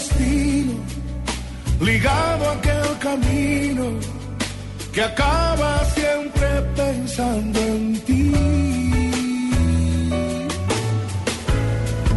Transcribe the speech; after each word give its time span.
Destino 0.00 0.72
ligado 1.80 2.48
a 2.48 2.52
aquel 2.52 2.98
camino 2.98 3.84
que 4.92 5.02
acaba 5.02 5.84
siempre 5.96 6.48
pensando 6.74 7.58
en 7.60 8.00
ti. 8.06 8.32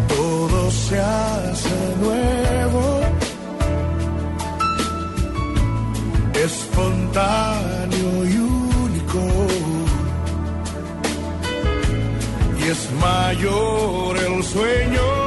todo 0.07 0.71
se 0.71 0.99
hace 0.99 1.77
nuevo, 2.03 2.83
espontáneo 6.47 8.11
y 8.31 8.37
único. 8.83 9.21
Y 12.59 12.63
es 12.73 12.81
mayor 13.07 14.17
el 14.17 14.43
sueño 14.43 15.22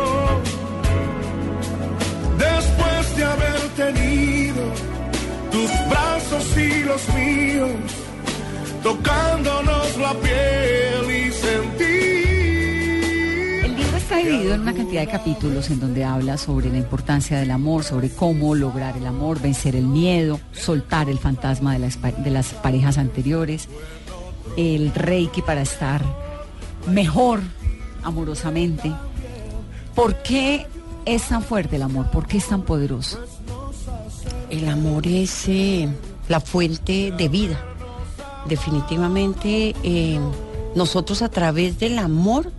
tocándonos 8.87 9.97
la 9.99 10.15
piel 10.15 11.11
y 11.11 11.33
sentir. 11.33 11.87
El 13.65 13.77
libro 13.77 13.97
está 13.97 14.19
dividido 14.19 14.55
en 14.55 14.61
una 14.61 14.75
cantidad 14.75 15.01
de 15.01 15.09
capítulos 15.09 15.71
en 15.71 15.81
donde 15.81 16.05
habla 16.05 16.39
sobre 16.39 16.71
la 16.71 16.79
importancia 16.79 17.37
del 17.41 17.51
amor, 17.51 17.83
sobre 17.83 18.11
cómo 18.11 18.55
lograr 18.55 18.97
el 18.97 19.05
amor, 19.09 19.41
vencer 19.41 19.75
el 19.75 19.89
miedo, 19.89 20.39
soltar 20.53 21.11
el 21.11 21.19
fantasma 21.19 21.73
de 21.73 21.81
las, 21.81 21.97
pa- 21.97 22.13
de 22.13 22.31
las 22.31 22.51
parejas 22.55 22.97
anteriores, 22.97 23.69
el 24.57 24.95
reiki 24.95 25.43
para 25.43 25.63
estar 25.63 26.05
mejor 26.89 27.41
amorosamente. 28.05 28.93
¿Por 29.97 30.23
qué 30.23 30.65
es 31.07 31.23
tan 31.25 31.43
fuerte 31.43 31.75
el 31.75 31.83
amor? 31.83 32.09
¿Por 32.13 32.29
qué 32.29 32.37
es 32.37 32.47
tan 32.47 32.63
poderoso? 32.63 33.19
El 34.49 34.69
amor 34.69 35.09
es 35.09 35.49
eh, 35.49 35.89
la 36.29 36.39
fuente 36.39 37.11
de 37.19 37.29
vida. 37.29 37.59
Definitivamente 38.49 39.75
eh, 39.83 40.21
nosotros 40.75 41.23
a 41.23 41.29
través 41.29 41.79
del 41.79 41.99
amor 41.99 42.53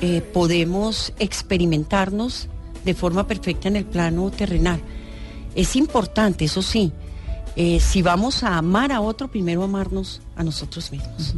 eh, 0.00 0.20
podemos 0.20 1.12
experimentarnos 1.18 2.48
de 2.84 2.94
forma 2.94 3.26
perfecta 3.26 3.68
en 3.68 3.76
el 3.76 3.84
plano 3.84 4.30
terrenal. 4.30 4.80
Es 5.54 5.74
importante, 5.74 6.44
eso 6.44 6.62
sí, 6.62 6.92
eh, 7.56 7.80
si 7.80 8.02
vamos 8.02 8.44
a 8.44 8.56
amar 8.56 8.92
a 8.92 9.00
otro, 9.00 9.28
primero 9.28 9.64
amarnos 9.64 10.20
a 10.36 10.44
nosotros 10.44 10.92
mismos. 10.92 11.34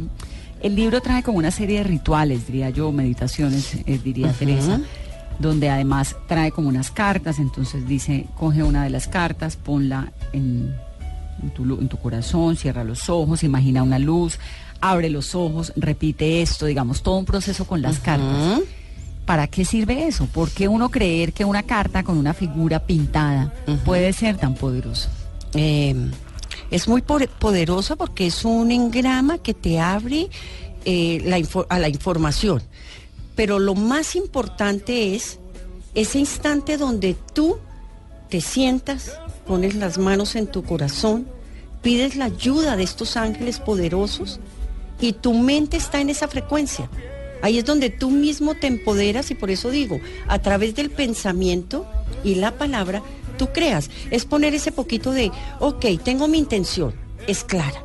El 0.61 0.75
libro 0.75 1.01
trae 1.01 1.23
como 1.23 1.39
una 1.39 1.49
serie 1.49 1.79
de 1.79 1.83
rituales, 1.83 2.45
diría 2.45 2.69
yo, 2.69 2.91
meditaciones, 2.91 3.73
eh, 3.87 3.99
diría 4.03 4.31
Teresa, 4.31 4.79
donde 5.39 5.71
además 5.71 6.15
trae 6.27 6.51
como 6.51 6.69
unas 6.69 6.91
cartas, 6.91 7.39
entonces 7.39 7.87
dice, 7.87 8.27
coge 8.37 8.61
una 8.61 8.83
de 8.83 8.91
las 8.91 9.07
cartas, 9.07 9.55
ponla 9.55 10.11
en, 10.33 10.75
en 11.41 11.49
tu, 11.51 11.65
lu- 11.65 11.79
en 11.81 11.87
tu 11.87 11.97
corazón, 11.97 12.55
cierra 12.55 12.83
los 12.83 13.09
ojos, 13.09 13.43
imagina 13.43 13.83
una 13.83 13.99
luz, 13.99 14.39
abre 14.79 15.09
los 15.09 15.35
ojos, 15.35 15.73
repite 15.75 16.41
esto, 16.41 16.65
digamos, 16.65 17.01
todo 17.03 17.17
un 17.17 17.25
proceso 17.25 17.65
con 17.65 17.81
las 17.81 17.99
cartas. 17.99 18.61
¿Para 19.25 19.47
qué 19.47 19.63
sirve 19.65 20.07
eso? 20.07 20.25
¿Por 20.25 20.49
qué 20.49 20.67
uno 20.67 20.89
creer 20.89 21.31
que 21.33 21.45
una 21.45 21.63
carta 21.63 22.03
con 22.03 22.17
una 22.17 22.33
figura 22.33 22.79
pintada 22.85 23.53
puede 23.85 24.11
ser 24.13 24.37
tan 24.37 24.55
poderoso? 24.55 25.09
Eh, 25.53 25.95
es 26.71 26.87
muy 26.87 27.01
poderosa 27.01 27.95
porque 27.95 28.27
es 28.27 28.43
un 28.45 28.71
engrama 28.71 29.37
que 29.37 29.53
te 29.53 29.79
abre 29.79 30.29
eh, 30.85 31.21
la 31.23 31.37
a 31.69 31.79
la 31.79 31.87
información. 31.89 32.61
Pero 33.35 33.59
lo 33.59 33.75
más 33.75 34.15
importante 34.15 35.15
es 35.15 35.39
ese 35.93 36.19
instante 36.19 36.77
donde 36.77 37.15
tú 37.33 37.57
te 38.29 38.41
sientas, 38.41 39.19
pones 39.45 39.75
las 39.75 39.97
manos 39.97 40.35
en 40.35 40.47
tu 40.47 40.63
corazón, 40.63 41.27
pides 41.81 42.15
la 42.15 42.25
ayuda 42.25 42.75
de 42.75 42.83
estos 42.83 43.17
ángeles 43.17 43.59
poderosos 43.59 44.39
y 44.99 45.13
tu 45.13 45.33
mente 45.33 45.77
está 45.77 45.99
en 45.99 46.09
esa 46.09 46.27
frecuencia. 46.27 46.89
Ahí 47.41 47.57
es 47.57 47.65
donde 47.65 47.89
tú 47.89 48.11
mismo 48.11 48.53
te 48.55 48.67
empoderas 48.67 49.31
y 49.31 49.35
por 49.35 49.49
eso 49.49 49.71
digo, 49.71 49.99
a 50.27 50.39
través 50.39 50.75
del 50.75 50.91
pensamiento 50.91 51.85
y 52.23 52.35
la 52.35 52.51
palabra, 52.57 53.01
tú 53.37 53.49
creas. 53.51 53.89
Es 54.11 54.25
poner 54.25 54.53
ese 54.53 54.71
poquito 54.71 55.11
de, 55.11 55.31
ok, 55.59 55.85
tengo 56.03 56.27
mi 56.27 56.37
intención, 56.37 56.93
es 57.27 57.43
clara. 57.43 57.83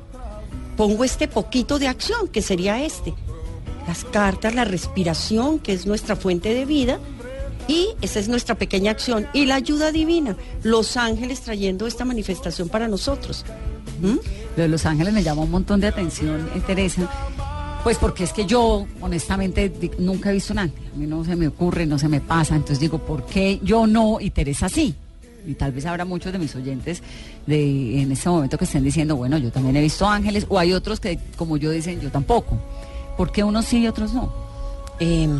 Pongo 0.76 1.04
este 1.04 1.26
poquito 1.26 1.78
de 1.78 1.88
acción, 1.88 2.28
que 2.28 2.42
sería 2.42 2.84
este. 2.84 3.14
Las 3.88 4.04
cartas, 4.04 4.54
la 4.54 4.64
respiración, 4.64 5.58
que 5.58 5.72
es 5.72 5.86
nuestra 5.86 6.16
fuente 6.16 6.52
de 6.52 6.66
vida, 6.66 6.98
y 7.68 7.88
esa 8.00 8.20
es 8.20 8.28
nuestra 8.28 8.54
pequeña 8.54 8.90
acción. 8.90 9.26
Y 9.32 9.46
la 9.46 9.56
ayuda 9.56 9.92
divina, 9.92 10.36
los 10.62 10.96
ángeles 10.96 11.40
trayendo 11.40 11.86
esta 11.86 12.04
manifestación 12.04 12.68
para 12.68 12.88
nosotros. 12.88 13.44
¿Mm? 14.00 14.16
Lo 14.56 14.62
de 14.62 14.68
Los 14.68 14.86
Ángeles 14.86 15.12
me 15.12 15.22
llama 15.22 15.42
un 15.42 15.50
montón 15.50 15.80
de 15.80 15.88
atención, 15.88 16.48
eh, 16.54 16.62
Teresa. 16.66 17.08
Pues 17.82 17.98
porque 17.98 18.24
es 18.24 18.32
que 18.32 18.46
yo, 18.46 18.86
honestamente, 19.00 19.72
nunca 19.98 20.30
he 20.30 20.34
visto 20.34 20.52
un 20.52 20.58
ángel. 20.60 20.82
A 20.92 20.96
mí 20.96 21.06
no 21.06 21.24
se 21.24 21.36
me 21.36 21.48
ocurre, 21.48 21.86
no 21.86 21.98
se 21.98 22.08
me 22.08 22.20
pasa. 22.20 22.56
Entonces 22.56 22.80
digo, 22.80 22.98
¿por 22.98 23.26
qué 23.26 23.60
yo 23.62 23.86
no 23.86 24.18
y 24.20 24.30
Teresa 24.30 24.68
sí? 24.68 24.94
Y 25.46 25.54
tal 25.54 25.70
vez 25.70 25.86
habrá 25.86 26.04
muchos 26.04 26.32
de 26.32 26.38
mis 26.38 26.54
oyentes 26.56 27.02
de 27.46 28.02
en 28.02 28.10
este 28.10 28.28
momento 28.28 28.58
que 28.58 28.64
estén 28.64 28.82
diciendo, 28.82 29.14
bueno, 29.14 29.38
yo 29.38 29.52
también 29.52 29.76
he 29.76 29.80
visto 29.80 30.08
ángeles. 30.08 30.46
O 30.48 30.58
hay 30.58 30.72
otros 30.72 30.98
que, 30.98 31.18
como 31.36 31.56
yo, 31.56 31.70
dicen, 31.70 32.00
yo 32.00 32.10
tampoco. 32.10 32.58
¿Por 33.16 33.30
qué 33.30 33.44
unos 33.44 33.66
sí 33.66 33.78
y 33.78 33.86
otros 33.86 34.12
no? 34.12 34.32
Em, 34.98 35.38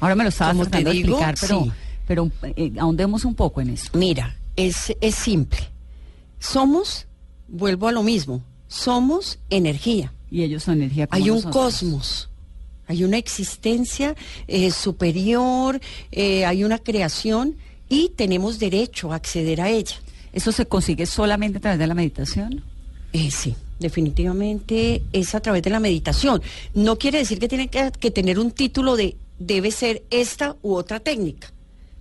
Ahora 0.00 0.14
me 0.14 0.24
lo 0.24 0.30
estaba 0.30 0.52
te 0.52 0.58
tratando 0.60 0.90
de 0.90 0.96
explicar, 0.96 1.34
pero, 1.40 1.64
sí. 1.64 1.72
pero 2.06 2.30
eh, 2.42 2.72
ahondemos 2.78 3.24
un 3.24 3.34
poco 3.34 3.60
en 3.60 3.70
eso. 3.70 3.90
Mira, 3.94 4.36
es, 4.56 4.94
es 5.00 5.14
simple. 5.14 5.60
Somos, 6.38 7.06
vuelvo 7.48 7.88
a 7.88 7.92
lo 7.92 8.02
mismo, 8.02 8.42
somos 8.68 9.38
energía. 9.50 10.12
Y 10.30 10.42
ellos 10.42 10.62
son 10.62 10.74
energía 10.78 11.06
como 11.06 11.22
Hay 11.22 11.30
un 11.30 11.36
nosotros. 11.36 11.54
cosmos, 11.54 12.30
hay 12.86 13.04
una 13.04 13.18
existencia 13.18 14.14
eh, 14.48 14.70
superior, 14.70 15.80
eh, 16.12 16.44
hay 16.44 16.64
una 16.64 16.78
creación 16.78 17.56
y 17.88 18.10
tenemos 18.10 18.58
derecho 18.58 19.12
a 19.12 19.16
acceder 19.16 19.60
a 19.60 19.68
ella. 19.68 19.96
¿Eso 20.32 20.52
se 20.52 20.66
consigue 20.66 21.06
solamente 21.06 21.58
a 21.58 21.60
través 21.60 21.78
de 21.78 21.86
la 21.86 21.94
meditación? 21.94 22.62
Eh, 23.12 23.30
sí, 23.32 23.56
definitivamente 23.80 25.02
es 25.12 25.34
a 25.34 25.40
través 25.40 25.62
de 25.62 25.70
la 25.70 25.80
meditación. 25.80 26.40
No 26.74 26.96
quiere 26.96 27.18
decir 27.18 27.40
que 27.40 27.48
tiene 27.48 27.68
que, 27.68 27.90
que 27.98 28.10
tener 28.12 28.38
un 28.38 28.52
título 28.52 28.96
de 28.96 29.16
debe 29.40 29.72
ser 29.72 30.04
esta 30.10 30.56
u 30.62 30.74
otra 30.74 31.00
técnica, 31.00 31.52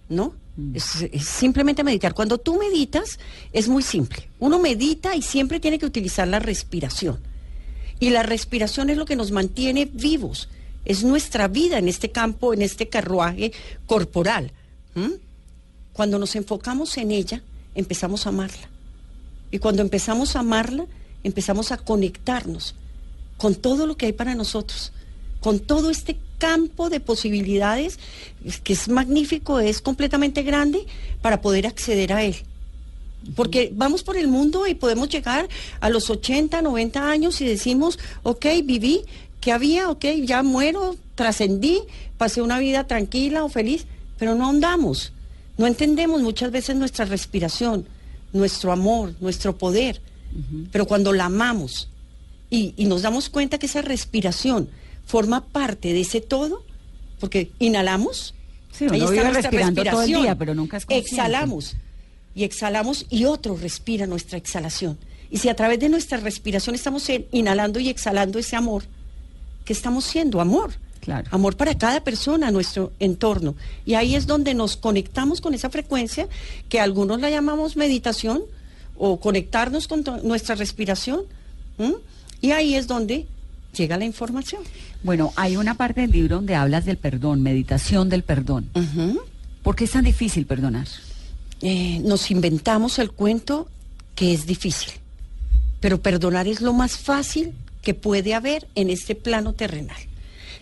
¿no? 0.07 0.35
Es, 0.73 1.01
es 1.11 1.25
simplemente 1.25 1.83
meditar. 1.83 2.13
Cuando 2.13 2.37
tú 2.37 2.57
meditas, 2.57 3.17
es 3.53 3.67
muy 3.67 3.81
simple. 3.81 4.29
Uno 4.39 4.59
medita 4.59 5.15
y 5.15 5.21
siempre 5.21 5.59
tiene 5.59 5.79
que 5.79 5.85
utilizar 5.85 6.27
la 6.27 6.39
respiración. 6.39 7.19
Y 7.99 8.11
la 8.11 8.23
respiración 8.23 8.89
es 8.89 8.97
lo 8.97 9.05
que 9.05 9.15
nos 9.15 9.31
mantiene 9.31 9.85
vivos. 9.85 10.49
Es 10.85 11.03
nuestra 11.03 11.47
vida 11.47 11.77
en 11.77 11.87
este 11.87 12.11
campo, 12.11 12.53
en 12.53 12.61
este 12.61 12.89
carruaje 12.89 13.53
corporal. 13.87 14.51
Cuando 15.93 16.19
nos 16.19 16.35
enfocamos 16.35 16.97
en 16.97 17.11
ella, 17.11 17.41
empezamos 17.73 18.25
a 18.25 18.29
amarla. 18.29 18.69
Y 19.51 19.59
cuando 19.59 19.81
empezamos 19.81 20.35
a 20.35 20.39
amarla, 20.39 20.85
empezamos 21.23 21.71
a 21.71 21.77
conectarnos 21.77 22.75
con 23.37 23.55
todo 23.55 23.87
lo 23.87 23.95
que 23.97 24.07
hay 24.07 24.13
para 24.13 24.35
nosotros. 24.35 24.91
Con 25.39 25.59
todo 25.59 25.89
este 25.89 26.17
campo 26.39 26.89
de 26.89 26.99
posibilidades 26.99 27.99
es 28.43 28.59
que 28.59 28.73
es 28.73 28.87
magnífico, 28.89 29.59
es 29.59 29.81
completamente 29.81 30.41
grande 30.41 30.85
para 31.21 31.41
poder 31.41 31.67
acceder 31.67 32.13
a 32.13 32.23
él. 32.23 32.35
Porque 33.35 33.71
vamos 33.73 34.03
por 34.03 34.17
el 34.17 34.29
mundo 34.29 34.65
y 34.65 34.73
podemos 34.73 35.09
llegar 35.09 35.49
a 35.81 35.89
los 35.89 36.09
80, 36.09 36.61
90 36.61 37.09
años 37.09 37.41
y 37.41 37.45
decimos, 37.45 37.99
ok, 38.23 38.45
viví, 38.63 39.01
¿qué 39.41 39.51
había? 39.51 39.89
Ok, 39.89 40.05
ya 40.23 40.41
muero, 40.41 40.95
trascendí, 41.15 41.81
pasé 42.17 42.41
una 42.41 42.59
vida 42.59 42.87
tranquila 42.87 43.43
o 43.43 43.49
feliz, 43.49 43.85
pero 44.17 44.35
no 44.35 44.49
andamos, 44.49 45.11
no 45.57 45.67
entendemos 45.67 46.21
muchas 46.21 46.51
veces 46.51 46.77
nuestra 46.77 47.05
respiración, 47.05 47.85
nuestro 48.31 48.71
amor, 48.71 49.13
nuestro 49.19 49.57
poder, 49.57 50.01
pero 50.71 50.85
cuando 50.85 51.11
la 51.11 51.25
amamos 51.25 51.89
y, 52.49 52.73
y 52.77 52.85
nos 52.85 53.01
damos 53.01 53.29
cuenta 53.29 53.57
que 53.57 53.65
esa 53.65 53.81
respiración 53.81 54.69
forma 55.09 55.43
parte 55.47 55.91
de 55.91 56.01
ese 56.01 56.21
todo, 56.21 56.63
porque 57.19 57.51
inhalamos, 57.57 58.35
Sí, 58.71 58.85
ahí 58.85 59.01
está 59.01 59.23
nuestra 59.23 59.31
respirando 59.41 59.81
todo 59.81 59.91
el 59.91 59.97
respiración. 59.97 60.21
día, 60.21 60.35
pero 60.37 60.53
nunca 60.53 60.77
es. 60.77 60.85
Exhalamos 60.87 61.75
y 62.35 62.43
exhalamos 62.43 63.07
y 63.09 63.25
otro 63.25 63.57
respira 63.57 64.05
nuestra 64.05 64.37
exhalación. 64.37 64.99
Y 65.31 65.37
si 65.37 65.49
a 65.49 65.55
través 65.55 65.79
de 65.79 65.89
nuestra 65.89 66.19
respiración 66.19 66.75
estamos 66.75 67.09
inhalando 67.31 67.79
y 67.79 67.89
exhalando 67.89 68.37
ese 68.37 68.55
amor, 68.55 68.83
¿qué 69.65 69.73
estamos 69.73 70.05
siendo? 70.05 70.39
Amor. 70.41 70.73
Claro. 71.01 71.27
Amor 71.31 71.57
para 71.57 71.75
cada 71.75 72.03
persona, 72.03 72.51
nuestro 72.51 72.91
entorno. 72.99 73.55
Y 73.87 73.95
ahí 73.95 74.13
es 74.15 74.27
donde 74.27 74.53
nos 74.53 74.77
conectamos 74.77 75.41
con 75.41 75.55
esa 75.55 75.71
frecuencia 75.71 76.27
que 76.69 76.79
algunos 76.79 77.19
la 77.19 77.31
llamamos 77.31 77.75
meditación 77.75 78.43
o 78.95 79.19
conectarnos 79.19 79.87
con 79.87 80.03
nuestra 80.23 80.53
respiración. 80.53 81.21
Y 82.41 82.51
ahí 82.51 82.75
es 82.75 82.85
donde 82.85 83.25
llega 83.73 83.97
la 83.97 84.05
información. 84.05 84.61
Bueno, 85.03 85.31
hay 85.35 85.55
una 85.57 85.75
parte 85.75 86.01
del 86.01 86.11
libro 86.11 86.37
donde 86.37 86.55
hablas 86.55 86.85
del 86.85 86.97
perdón, 86.97 87.41
meditación 87.41 88.09
del 88.09 88.23
perdón. 88.23 88.69
¿Por 89.63 89.75
qué 89.75 89.85
es 89.85 89.91
tan 89.91 90.03
difícil 90.03 90.45
perdonar? 90.45 90.87
eh, 91.61 91.99
nos 92.03 92.31
inventamos 92.31 92.99
el 92.99 93.11
cuento 93.11 93.67
que 94.15 94.33
es 94.33 94.45
difícil, 94.45 94.91
pero 95.79 96.01
perdonar 96.01 96.47
es 96.47 96.61
lo 96.61 96.73
más 96.73 96.97
fácil 96.97 97.53
que 97.81 97.93
puede 97.93 98.33
haber 98.33 98.67
en 98.75 98.89
este 98.89 99.15
plano 99.15 99.53
terrenal. 99.53 99.97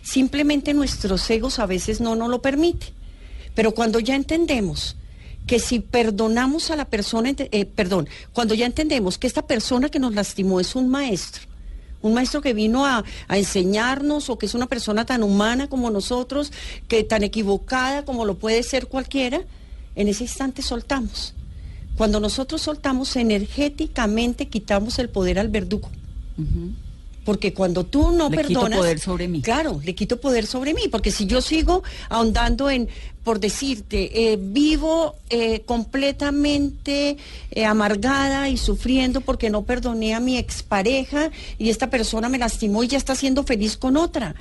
Simplemente 0.02 0.74
nuestros 0.74 1.28
egos 1.30 1.58
a 1.58 1.66
veces 1.66 2.00
no 2.00 2.14
nos 2.16 2.28
lo 2.28 2.40
permiten, 2.40 2.90
pero 3.54 3.72
cuando 3.72 3.98
ya 4.00 4.14
entendemos 4.14 4.96
que 5.46 5.58
si 5.58 5.80
perdonamos 5.80 6.70
a 6.70 6.76
la 6.76 6.84
persona, 6.84 7.32
eh, 7.36 7.64
perdón, 7.64 8.08
cuando 8.32 8.54
ya 8.54 8.66
entendemos 8.66 9.18
que 9.18 9.26
esta 9.26 9.46
persona 9.46 9.88
que 9.88 9.98
nos 9.98 10.14
lastimó 10.14 10.60
es 10.60 10.74
un 10.74 10.88
maestro, 10.88 11.47
un 12.02 12.14
maestro 12.14 12.40
que 12.40 12.54
vino 12.54 12.86
a, 12.86 13.04
enseñarnos 13.28 14.30
o 14.30 14.38
que 14.38 14.46
es 14.46 14.54
una 14.54 14.66
persona 14.66 15.04
tan 15.04 15.22
humana 15.22 15.68
como 15.68 15.90
nosotros, 15.90 16.52
que 16.86 17.04
tan 17.04 17.22
equivocada 17.22 18.04
como 18.04 18.24
lo 18.24 18.38
puede 18.38 18.62
ser 18.62 18.86
cualquiera, 18.86 19.42
en 19.94 20.08
ese 20.08 20.24
instante 20.24 20.62
soltamos. 20.62 21.34
Cuando 21.96 22.20
nosotros 22.20 22.62
soltamos 22.62 23.16
energéticamente 23.16 24.48
quitamos 24.48 24.98
el 24.98 25.08
poder 25.08 25.38
al 25.38 25.48
verdugo. 25.48 25.90
Porque 27.28 27.52
cuando 27.52 27.84
tú 27.84 28.10
no 28.10 28.30
Le 28.30 28.38
quito 28.38 28.60
perdonas. 28.60 28.78
poder 28.78 28.98
sobre 29.00 29.28
mí. 29.28 29.42
Claro, 29.42 29.82
le 29.84 29.94
quito 29.94 30.18
poder 30.18 30.46
sobre 30.46 30.72
mí. 30.72 30.88
Porque 30.90 31.10
si 31.10 31.26
yo 31.26 31.42
sigo 31.42 31.82
ahondando 32.08 32.70
en, 32.70 32.88
por 33.22 33.38
decirte, 33.38 34.32
eh, 34.32 34.38
vivo 34.40 35.14
eh, 35.28 35.60
completamente 35.66 37.18
eh, 37.50 37.64
amargada 37.66 38.48
y 38.48 38.56
sufriendo 38.56 39.20
porque 39.20 39.50
no 39.50 39.60
perdoné 39.60 40.14
a 40.14 40.20
mi 40.20 40.38
expareja 40.38 41.30
y 41.58 41.68
esta 41.68 41.90
persona 41.90 42.30
me 42.30 42.38
lastimó 42.38 42.82
y 42.82 42.88
ya 42.88 42.96
está 42.96 43.14
siendo 43.14 43.42
feliz 43.44 43.76
con 43.76 43.98
otra. 43.98 44.34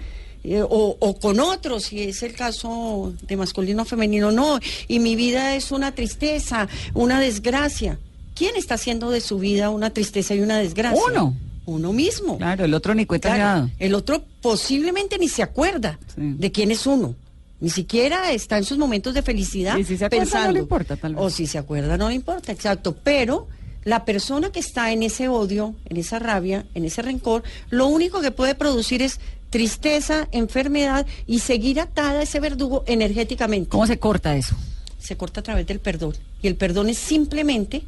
o, 0.70 0.96
o 0.98 1.20
con 1.20 1.42
otros, 1.42 1.84
si 1.88 2.04
es 2.04 2.24
el 2.24 2.36
caso 2.36 3.12
de 3.28 3.36
masculino 3.36 3.82
o 3.82 3.86
femenino, 3.86 4.32
no. 4.32 4.60
Y 4.88 5.00
mi 5.00 5.18
vida 5.18 5.58
es 5.58 5.74
una 5.74 5.92
tristeza, 5.94 6.70
una 6.94 7.20
desgracia. 7.20 8.00
¿Quién 8.34 8.56
está 8.56 8.76
haciendo 8.76 9.10
de 9.10 9.20
su 9.20 9.40
vida 9.40 9.72
una 9.72 9.90
tristeza 9.90 10.36
y 10.36 10.40
una 10.40 10.58
desgracia? 10.58 11.04
Uno. 11.06 11.36
Uno 11.68 11.94
mismo. 11.94 12.38
Claro, 12.38 12.66
el 12.66 12.74
otro 12.74 12.96
ni 12.96 13.06
cuenta 13.06 13.30
Claro, 13.36 13.44
dado. 13.44 13.70
el 13.78 13.94
otro 13.94 14.24
posiblemente 14.42 15.18
ni 15.20 15.28
se 15.28 15.44
acuerda 15.44 16.00
Sí. 16.16 16.22
de 16.38 16.52
quién 16.52 16.72
es 16.72 16.88
uno. 16.88 17.14
Ni 17.60 17.70
siquiera 17.70 18.32
está 18.32 18.58
en 18.58 18.64
sus 18.64 18.78
momentos 18.78 19.14
de 19.14 19.22
felicidad 19.22 19.78
Y 19.78 19.84
si 19.84 19.98
se 19.98 20.06
acuerda, 20.06 20.24
no 20.26 20.32
pensando. 20.32 20.54
le 20.54 20.60
importa, 20.60 20.96
tal 20.96 21.16
vez. 21.16 21.24
O 21.24 21.30
si 21.30 21.46
se 21.46 21.58
acuerda, 21.58 21.98
no 21.98 22.08
le 22.10 22.16
importa, 22.16 22.52
exacto. 22.52 22.96
Pero 23.04 23.48
la 23.84 24.06
persona 24.06 24.52
que 24.52 24.60
está 24.60 24.92
en 24.92 25.04
ese 25.04 25.28
odio, 25.28 25.76
en 25.86 25.98
esa 25.98 26.20
rabia, 26.20 26.66
en 26.74 26.86
ese 26.86 27.02
rencor, 27.02 27.44
lo 27.70 27.88
único 27.88 28.22
que 28.22 28.32
puede 28.32 28.56
producir 28.56 29.02
es 29.02 29.20
tristeza, 29.50 30.28
enfermedad 30.32 31.06
y 31.26 31.40
seguir 31.40 31.80
atada 31.80 32.20
a 32.20 32.24
ese 32.24 32.40
verdugo 32.40 32.84
energéticamente 32.88 33.70
¿Cómo 33.70 33.88
se 33.88 33.98
corta 34.00 34.36
eso? 34.36 34.56
se 35.00 35.16
corta 35.18 35.40
a 35.40 35.44
través 35.44 35.66
del 35.68 35.80
perdón. 35.80 36.14
Y 36.42 36.48
el 36.48 36.56
perdón 36.56 36.90
es 36.90 36.98
simplemente, 36.98 37.84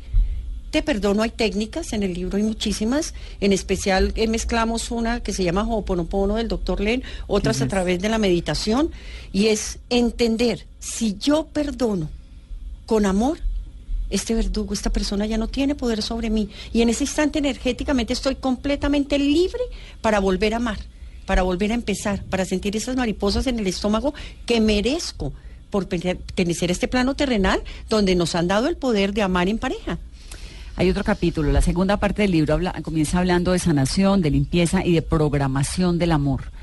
te 0.72 0.82
perdono, 0.82 1.24
hay 1.24 1.32
técnicas, 1.32 1.94
en 1.94 2.04
el 2.04 2.14
libro 2.14 2.38
hay 2.38 2.44
muchísimas, 2.44 3.14
en 3.40 3.54
especial 3.54 4.12
eh, 4.16 4.28
mezclamos 4.28 4.92
una 4.92 5.22
que 5.22 5.34
se 5.34 5.44
llama 5.44 5.64
Ho'oponopono 5.64 6.36
del 6.36 6.48
doctor 6.48 6.80
Len, 6.80 7.04
otras 7.28 7.62
a 7.62 7.68
través 7.68 8.00
de 8.00 8.10
la 8.10 8.18
meditación, 8.18 8.92
y 9.32 9.48
es 9.48 9.80
entender, 9.90 10.66
si 10.80 11.18
yo 11.18 11.48
perdono 11.48 12.10
con 12.86 13.06
amor, 13.06 13.40
este 14.10 14.34
verdugo, 14.34 14.74
esta 14.74 14.90
persona 14.90 15.26
ya 15.26 15.38
no 15.38 15.48
tiene 15.48 15.76
poder 15.76 16.02
sobre 16.02 16.30
mí. 16.30 16.50
Y 16.74 16.82
en 16.82 16.90
ese 16.90 17.04
instante 17.04 17.40
energéticamente 17.40 18.14
estoy 18.14 18.36
completamente 18.36 19.20
libre 19.20 19.62
para 20.02 20.20
volver 20.20 20.54
a 20.54 20.58
amar, 20.58 20.80
para 21.26 21.44
volver 21.44 21.72
a 21.72 21.76
empezar, 21.76 22.24
para 22.26 22.46
sentir 22.46 22.76
esas 22.76 22.96
mariposas 22.96 23.46
en 23.48 23.60
el 23.60 23.68
estómago 23.68 24.14
que 24.48 24.60
merezco 24.62 25.32
por 25.70 25.88
pertenecer 25.88 26.70
a 26.70 26.74
este 26.74 26.88
plano 26.88 27.16
terrenal 27.16 27.62
donde 27.88 28.16
nos 28.16 28.34
han 28.34 28.48
dado 28.48 28.68
el 28.68 28.78
poder 28.78 29.14
de 29.14 29.22
amar 29.22 29.48
en 29.48 29.60
pareja. 29.60 30.00
Hay 30.80 30.90
otro 30.90 31.04
capítulo, 31.04 31.52
la 31.52 31.62
segunda 31.62 31.98
parte 31.98 32.22
del 32.22 32.32
libro 32.32 32.54
habla- 32.54 32.72
comienza 32.84 33.20
hablando 33.20 33.52
de 33.52 33.60
sanación, 33.60 34.22
de 34.22 34.32
limpieza 34.32 34.86
y 34.86 34.94
de 34.94 35.02
programación 35.02 36.00
del 36.00 36.14
amor. 36.14 36.54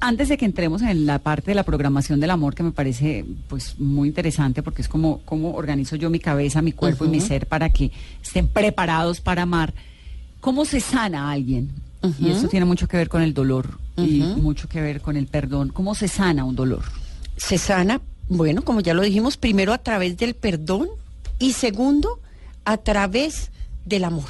Antes 0.00 0.30
de 0.30 0.38
que 0.38 0.46
entremos 0.46 0.80
en 0.80 1.04
la 1.04 1.18
parte 1.18 1.50
de 1.50 1.54
la 1.54 1.62
programación 1.62 2.18
del 2.18 2.30
amor, 2.30 2.54
que 2.54 2.62
me 2.62 2.70
parece 2.72 3.26
pues 3.48 3.78
muy 3.78 4.08
interesante, 4.08 4.62
porque 4.62 4.80
es 4.80 4.88
como 4.88 5.20
cómo 5.26 5.52
organizo 5.54 5.96
yo 5.96 6.08
mi 6.08 6.18
cabeza, 6.18 6.62
mi 6.62 6.72
cuerpo 6.72 7.04
y 7.04 7.08
mi 7.08 7.20
ser 7.20 7.46
para 7.46 7.68
que 7.68 7.92
estén 8.22 8.48
preparados 8.48 9.20
para 9.20 9.42
amar. 9.42 9.74
¿Cómo 10.40 10.64
se 10.64 10.80
sana 10.80 11.28
a 11.28 11.32
alguien? 11.32 11.70
Y 12.18 12.30
eso 12.30 12.48
tiene 12.48 12.64
mucho 12.64 12.88
que 12.88 12.96
ver 12.96 13.10
con 13.10 13.20
el 13.20 13.34
dolor 13.34 13.78
y 13.98 14.22
mucho 14.40 14.66
que 14.66 14.80
ver 14.80 15.02
con 15.02 15.18
el 15.18 15.26
perdón. 15.26 15.68
¿Cómo 15.68 15.94
se 15.94 16.08
sana 16.08 16.44
un 16.44 16.56
dolor? 16.56 16.82
Se 17.36 17.58
sana, 17.58 18.00
bueno, 18.30 18.62
como 18.62 18.80
ya 18.80 18.94
lo 18.94 19.02
dijimos, 19.02 19.36
primero 19.36 19.74
a 19.74 19.78
través 19.78 20.16
del 20.16 20.32
perdón 20.34 20.88
y 21.38 21.52
segundo, 21.52 22.18
a 22.64 22.76
través 22.78 23.50
del 23.84 24.04
amor, 24.04 24.28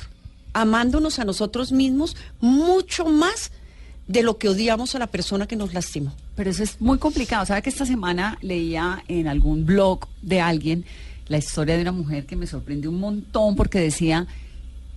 amándonos 0.53 1.19
a 1.19 1.25
nosotros 1.25 1.73
mismos 1.73 2.17
mucho 2.41 3.05
más 3.07 3.53
de 4.09 4.23
lo 4.23 4.39
que 4.39 4.49
odiamos 4.49 4.95
a 4.95 4.99
la 4.99 5.07
persona 5.07 5.47
que 5.47 5.57
nos 5.57 5.75
lastimó. 5.75 6.13
Pero 6.35 6.51
eso 6.51 6.63
es 6.63 6.81
muy 6.81 6.99
complicado. 6.99 7.47
¿Sabe 7.47 7.63
que 7.63 7.71
esta 7.71 7.87
semana 7.87 8.39
leía 8.41 9.05
en 9.09 9.29
algún 9.29 9.65
blog 9.65 10.07
de 10.23 10.41
alguien 10.41 10.85
la 11.29 11.39
historia 11.39 11.77
de 11.77 11.83
una 11.83 11.93
mujer 11.93 12.27
que 12.27 12.37
me 12.37 12.47
sorprendió 12.47 12.91
un 12.91 13.01
montón 13.01 13.55
porque 13.55 13.79
decía, 13.79 14.27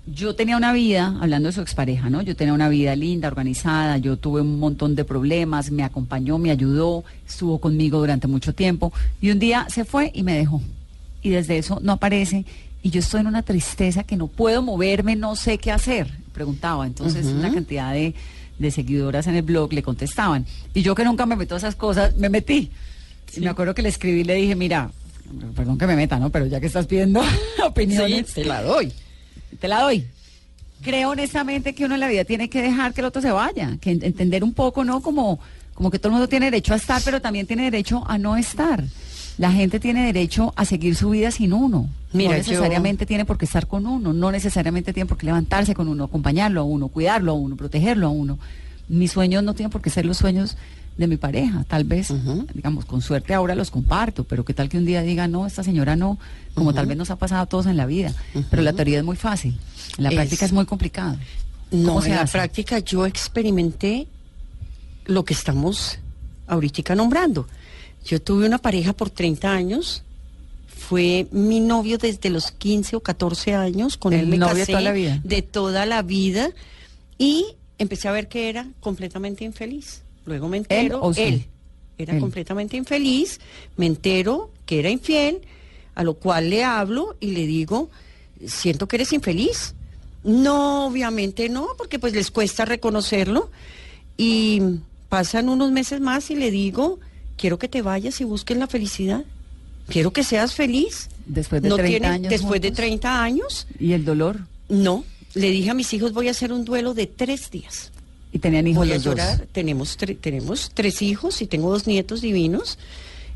yo 0.06 0.36
tenía 0.36 0.58
una 0.58 0.74
vida, 0.74 1.18
hablando 1.20 1.48
de 1.48 1.54
su 1.54 1.62
expareja, 1.62 2.10
¿no? 2.10 2.22
Yo 2.22 2.36
tenía 2.36 2.54
una 2.54 2.70
vida 2.70 2.96
linda, 2.96 3.28
organizada, 3.28 3.98
yo 3.98 4.18
tuve 4.18 4.42
un 4.42 4.60
montón 4.60 4.96
de 4.96 5.04
problemas, 5.04 5.72
me 5.72 5.84
acompañó, 5.84 6.38
me 6.38 6.52
ayudó, 6.52 7.04
estuvo 7.28 7.60
conmigo 7.60 8.00
durante 8.00 8.28
mucho 8.28 8.54
tiempo 8.54 8.94
y 9.22 9.32
un 9.32 9.40
día 9.40 9.66
se 9.70 9.86
fue 9.86 10.12
y 10.14 10.24
me 10.24 10.34
dejó. 10.34 10.62
Y 11.22 11.30
desde 11.30 11.58
eso 11.58 11.80
no 11.82 11.94
aparece 11.94 12.46
y 12.86 12.92
yo 12.92 13.00
estoy 13.00 13.22
en 13.22 13.28
una 13.28 13.42
tristeza 13.42 14.04
que 14.04 14.16
no 14.16 14.28
puedo 14.28 14.62
moverme, 14.62 15.16
no 15.16 15.36
sé 15.36 15.58
qué 15.58 15.72
hacer, 15.72 16.08
preguntaba. 16.34 16.86
Entonces 16.86 17.26
una 17.26 17.52
cantidad 17.52 17.92
de, 17.94 18.14
de 18.60 18.70
seguidoras 18.70 19.26
en 19.26 19.34
el 19.36 19.42
blog 19.42 19.74
le 19.74 19.82
contestaban. 19.82 20.46
Y 20.76 20.84
yo 20.84 20.94
que 20.94 21.04
nunca 21.04 21.26
me 21.26 21.36
meto 21.36 21.56
a 21.56 21.58
esas 21.58 21.76
cosas, 21.76 22.16
me 22.18 22.30
metí. 22.30 22.70
Y 23.36 23.40
me 23.40 23.50
acuerdo 23.50 23.74
que 23.74 23.82
le 23.82 23.90
escribí 23.90 24.20
y 24.20 24.24
le 24.24 24.36
dije, 24.36 24.54
mira, 24.56 24.92
perdón 25.56 25.80
que 25.80 25.88
me 25.88 25.96
meta, 25.96 26.20
¿no? 26.20 26.30
Pero 26.30 26.46
ya 26.46 26.60
que 26.60 26.68
estás 26.68 26.86
pidiendo 26.86 27.24
opiniones, 27.66 28.34
te 28.34 28.46
la 28.46 28.62
doy. 28.62 28.94
te 29.60 29.68
la 29.68 29.82
doy. 29.82 30.06
Creo 30.84 31.10
honestamente 31.10 31.74
que 31.74 31.86
uno 31.86 31.96
en 31.96 32.02
la 32.02 32.08
vida 32.08 32.24
tiene 32.24 32.50
que 32.50 32.62
dejar 32.62 32.94
que 32.94 33.02
el 33.02 33.08
otro 33.08 33.20
se 33.22 33.32
vaya, 33.32 33.78
que 33.82 33.90
en- 33.92 34.04
entender 34.04 34.44
un 34.44 34.54
poco, 34.54 34.84
¿no? 34.84 35.02
Como, 35.02 35.40
como 35.74 35.90
que 35.90 35.98
todo 35.98 36.10
el 36.10 36.14
mundo 36.14 36.30
tiene 36.30 36.46
derecho 36.52 36.74
a 36.74 36.78
estar, 36.78 37.02
pero 37.04 37.20
también 37.20 37.48
tiene 37.48 37.64
derecho 37.64 38.04
a 38.08 38.20
no 38.20 38.38
estar. 38.38 38.84
La 39.38 39.52
gente 39.52 39.80
tiene 39.80 40.06
derecho 40.06 40.54
a 40.56 40.64
seguir 40.66 40.96
su 40.96 41.10
vida 41.10 41.30
sin 41.32 41.52
uno. 41.54 41.90
Mira, 42.14 42.32
no 42.32 42.38
yo- 42.38 42.52
necesariamente 42.52 43.06
tiene 43.06 43.26
por 43.26 43.38
qué 43.38 43.46
estar 43.46 43.68
con 43.68 43.86
uno, 43.86 44.14
no 44.14 44.32
necesariamente 44.32 44.94
tiene 44.94 45.08
por 45.08 45.18
qué 45.18 45.26
levantarse 45.26 45.74
con 45.74 45.88
uno, 45.90 46.06
acompañarlo 46.06 46.62
a 46.62 46.64
uno, 46.64 46.88
cuidarlo 46.88 47.32
a 47.32 47.36
uno, 47.36 47.56
protegerlo 47.58 48.08
a 48.08 48.10
uno. 48.10 48.40
Mis 48.88 49.12
sueños 49.12 49.44
no 49.44 49.54
tienen 49.54 49.72
por 49.72 49.82
qué 49.82 49.90
ser 49.90 50.06
los 50.06 50.18
sueños 50.18 50.56
de 50.98 51.08
mi 51.08 51.18
pareja. 51.18 51.66
Tal 51.68 51.84
vez, 51.84 52.14
digamos, 52.54 52.86
con 52.86 53.02
suerte 53.02 53.34
ahora 53.34 53.56
los 53.56 53.70
comparto, 53.72 54.24
pero 54.24 54.46
qué 54.46 54.54
tal 54.54 54.70
que 54.70 54.78
un 54.78 54.86
día 54.86 55.02
diga, 55.02 55.28
no, 55.28 55.46
esta 55.46 55.64
señora 55.64 55.98
no, 55.98 56.18
como 56.54 56.74
tal 56.74 56.86
vez 56.86 56.96
nos 56.96 57.10
ha 57.12 57.18
pasado 57.18 57.42
a 57.42 57.46
todos 57.48 57.66
en 57.66 57.76
la 57.76 57.86
vida. 57.86 58.14
Pero 58.50 58.62
la 58.62 58.72
teoría 58.72 59.00
es 59.00 59.04
muy 59.04 59.18
fácil, 59.18 59.60
en 59.98 60.04
la 60.04 60.10
Es- 60.10 60.16
práctica 60.16 60.46
es 60.46 60.54
muy 60.54 60.66
complicado. 60.66 61.18
No, 61.72 61.88
¿Cómo 61.90 62.02
se 62.04 62.10
en 62.12 62.16
la 62.16 62.26
práctica 62.26 62.80
yo 62.80 63.06
experimenté 63.06 64.08
lo 65.08 65.26
que 65.26 65.34
estamos 65.34 66.00
ahorita 66.48 66.96
nombrando. 66.96 67.48
Yo 68.06 68.22
tuve 68.22 68.46
una 68.46 68.60
pareja 68.60 68.94
por 68.94 69.10
30 69.10 69.52
años, 69.52 70.04
fue 70.68 71.28
mi 71.32 71.60
novio 71.60 71.98
desde 71.98 72.30
los 72.30 72.52
15 72.52 72.96
o 72.98 73.00
14 73.00 73.56
años, 73.56 73.98
con 73.98 74.14
El 74.14 74.22
él 74.22 74.28
me 74.28 74.38
novio 74.38 74.54
de 74.56 74.60
casé 74.62 74.72
toda 74.74 74.82
la 74.82 74.92
vida. 74.92 75.22
de 75.24 75.42
toda 75.42 75.86
la 75.86 76.02
vida 76.04 76.52
y 77.18 77.46
empecé 77.80 78.08
a 78.08 78.12
ver 78.12 78.28
que 78.28 78.50
era 78.50 78.68
completamente 78.80 79.44
infeliz. 79.44 80.04
Luego 80.26 80.48
me 80.48 80.58
entero, 80.58 81.02
o 81.02 81.12
él 81.16 81.48
era 81.98 82.14
Él. 82.14 82.20
completamente 82.20 82.78
infeliz, 82.78 83.40
me 83.78 83.86
entero 83.86 84.52
que 84.66 84.80
era 84.80 84.90
infiel, 84.90 85.42
a 85.96 86.04
lo 86.04 86.16
cual 86.16 86.50
le 86.50 86.64
hablo 86.64 87.16
y 87.20 87.32
le 87.32 87.48
digo, 87.48 87.90
siento 88.46 88.88
que 88.88 88.98
eres 88.98 89.14
infeliz. 89.14 89.76
No, 90.24 90.88
obviamente 90.88 91.50
no, 91.50 91.70
porque 91.78 92.00
pues 92.00 92.14
les 92.14 92.32
cuesta 92.32 92.66
reconocerlo. 92.66 93.50
Y 94.18 94.62
pasan 95.10 95.50
unos 95.50 95.72
meses 95.72 96.02
más 96.02 96.32
y 96.32 96.36
le 96.36 96.52
digo, 96.52 97.00
quiero 97.38 97.58
que 97.60 97.68
te 97.68 97.82
vayas 97.82 98.20
y 98.22 98.24
busques 98.24 98.58
la 98.58 98.68
felicidad. 98.68 99.24
Quiero 99.88 100.12
que 100.12 100.24
seas 100.24 100.54
feliz. 100.54 101.10
Después 101.26 101.62
de 101.62 101.70
no 101.70 101.76
30 101.76 101.90
tiene- 101.92 102.08
años 102.08 102.30
Después 102.30 102.62
de 102.62 102.70
juntos. 102.70 102.78
30 102.78 103.24
años, 103.24 103.68
¿Y 103.80 103.94
el 103.94 104.04
dolor? 104.06 104.40
no. 104.70 105.04
Le 105.34 105.50
dije 105.52 105.70
a 105.70 105.74
mis 105.74 105.94
hijos, 105.94 106.14
voy 106.14 106.30
a 106.30 106.32
hacer 106.32 106.54
un 106.54 106.64
duelo 106.64 106.94
de 106.94 107.08
tres 107.08 107.52
días. 107.52 107.92
Y 108.32 108.40
tenían 108.40 108.68
hijos 108.68 108.86
Voy 108.86 108.92
a 108.92 108.96
dos. 108.96 109.04
llorar. 109.04 109.48
Tenemos, 109.52 109.98
tre- 110.00 110.18
tenemos 110.20 110.72
tres 110.74 111.02
hijos 111.02 111.42
y 111.42 111.46
tengo 111.48 111.70
dos 111.70 111.88
nietos 111.88 112.22
divinos. 112.22 112.78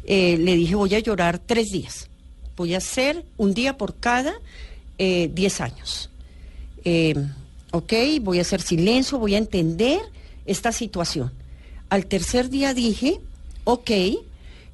Eh, 0.05 0.37
le 0.39 0.55
dije, 0.55 0.75
voy 0.75 0.95
a 0.95 0.99
llorar 0.99 1.39
tres 1.39 1.71
días. 1.71 2.07
Voy 2.55 2.73
a 2.73 2.77
hacer 2.77 3.25
un 3.37 3.53
día 3.53 3.77
por 3.77 3.95
cada 3.95 4.33
eh, 4.97 5.29
diez 5.33 5.61
años. 5.61 6.09
Eh, 6.85 7.15
ok, 7.71 7.93
voy 8.21 8.39
a 8.39 8.41
hacer 8.41 8.61
silencio, 8.61 9.19
voy 9.19 9.35
a 9.35 9.37
entender 9.37 9.99
esta 10.45 10.71
situación. 10.71 11.31
Al 11.89 12.05
tercer 12.05 12.49
día 12.49 12.73
dije, 12.73 13.19
ok, 13.63 13.91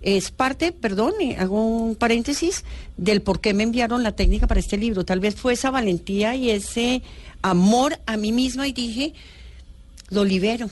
es 0.02 0.30
parte, 0.32 0.72
perdón, 0.72 1.14
eh, 1.20 1.36
hago 1.40 1.66
un 1.66 1.96
paréntesis, 1.96 2.64
del 2.96 3.22
por 3.22 3.42
qué 3.42 3.54
me 3.54 3.64
enviaron 3.64 4.04
la 4.04 4.12
técnica 4.12 4.46
para 4.48 4.60
este 4.60 4.78
libro. 4.78 5.04
Tal 5.04 5.20
vez 5.20 5.36
fue 5.36 5.54
esa 5.54 5.72
valentía 5.72 6.36
y 6.36 6.52
ese 6.52 7.02
amor 7.42 8.00
a 8.06 8.16
mí 8.16 8.32
misma 8.32 8.68
y 8.68 8.74
dije, 8.74 9.14
lo 10.10 10.24
libero. 10.24 10.70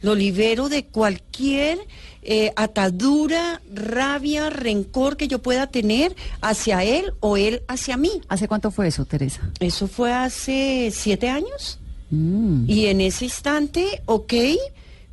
Lo 0.00 0.14
libero 0.14 0.68
de 0.68 0.84
cualquier 0.84 1.78
eh, 2.22 2.52
atadura, 2.56 3.60
rabia, 3.72 4.50
rencor 4.50 5.16
que 5.16 5.28
yo 5.28 5.40
pueda 5.40 5.68
tener 5.68 6.14
hacia 6.40 6.84
él 6.84 7.12
o 7.20 7.36
él 7.36 7.62
hacia 7.68 7.96
mí. 7.96 8.20
¿Hace 8.28 8.48
cuánto 8.48 8.70
fue 8.70 8.88
eso, 8.88 9.04
Teresa? 9.04 9.50
Eso 9.58 9.88
fue 9.88 10.12
hace 10.12 10.92
siete 10.92 11.28
años. 11.28 11.78
Mm. 12.10 12.68
Y 12.68 12.86
en 12.86 13.00
ese 13.00 13.24
instante, 13.24 14.02
ok, 14.06 14.34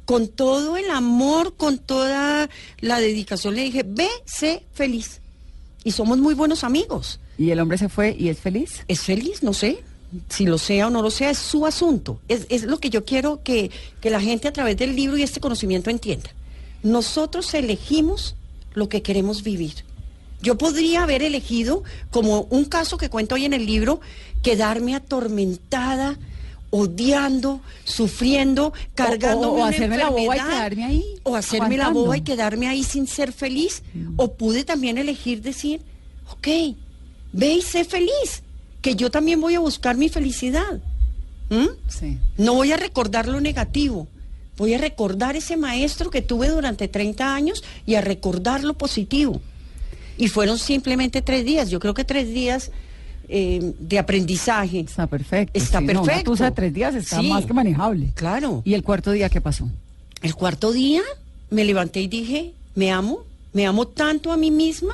con 0.10 0.28
todo 0.28 0.76
el 0.76 0.90
amor, 0.90 1.54
con 1.56 1.78
toda 1.78 2.50
la 2.80 3.00
dedicación, 3.00 3.54
le 3.54 3.62
dije, 3.62 3.84
ve, 3.86 4.10
sé 4.26 4.64
feliz. 4.74 5.22
Y 5.84 5.92
somos 5.92 6.18
muy 6.18 6.34
buenos 6.34 6.64
amigos. 6.64 7.20
¿Y 7.38 7.52
el 7.52 7.60
hombre 7.60 7.78
se 7.78 7.90
fue 7.90 8.16
y 8.18 8.30
es 8.30 8.40
feliz? 8.40 8.84
¿Es 8.88 9.02
feliz? 9.02 9.44
No 9.44 9.54
sé. 9.54 9.84
Si 10.28 10.48
lo 10.48 10.58
sea 10.58 10.88
o 10.88 10.90
no 10.90 11.04
lo 11.04 11.12
sea, 11.12 11.30
es 11.30 11.38
su 11.38 11.64
asunto. 11.64 12.20
Es, 12.28 12.48
es 12.50 12.64
lo 12.64 12.80
que 12.80 12.90
yo 12.90 13.06
quiero 13.06 13.44
que, 13.44 13.70
que 14.02 14.10
la 14.10 14.20
gente 14.20 14.48
a 14.48 14.52
través 14.52 14.78
del 14.78 14.96
libro 14.96 15.16
y 15.16 15.22
este 15.22 15.40
conocimiento 15.40 15.92
entienda. 15.92 16.32
Nosotros 16.82 17.54
elegimos 17.54 18.36
lo 18.74 18.90
que 18.90 19.04
queremos 19.04 19.44
vivir. 19.44 19.84
Yo 20.42 20.58
podría 20.58 21.04
haber 21.04 21.22
elegido, 21.22 21.84
como 22.10 22.48
un 22.50 22.66
caso 22.66 22.98
que 22.98 23.12
cuento 23.12 23.36
hoy 23.36 23.46
en 23.46 23.54
el 23.54 23.68
libro, 23.68 24.02
quedarme 24.42 24.96
atormentada, 24.96 26.18
odiando, 26.72 27.62
sufriendo, 27.84 28.74
cargando 28.96 29.54
o 29.54 29.66
hacerme 29.66 29.98
la 29.98 30.10
boba 30.10 30.36
y 30.36 30.40
quedarme 30.40 30.84
ahí, 30.86 31.06
O 31.24 31.36
hacerme 31.36 31.78
la 31.78 31.90
boba 31.90 32.18
y 32.18 32.22
quedarme 32.22 32.68
ahí 32.68 32.84
sin 32.84 33.08
ser 33.08 33.32
feliz. 33.32 33.84
O 34.18 34.34
pude 34.34 34.64
también 34.64 34.98
elegir 34.98 35.42
decir, 35.42 35.82
ok, 36.32 36.48
ve 37.34 37.54
y 37.54 37.62
sé 37.62 37.86
feliz, 37.86 38.44
que 38.82 38.96
yo 38.96 39.10
también 39.10 39.42
voy 39.42 39.56
a 39.56 39.60
buscar 39.60 39.98
mi 39.98 40.10
felicidad. 40.10 40.80
¿Mm? 41.50 41.68
Sí. 41.88 42.18
No 42.38 42.54
voy 42.54 42.72
a 42.72 42.78
recordar 42.78 43.28
lo 43.28 43.42
negativo, 43.42 44.08
voy 44.58 44.76
a 44.76 44.78
recordar 44.78 45.36
ese 45.36 45.58
maestro 45.58 46.12
que 46.12 46.22
tuve 46.22 46.50
durante 46.50 46.88
30 46.88 47.34
años 47.34 47.64
y 47.86 47.96
a 47.96 48.02
recordar 48.02 48.64
lo 48.64 48.76
positivo. 48.76 49.42
Y 50.18 50.28
fueron 50.28 50.60
simplemente 50.60 51.22
tres 51.22 51.46
días, 51.46 51.70
yo 51.70 51.80
creo 51.80 51.94
que 51.94 52.04
tres 52.04 52.28
días 52.28 52.72
eh, 53.30 53.74
de 53.80 54.00
aprendizaje. 54.00 54.80
Está 54.80 55.08
perfecto. 55.08 55.58
Está 55.58 55.80
sí, 55.80 55.86
no, 55.86 55.92
una 55.92 56.02
perfecto. 56.04 56.36
de 56.36 56.52
tres 56.52 56.74
días 56.74 56.96
está 56.96 57.22
Sí. 57.22 57.30
más 57.30 57.46
que 57.46 57.54
manejable. 57.54 58.12
Claro. 58.16 58.62
¿Y 58.66 58.74
el 58.74 58.84
cuarto 58.84 59.12
día 59.12 59.30
qué 59.30 59.40
pasó? 59.40 59.70
El 60.22 60.36
cuarto 60.36 60.72
día 60.74 61.02
me 61.50 61.64
levanté 61.64 62.02
y 62.02 62.08
dije, 62.08 62.52
me 62.76 62.92
amo, 62.92 63.20
me 63.54 63.66
amo 63.66 63.88
tanto 63.88 64.32
a 64.32 64.38
mí 64.38 64.52
misma 64.52 64.94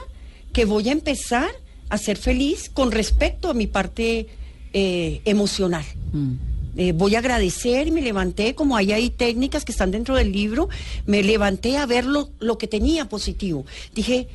que 0.53 0.65
voy 0.65 0.89
a 0.89 0.91
empezar 0.91 1.49
a 1.89 1.97
ser 1.97 2.17
feliz 2.17 2.69
con 2.73 2.91
respecto 2.91 3.49
a 3.49 3.53
mi 3.53 3.67
parte 3.67 4.27
eh, 4.73 5.21
emocional. 5.25 5.85
Mm. 6.13 6.33
Eh, 6.77 6.91
voy 6.91 7.15
a 7.15 7.19
agradecer 7.19 7.87
y 7.87 7.91
me 7.91 8.01
levanté, 8.01 8.53
como 8.53 8.75
ahí 8.75 8.91
hay 8.91 9.09
técnicas 9.09 9.63
que 9.63 9.71
están 9.71 9.91
dentro 9.91 10.15
del 10.15 10.33
libro, 10.33 10.67
me 11.05 11.23
levanté 11.23 11.77
a 11.77 11.85
ver 11.85 12.05
lo, 12.05 12.29
lo 12.39 12.57
que 12.57 12.67
tenía 12.67 13.05
positivo. 13.07 13.65
Dije, 13.93 14.27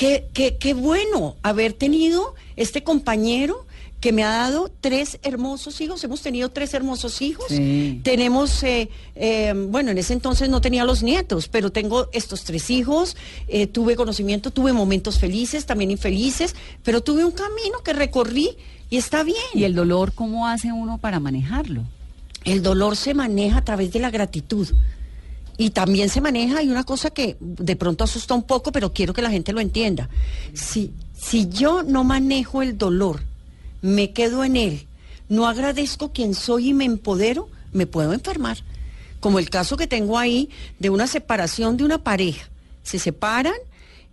qué, 0.00 0.28
qué, 0.32 0.56
qué 0.56 0.72
bueno 0.72 1.36
haber 1.42 1.74
tenido 1.74 2.34
este 2.56 2.82
compañero 2.82 3.66
que 4.00 4.12
me 4.12 4.24
ha 4.24 4.30
dado 4.30 4.70
tres 4.80 5.18
hermosos 5.22 5.78
hijos. 5.82 6.02
Hemos 6.02 6.22
tenido 6.22 6.48
tres 6.48 6.72
hermosos 6.72 7.20
hijos. 7.20 7.44
Sí. 7.48 8.00
Tenemos, 8.02 8.62
eh, 8.62 8.88
eh, 9.14 9.52
bueno, 9.68 9.90
en 9.90 9.98
ese 9.98 10.14
entonces 10.14 10.48
no 10.48 10.62
tenía 10.62 10.84
los 10.84 11.02
nietos, 11.02 11.48
pero 11.48 11.70
tengo 11.70 12.08
estos 12.14 12.44
tres 12.44 12.70
hijos, 12.70 13.14
eh, 13.46 13.66
tuve 13.66 13.94
conocimiento, 13.94 14.50
tuve 14.50 14.72
momentos 14.72 15.18
felices, 15.18 15.66
también 15.66 15.90
infelices, 15.90 16.56
pero 16.82 17.02
tuve 17.02 17.26
un 17.26 17.32
camino 17.32 17.82
que 17.84 17.92
recorrí 17.92 18.56
y 18.88 18.96
está 18.96 19.22
bien. 19.22 19.36
¿Y 19.52 19.64
el 19.64 19.74
dolor 19.74 20.14
cómo 20.14 20.46
hace 20.46 20.72
uno 20.72 20.96
para 20.96 21.20
manejarlo? 21.20 21.84
El 22.46 22.62
dolor 22.62 22.96
se 22.96 23.12
maneja 23.12 23.58
a 23.58 23.64
través 23.66 23.92
de 23.92 23.98
la 23.98 24.10
gratitud. 24.10 24.66
Y 25.60 25.68
también 25.68 26.08
se 26.08 26.22
maneja, 26.22 26.60
hay 26.60 26.70
una 26.70 26.84
cosa 26.84 27.10
que 27.10 27.36
de 27.38 27.76
pronto 27.76 28.02
asusta 28.02 28.32
un 28.32 28.44
poco, 28.44 28.72
pero 28.72 28.94
quiero 28.94 29.12
que 29.12 29.20
la 29.20 29.28
gente 29.28 29.52
lo 29.52 29.60
entienda. 29.60 30.08
Si, 30.54 30.90
si 31.14 31.50
yo 31.50 31.82
no 31.82 32.02
manejo 32.02 32.62
el 32.62 32.78
dolor, 32.78 33.20
me 33.82 34.12
quedo 34.14 34.42
en 34.42 34.56
él, 34.56 34.86
no 35.28 35.46
agradezco 35.46 36.12
quien 36.12 36.32
soy 36.34 36.70
y 36.70 36.72
me 36.72 36.86
empodero, 36.86 37.50
me 37.74 37.86
puedo 37.86 38.14
enfermar. 38.14 38.56
Como 39.20 39.38
el 39.38 39.50
caso 39.50 39.76
que 39.76 39.86
tengo 39.86 40.16
ahí 40.16 40.48
de 40.78 40.88
una 40.88 41.06
separación 41.06 41.76
de 41.76 41.84
una 41.84 42.02
pareja. 42.02 42.48
Se 42.82 42.98
separan, 42.98 43.52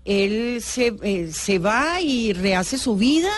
él 0.03 0.61
se, 0.61 0.97
eh, 1.01 1.31
se 1.31 1.59
va 1.59 2.01
y 2.01 2.33
rehace 2.33 2.77
su 2.77 2.97
vida, 2.97 3.31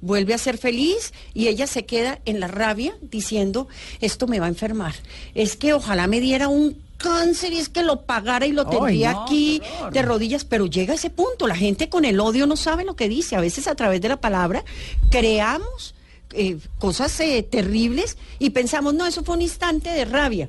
vuelve 0.00 0.34
a 0.34 0.38
ser 0.38 0.56
feliz 0.56 1.12
y 1.34 1.48
ella 1.48 1.66
se 1.66 1.84
queda 1.84 2.20
en 2.26 2.38
la 2.38 2.46
rabia 2.46 2.96
diciendo, 3.02 3.66
esto 4.00 4.28
me 4.28 4.38
va 4.38 4.46
a 4.46 4.50
enfermar. 4.50 4.94
Es 5.34 5.56
que 5.56 5.72
ojalá 5.72 6.06
me 6.06 6.20
diera 6.20 6.46
un 6.46 6.85
cáncer 6.96 7.52
y 7.52 7.58
es 7.58 7.68
que 7.68 7.82
lo 7.82 8.02
pagara 8.02 8.46
y 8.46 8.52
lo 8.52 8.66
tendría 8.66 9.12
no, 9.12 9.24
aquí 9.24 9.62
horror. 9.78 9.92
de 9.92 10.02
rodillas, 10.02 10.44
pero 10.44 10.66
llega 10.66 10.94
ese 10.94 11.10
punto, 11.10 11.46
la 11.46 11.56
gente 11.56 11.88
con 11.88 12.04
el 12.04 12.20
odio 12.20 12.46
no 12.46 12.56
sabe 12.56 12.84
lo 12.84 12.96
que 12.96 13.08
dice, 13.08 13.36
a 13.36 13.40
veces 13.40 13.66
a 13.68 13.74
través 13.74 14.00
de 14.00 14.08
la 14.08 14.20
palabra 14.20 14.64
creamos 15.10 15.94
eh, 16.32 16.58
cosas 16.78 17.18
eh, 17.20 17.42
terribles 17.42 18.16
y 18.38 18.50
pensamos, 18.50 18.94
no, 18.94 19.06
eso 19.06 19.22
fue 19.22 19.36
un 19.36 19.42
instante 19.42 19.90
de 19.90 20.04
rabia 20.04 20.48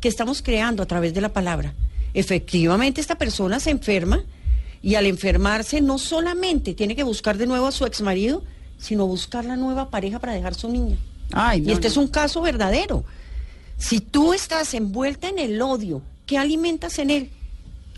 que 0.00 0.08
estamos 0.08 0.42
creando 0.42 0.82
a 0.82 0.86
través 0.86 1.14
de 1.14 1.20
la 1.20 1.32
palabra. 1.32 1.74
Efectivamente, 2.14 3.00
esta 3.00 3.16
persona 3.16 3.60
se 3.60 3.70
enferma 3.70 4.24
y 4.82 4.96
al 4.96 5.06
enfermarse 5.06 5.80
no 5.80 5.98
solamente 5.98 6.74
tiene 6.74 6.96
que 6.96 7.04
buscar 7.04 7.38
de 7.38 7.46
nuevo 7.46 7.66
a 7.66 7.72
su 7.72 7.86
exmarido, 7.86 8.42
sino 8.78 9.06
buscar 9.06 9.44
la 9.44 9.56
nueva 9.56 9.90
pareja 9.90 10.18
para 10.18 10.32
dejar 10.32 10.54
su 10.54 10.68
niña. 10.68 10.96
Ay, 11.32 11.62
y 11.66 11.70
este 11.70 11.86
no. 11.86 11.88
es 11.88 11.96
un 11.96 12.08
caso 12.08 12.42
verdadero. 12.42 13.04
Si 13.78 14.00
tú 14.00 14.32
estás 14.32 14.74
envuelta 14.74 15.28
en 15.28 15.38
el 15.38 15.60
odio, 15.60 16.02
¿qué 16.26 16.38
alimentas 16.38 16.98
en 16.98 17.10
él? 17.10 17.30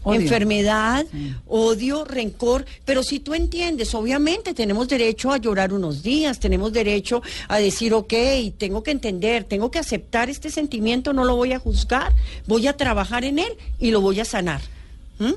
Odio. 0.02 0.20
Enfermedad, 0.20 1.06
Sí. 1.10 1.34
odio, 1.46 2.04
rencor, 2.04 2.66
pero 2.84 3.02
si 3.02 3.20
tú 3.20 3.32
entiendes, 3.32 3.94
obviamente 3.94 4.52
tenemos 4.52 4.86
derecho 4.88 5.32
a 5.32 5.38
llorar 5.38 5.72
unos 5.72 6.02
días, 6.02 6.40
tenemos 6.40 6.74
derecho 6.74 7.22
a 7.48 7.58
decir, 7.58 7.94
ok, 7.94 8.12
tengo 8.58 8.82
que 8.82 8.90
entender, 8.90 9.44
tengo 9.44 9.70
que 9.70 9.78
aceptar 9.78 10.28
este 10.28 10.50
sentimiento, 10.50 11.14
no 11.14 11.24
lo 11.24 11.36
voy 11.36 11.54
a 11.54 11.58
juzgar, 11.58 12.12
voy 12.46 12.66
a 12.66 12.76
trabajar 12.76 13.24
en 13.24 13.38
él 13.38 13.52
y 13.78 13.92
lo 13.92 14.02
voy 14.02 14.20
a 14.20 14.26
sanar. 14.26 14.60
¿Mm? 15.18 15.32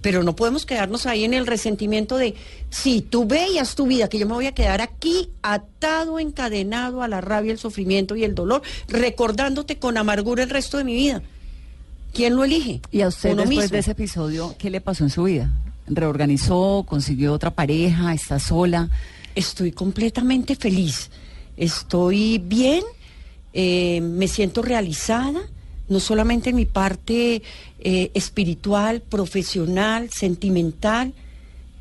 Pero 0.00 0.22
no 0.22 0.36
podemos 0.36 0.64
quedarnos 0.64 1.06
ahí 1.06 1.24
en 1.24 1.34
el 1.34 1.46
resentimiento 1.46 2.16
de, 2.16 2.34
si 2.70 3.00
tú 3.00 3.26
veías 3.26 3.74
tu 3.74 3.86
vida, 3.86 4.08
que 4.08 4.18
yo 4.18 4.26
me 4.26 4.34
voy 4.34 4.46
a 4.46 4.52
quedar 4.52 4.80
aquí 4.80 5.30
atado, 5.42 6.18
encadenado 6.18 7.02
a 7.02 7.08
la 7.08 7.20
rabia, 7.20 7.52
el 7.52 7.58
sufrimiento 7.58 8.14
y 8.14 8.24
el 8.24 8.34
dolor, 8.34 8.62
recordándote 8.86 9.78
con 9.78 9.96
amargura 9.96 10.42
el 10.42 10.50
resto 10.50 10.78
de 10.78 10.84
mi 10.84 10.94
vida. 10.94 11.22
¿Quién 12.12 12.36
lo 12.36 12.44
elige? 12.44 12.80
¿Y 12.90 13.02
a 13.02 13.08
usted 13.08 13.32
Uno 13.32 13.42
después 13.42 13.58
mismo. 13.64 13.72
de 13.74 13.78
ese 13.80 13.90
episodio, 13.90 14.54
qué 14.58 14.70
le 14.70 14.80
pasó 14.80 15.04
en 15.04 15.10
su 15.10 15.24
vida? 15.24 15.52
¿Reorganizó? 15.86 16.84
¿Consiguió 16.86 17.32
otra 17.32 17.50
pareja? 17.50 18.14
¿Está 18.14 18.38
sola? 18.38 18.88
Estoy 19.34 19.72
completamente 19.72 20.56
feliz. 20.56 21.10
Estoy 21.56 22.38
bien, 22.38 22.82
eh, 23.52 24.00
me 24.00 24.28
siento 24.28 24.62
realizada, 24.62 25.40
no 25.88 26.00
solamente 26.00 26.50
en 26.50 26.56
mi 26.56 26.66
parte 26.66 27.42
eh, 27.80 28.10
espiritual, 28.14 29.00
profesional, 29.02 30.10
sentimental, 30.10 31.14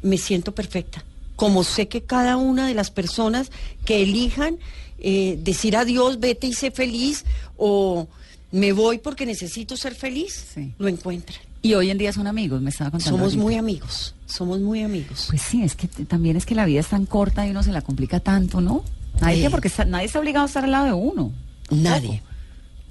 me 0.01 0.17
siento 0.17 0.53
perfecta. 0.53 1.03
Como 1.35 1.63
sé 1.63 1.87
que 1.87 2.01
cada 2.03 2.37
una 2.37 2.67
de 2.67 2.73
las 2.73 2.89
personas 2.91 3.51
que 3.85 4.01
elijan 4.03 4.57
eh, 4.99 5.37
decir 5.43 5.75
adiós, 5.77 6.19
vete 6.19 6.47
y 6.47 6.53
sé 6.53 6.71
feliz, 6.71 7.25
o 7.57 8.07
me 8.51 8.71
voy 8.73 8.97
porque 8.97 9.25
necesito 9.25 9.77
ser 9.77 9.93
feliz, 9.93 10.45
Sí. 10.55 10.73
lo 10.79 10.87
encuentran. 10.87 11.39
Y 11.61 11.73
hoy 11.73 11.89
en 11.91 11.97
día 11.97 12.13
son 12.13 12.27
amigos, 12.27 12.61
me 12.61 12.69
estaba 12.69 12.91
contando. 12.91 13.11
Somos 13.17 13.33
ahorita. 13.33 13.43
muy 13.43 13.55
amigos, 13.55 14.15
somos 14.25 14.59
muy 14.59 14.81
amigos. 14.83 15.25
Pues 15.29 15.41
sí, 15.41 15.61
es 15.63 15.75
que 15.75 15.87
también 15.87 16.37
es 16.37 16.45
que 16.45 16.55
la 16.55 16.65
vida 16.65 16.79
es 16.79 16.87
tan 16.87 17.05
corta 17.05 17.45
y 17.45 17.51
uno 17.51 17.61
se 17.61 17.71
la 17.71 17.81
complica 17.81 18.19
tanto, 18.19 18.61
¿no? 18.61 18.83
Nadie, 19.21 19.45
Eh. 19.45 19.49
porque 19.49 19.67
está- 19.67 19.85
nadie 19.85 20.05
está 20.05 20.19
obligado 20.19 20.45
a 20.45 20.47
estar 20.47 20.63
al 20.63 20.71
lado 20.71 20.85
de 20.85 20.93
uno. 20.93 21.31
Nadie. 21.69 22.21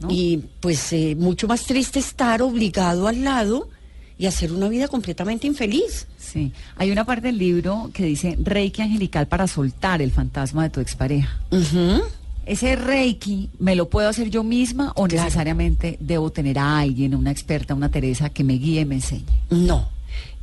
¿No? 0.00 0.08
Y 0.10 0.44
pues 0.60 0.92
eh, 0.92 1.16
mucho 1.18 1.46
más 1.48 1.64
triste 1.64 1.98
estar 1.98 2.42
obligado 2.42 3.08
al 3.08 3.24
lado 3.24 3.68
y 4.18 4.26
hacer 4.26 4.52
una 4.52 4.68
vida 4.68 4.88
completamente 4.88 5.46
infeliz. 5.46 6.06
Sí, 6.18 6.52
hay 6.76 6.90
una 6.90 7.04
parte 7.04 7.26
del 7.28 7.38
libro 7.38 7.90
que 7.92 8.04
dice 8.04 8.36
Reiki 8.42 8.82
angelical 8.82 9.26
para 9.28 9.46
soltar 9.46 10.00
el 10.02 10.10
fantasma 10.10 10.64
de 10.64 10.70
tu 10.70 10.80
expareja. 10.80 11.38
Ujú. 11.50 12.02
¿Ese 12.46 12.76
Reiki 12.76 13.50
me 13.58 13.74
lo 13.74 13.88
puedo 13.90 14.08
hacer 14.08 14.30
yo 14.30 14.44
misma 14.44 14.92
o 14.94 15.04
Claro. 15.06 15.24
necesariamente 15.24 15.96
debo 16.00 16.30
tener 16.30 16.58
a 16.58 16.78
alguien, 16.78 17.14
una 17.14 17.30
experta, 17.32 17.74
una 17.74 17.90
Teresa 17.90 18.28
que 18.30 18.44
me 18.44 18.54
guíe 18.54 18.82
y 18.82 18.84
me 18.84 18.94
enseñe? 18.96 19.24
No. 19.50 19.88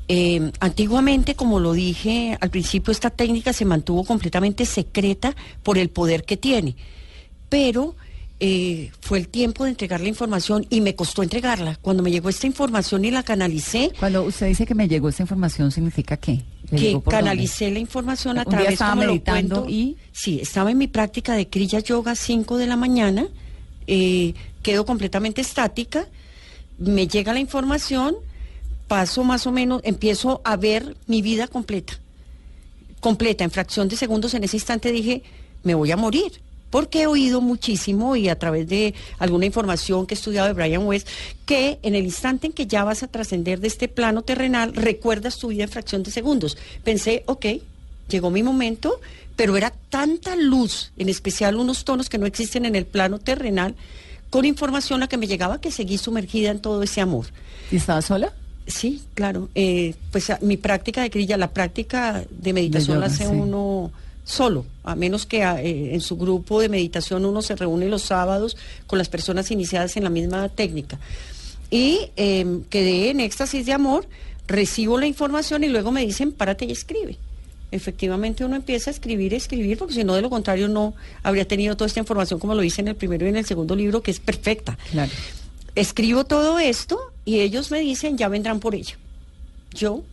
Eh, 0.10 0.52
antiguamente, 0.60 1.34
como 1.36 1.60
lo 1.62 1.72
dije 1.72 2.38
al 2.42 2.50
principio, 2.50 2.92
esta 2.92 3.10
técnica 3.10 3.54
se 3.54 3.64
mantuvo 3.64 4.04
completamente 4.04 4.66
secreta 4.66 5.34
por 5.64 5.78
el 5.78 5.90
poder 5.90 6.26
que 6.26 6.36
tiene. 6.36 6.76
Pero 7.48 7.96
eh, 8.40 8.92
fue 9.00 9.20
el 9.20 9.28
tiempo 9.30 9.64
de 9.64 9.70
entregar 9.70 10.02
la 10.02 10.08
información 10.10 10.66
y 10.70 10.82
me 10.82 10.96
costó 10.96 11.24
entregarla. 11.24 11.78
Cuando 11.82 12.04
me 12.04 12.12
llegó 12.12 12.30
esta 12.30 12.48
información 12.48 13.06
y 13.06 13.12
la 13.12 13.24
canalicé, 13.24 13.92
Cuando 14.00 14.24
usted 14.24 14.48
dice 14.48 14.66
que 14.66 14.76
me 14.76 14.88
llegó 14.88 15.10
esta 15.10 15.24
información, 15.24 15.72
¿significa 15.72 16.18
qué? 16.18 16.42
¿Le 16.72 16.78
que 16.80 16.92
dónde? 16.94 17.10
canalicé 17.10 17.72
la 17.72 17.80
información 17.80 18.38
a 18.38 18.42
Un 18.42 18.50
día 18.50 18.58
través 18.58 18.74
estaba 18.74 18.92
como 18.92 19.04
lo 19.04 19.24
cuento. 19.24 19.66
y- 19.70 19.98
Sí, 20.12 20.40
estaba 20.42 20.72
en 20.72 20.78
mi 20.78 20.88
práctica 20.88 21.36
de 21.36 21.48
Kriya 21.48 21.80
Yoga 21.80 22.16
5 22.16 22.58
de 22.58 22.68
la 22.68 22.76
mañana, 22.76 23.28
eh, 23.88 24.34
quedo 24.62 24.86
completamente 24.86 25.42
estática, 25.42 26.08
me 26.78 27.08
llega 27.08 27.34
la 27.34 27.40
información, 27.40 28.16
paso 28.88 29.24
más 29.24 29.48
o 29.48 29.52
menos, 29.52 29.82
empiezo 29.86 30.42
a 30.44 30.58
ver 30.58 30.98
mi 31.08 31.22
vida 31.22 31.48
completa, 31.48 31.94
completa, 33.00 33.44
en 33.44 33.52
fracción 33.52 33.88
de 33.88 33.96
segundos, 33.96 34.34
en 34.34 34.44
ese 34.44 34.58
instante 34.58 34.92
dije, 34.92 35.24
me 35.64 35.76
voy 35.76 35.92
a 35.92 35.98
morir. 35.98 36.42
Porque 36.74 37.04
he 37.04 37.06
oído 37.06 37.40
muchísimo 37.40 38.16
y 38.16 38.30
a 38.30 38.40
través 38.40 38.68
de 38.68 38.96
alguna 39.20 39.46
información 39.46 40.08
que 40.08 40.16
he 40.16 40.18
estudiado 40.18 40.48
de 40.48 40.54
Brian 40.56 40.88
West, 40.88 41.08
que 41.46 41.78
en 41.84 41.94
el 41.94 42.04
instante 42.04 42.48
en 42.48 42.54
que 42.54 42.66
ya 42.66 42.84
vas 42.84 43.04
a 43.04 43.08
trascender 43.08 43.60
de 43.60 43.68
este 43.68 43.88
plano 43.88 44.24
terrenal, 44.24 44.74
recuerdas 44.74 45.38
tu 45.38 45.50
vida 45.50 45.66
en 45.66 45.70
fracción 45.70 46.02
de 46.02 46.10
segundos. 46.10 46.58
Pensé, 46.84 47.22
ok, 47.28 47.46
llegó 48.10 48.32
mi 48.32 48.42
momento, 48.42 49.00
pero 49.36 49.56
era 49.56 49.72
tanta 49.92 50.36
luz, 50.36 50.92
en 50.98 51.10
especial 51.10 51.58
unos 51.58 51.86
tonos 51.86 52.10
que 52.10 52.18
no 52.18 52.26
existen 52.26 52.66
en 52.66 52.76
el 52.76 52.88
plano 52.88 53.20
terrenal, 53.20 53.76
con 54.32 54.44
información 54.44 55.00
la 55.00 55.08
que 55.08 55.18
me 55.18 55.28
llegaba 55.28 55.62
que 55.62 55.70
seguí 55.70 56.00
sumergida 56.00 56.50
en 56.50 56.60
todo 56.60 56.82
ese 56.82 57.02
amor. 57.02 57.28
¿Y 57.72 57.76
estaba 57.76 58.02
sola? 58.02 58.34
Sí, 58.66 59.04
claro. 59.14 59.48
Eh, 59.54 59.94
pues 60.12 60.32
mi 60.42 60.58
práctica 60.58 61.04
de 61.04 61.10
grilla, 61.10 61.38
la 61.38 61.52
práctica 61.52 62.24
de 62.32 62.52
meditación 62.52 62.96
yoga, 62.96 63.06
hace 63.06 63.26
sí. 63.26 63.32
uno 63.32 63.92
solo, 64.24 64.66
a 64.84 64.96
menos 64.96 65.26
que 65.26 65.44
a- 65.44 65.62
eh, 65.62 65.94
en 65.94 66.02
su 66.02 66.16
grupo 66.18 66.62
de 66.62 66.70
meditación 66.70 67.26
uno 67.26 67.42
se 67.42 67.56
reúne 67.56 67.88
los 67.88 68.04
sábados 68.04 68.56
con 68.88 68.98
las 68.98 69.10
personas 69.10 69.52
iniciadas 69.52 69.98
en 69.98 70.04
la 70.04 70.10
misma 70.10 70.50
técnica. 70.50 71.00
Y 71.70 72.12
eh, 72.18 72.60
quedé 72.70 73.10
en 73.10 73.20
éxtasis 73.20 73.66
de 73.66 73.74
amor, 73.74 74.08
recibo 74.48 75.00
la 75.00 75.08
información 75.08 75.64
y 75.64 75.68
luego 75.70 75.92
me 75.92 76.06
dicen, 76.06 76.32
párate 76.32 76.66
y 76.66 76.72
escribe. 76.72 77.18
Efectivamente 77.72 78.46
uno 78.46 78.56
empieza 78.56 78.92
a 78.92 78.94
escribir, 78.94 79.34
escribir, 79.34 79.78
porque 79.80 79.96
si 79.96 80.04
no, 80.04 80.14
de 80.14 80.22
lo 80.22 80.30
contrario, 80.30 80.68
no 80.68 80.94
habría 81.24 81.48
tenido 81.48 81.76
toda 81.76 81.88
esta 81.88 82.00
información 82.00 82.40
como 82.40 82.54
lo 82.54 82.62
hice 82.64 82.82
en 82.82 82.90
el 82.90 82.96
primero 82.96 83.26
y 83.26 83.30
en 83.30 83.38
el 83.38 83.46
segundo 83.46 83.76
libro, 83.76 84.02
que 84.04 84.12
es 84.12 84.20
perfecta 84.20 84.78
Claro. 84.92 85.12
escribo 85.74 86.24
todo 86.26 86.60
esto 86.60 87.00
y 87.26 87.40
ellos 87.40 87.72
me 87.72 87.80
dicen, 87.80 88.16
ya 88.18 88.28
vendrán 88.28 88.60
por 88.60 88.76
ella. 88.76 88.96
Yo 89.74 90.04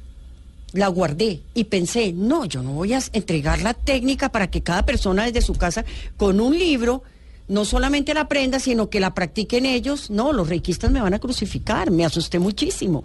la 0.72 0.88
guardé 0.88 1.40
y 1.54 1.64
pensé, 1.64 2.12
no, 2.12 2.44
yo 2.44 2.62
no 2.62 2.72
voy 2.72 2.92
a 2.92 3.00
entregar 3.12 3.62
la 3.62 3.74
técnica 3.74 4.30
para 4.30 4.50
que 4.50 4.62
cada 4.62 4.84
persona 4.84 5.24
desde 5.24 5.42
su 5.42 5.54
casa 5.54 5.84
con 6.16 6.40
un 6.40 6.58
libro 6.58 7.02
no 7.48 7.64
solamente 7.64 8.14
la 8.14 8.22
aprenda, 8.22 8.60
sino 8.60 8.88
que 8.88 9.00
la 9.00 9.12
practiquen 9.12 9.66
ellos. 9.66 10.08
No, 10.08 10.32
los 10.32 10.48
reikistas 10.48 10.90
me 10.92 11.00
van 11.00 11.14
a 11.14 11.18
crucificar, 11.18 11.90
me 11.90 12.04
asusté 12.04 12.38
muchísimo. 12.38 13.02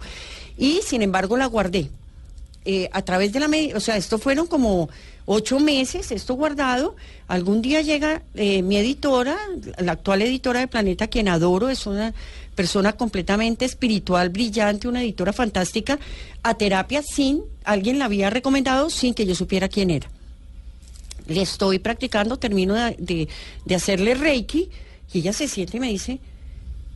Y 0.56 0.80
sin 0.84 1.02
embargo 1.02 1.36
la 1.36 1.46
guardé. 1.46 1.90
Eh, 2.68 2.88
a 2.92 3.02
través 3.02 3.32
de 3.32 3.38
la 3.38 3.48
o 3.76 3.80
sea, 3.80 3.96
esto 3.96 4.18
fueron 4.18 4.48
como 4.48 4.88
ocho 5.24 5.60
meses, 5.60 6.10
esto 6.10 6.34
guardado. 6.34 6.96
Algún 7.28 7.62
día 7.62 7.80
llega 7.80 8.22
eh, 8.34 8.60
mi 8.62 8.76
editora, 8.76 9.36
la 9.78 9.92
actual 9.92 10.22
editora 10.22 10.58
de 10.58 10.66
Planeta, 10.66 11.06
quien 11.06 11.28
adoro, 11.28 11.68
es 11.68 11.86
una 11.86 12.12
persona 12.56 12.94
completamente 12.94 13.64
espiritual, 13.64 14.30
brillante, 14.30 14.88
una 14.88 15.02
editora 15.04 15.32
fantástica, 15.32 16.00
a 16.42 16.54
terapia 16.54 17.02
sin, 17.02 17.42
alguien 17.62 18.00
la 18.00 18.06
había 18.06 18.30
recomendado 18.30 18.90
sin 18.90 19.14
que 19.14 19.26
yo 19.26 19.36
supiera 19.36 19.68
quién 19.68 19.90
era. 19.90 20.08
Le 21.28 21.42
estoy 21.42 21.78
practicando, 21.78 22.36
termino 22.36 22.74
de- 22.74 23.28
de 23.64 23.74
hacerle 23.76 24.14
Reiki 24.14 24.70
y 25.12 25.18
ella 25.20 25.32
se 25.32 25.46
siente 25.46 25.76
y 25.76 25.80
me 25.80 25.88
dice, 25.90 26.18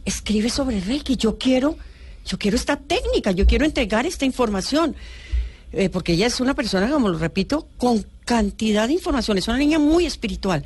escribe 0.04 0.50
sobre 0.50 0.80
Reiki, 0.80 1.14
yo 1.16 1.38
quiero, 1.38 1.76
yo 2.26 2.38
quiero 2.38 2.56
esta 2.56 2.76
técnica, 2.76 3.30
yo 3.30 3.46
quiero 3.46 3.64
entregar 3.64 4.04
esta 4.06 4.24
información. 4.24 4.96
Eh, 5.72 5.88
porque 5.88 6.12
ella 6.14 6.26
es 6.26 6.40
una 6.40 6.54
persona, 6.54 6.90
como 6.90 7.09
lo 7.09 7.18
repito, 7.18 7.68
con 7.78 8.04
cantidad 8.24 8.88
de 8.88 8.94
información, 8.94 9.38
es 9.38 9.48
una 9.48 9.59
niña 9.59 9.78
muy 9.78 10.06
espiritual. 10.06 10.64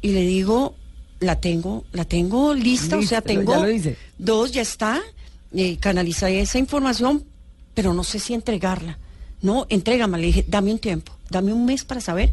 Y 0.00 0.12
le 0.12 0.22
digo, 0.22 0.74
la 1.20 1.40
tengo, 1.40 1.84
la 1.92 2.04
tengo 2.04 2.54
lista, 2.54 2.96
o 2.96 3.02
sea, 3.02 3.18
ya 3.18 3.22
tengo 3.22 3.54
dos, 4.18 4.52
ya 4.52 4.62
está, 4.62 5.00
eh, 5.54 5.76
canalizé 5.78 6.40
esa 6.40 6.58
información, 6.58 7.24
pero 7.74 7.92
no 7.92 8.04
sé 8.04 8.18
si 8.18 8.34
entregarla. 8.34 8.98
No, 9.42 9.66
entrégame, 9.68 10.18
le 10.18 10.26
dije, 10.26 10.44
dame 10.48 10.72
un 10.72 10.78
tiempo, 10.78 11.12
dame 11.30 11.52
un 11.52 11.66
mes 11.66 11.84
para 11.84 12.00
saber 12.00 12.32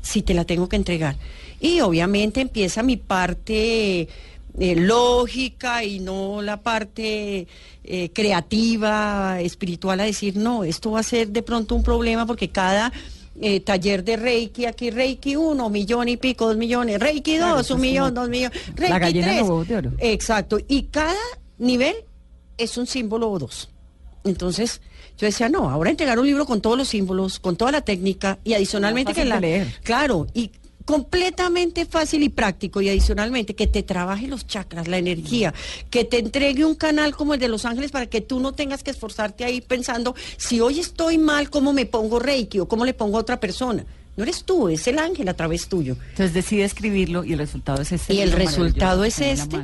si 0.00 0.22
te 0.22 0.34
la 0.34 0.44
tengo 0.44 0.68
que 0.68 0.76
entregar. 0.76 1.16
Y 1.60 1.80
obviamente 1.80 2.40
empieza 2.40 2.82
mi 2.82 2.96
parte 2.96 4.08
eh, 4.58 4.76
lógica 4.76 5.84
y 5.84 6.00
no 6.00 6.42
la 6.42 6.62
parte 6.62 7.46
eh, 7.84 8.10
creativa, 8.12 9.40
espiritual, 9.40 10.00
a 10.00 10.04
decir, 10.04 10.36
no, 10.36 10.64
esto 10.64 10.92
va 10.92 11.00
a 11.00 11.02
ser 11.04 11.28
de 11.28 11.42
pronto 11.42 11.74
un 11.74 11.82
problema 11.82 12.26
porque 12.26 12.50
cada 12.50 12.92
eh, 13.40 13.60
taller 13.60 14.04
de 14.04 14.16
Reiki, 14.16 14.66
aquí 14.66 14.90
Reiki 14.90 15.36
uno, 15.36 15.70
millón 15.70 16.08
y 16.08 16.16
pico, 16.16 16.46
dos 16.46 16.56
millones, 16.56 17.00
Reiki 17.00 17.36
Claro, 17.36 17.56
dos, 17.56 17.70
un 17.70 17.80
millón, 17.80 18.12
dos 18.14 18.28
millones, 18.28 18.58
la 18.76 18.98
Reiki 18.98 19.00
gallina 19.00 19.26
de 19.26 19.32
tres. 19.32 19.40
los 19.40 19.48
huevos 19.48 19.68
de 19.68 19.76
oro. 19.76 19.92
Exacto, 19.98 20.58
y 20.68 20.82
cada 20.84 21.14
nivel 21.58 21.96
es 22.58 22.76
un 22.76 22.86
símbolo 22.86 23.30
o 23.30 23.38
dos. 23.38 23.70
Entonces, 24.24 24.80
yo 25.18 25.26
decía, 25.26 25.48
no, 25.48 25.70
ahora 25.70 25.90
entregar 25.90 26.18
un 26.18 26.26
libro 26.26 26.46
con 26.46 26.60
todos 26.60 26.76
los 26.76 26.88
símbolos, 26.88 27.40
con 27.40 27.56
toda 27.56 27.72
la 27.72 27.80
técnica 27.80 28.38
y 28.44 28.54
adicionalmente 28.54 29.14
que 29.14 29.24
la 29.24 29.40
leer. 29.40 29.66
Claro, 29.82 30.26
y 30.34 30.50
completamente 30.84 31.86
fácil 31.86 32.22
y 32.22 32.28
práctico 32.28 32.80
y 32.80 32.88
adicionalmente 32.88 33.54
que 33.54 33.66
te 33.66 33.82
trabaje 33.82 34.26
los 34.26 34.46
chakras, 34.46 34.88
la 34.88 34.98
energía, 34.98 35.54
que 35.90 36.04
te 36.04 36.18
entregue 36.18 36.64
un 36.64 36.74
canal 36.74 37.14
como 37.14 37.34
el 37.34 37.40
de 37.40 37.48
Los 37.48 37.64
Ángeles 37.64 37.90
para 37.90 38.06
que 38.06 38.20
tú 38.20 38.40
no 38.40 38.52
tengas 38.52 38.82
que 38.82 38.90
esforzarte 38.90 39.44
ahí 39.44 39.60
pensando, 39.60 40.14
si 40.36 40.60
hoy 40.60 40.80
estoy 40.80 41.18
mal, 41.18 41.50
¿cómo 41.50 41.72
me 41.72 41.86
pongo 41.86 42.18
Reiki 42.18 42.58
o 42.60 42.68
cómo 42.68 42.84
le 42.84 42.94
pongo 42.94 43.18
a 43.18 43.20
otra 43.20 43.40
persona? 43.40 43.84
No 44.16 44.24
eres 44.24 44.44
tú, 44.44 44.68
es 44.68 44.86
el 44.88 44.98
ángel 44.98 45.28
a 45.28 45.34
través 45.34 45.68
tuyo. 45.68 45.96
Entonces 46.10 46.34
decide 46.34 46.64
escribirlo 46.64 47.24
y 47.24 47.32
el 47.32 47.38
resultado 47.38 47.80
es 47.80 47.92
este. 47.92 48.12
Y 48.12 48.20
el 48.20 48.32
resultado 48.32 49.04
es 49.04 49.20
este. 49.20 49.56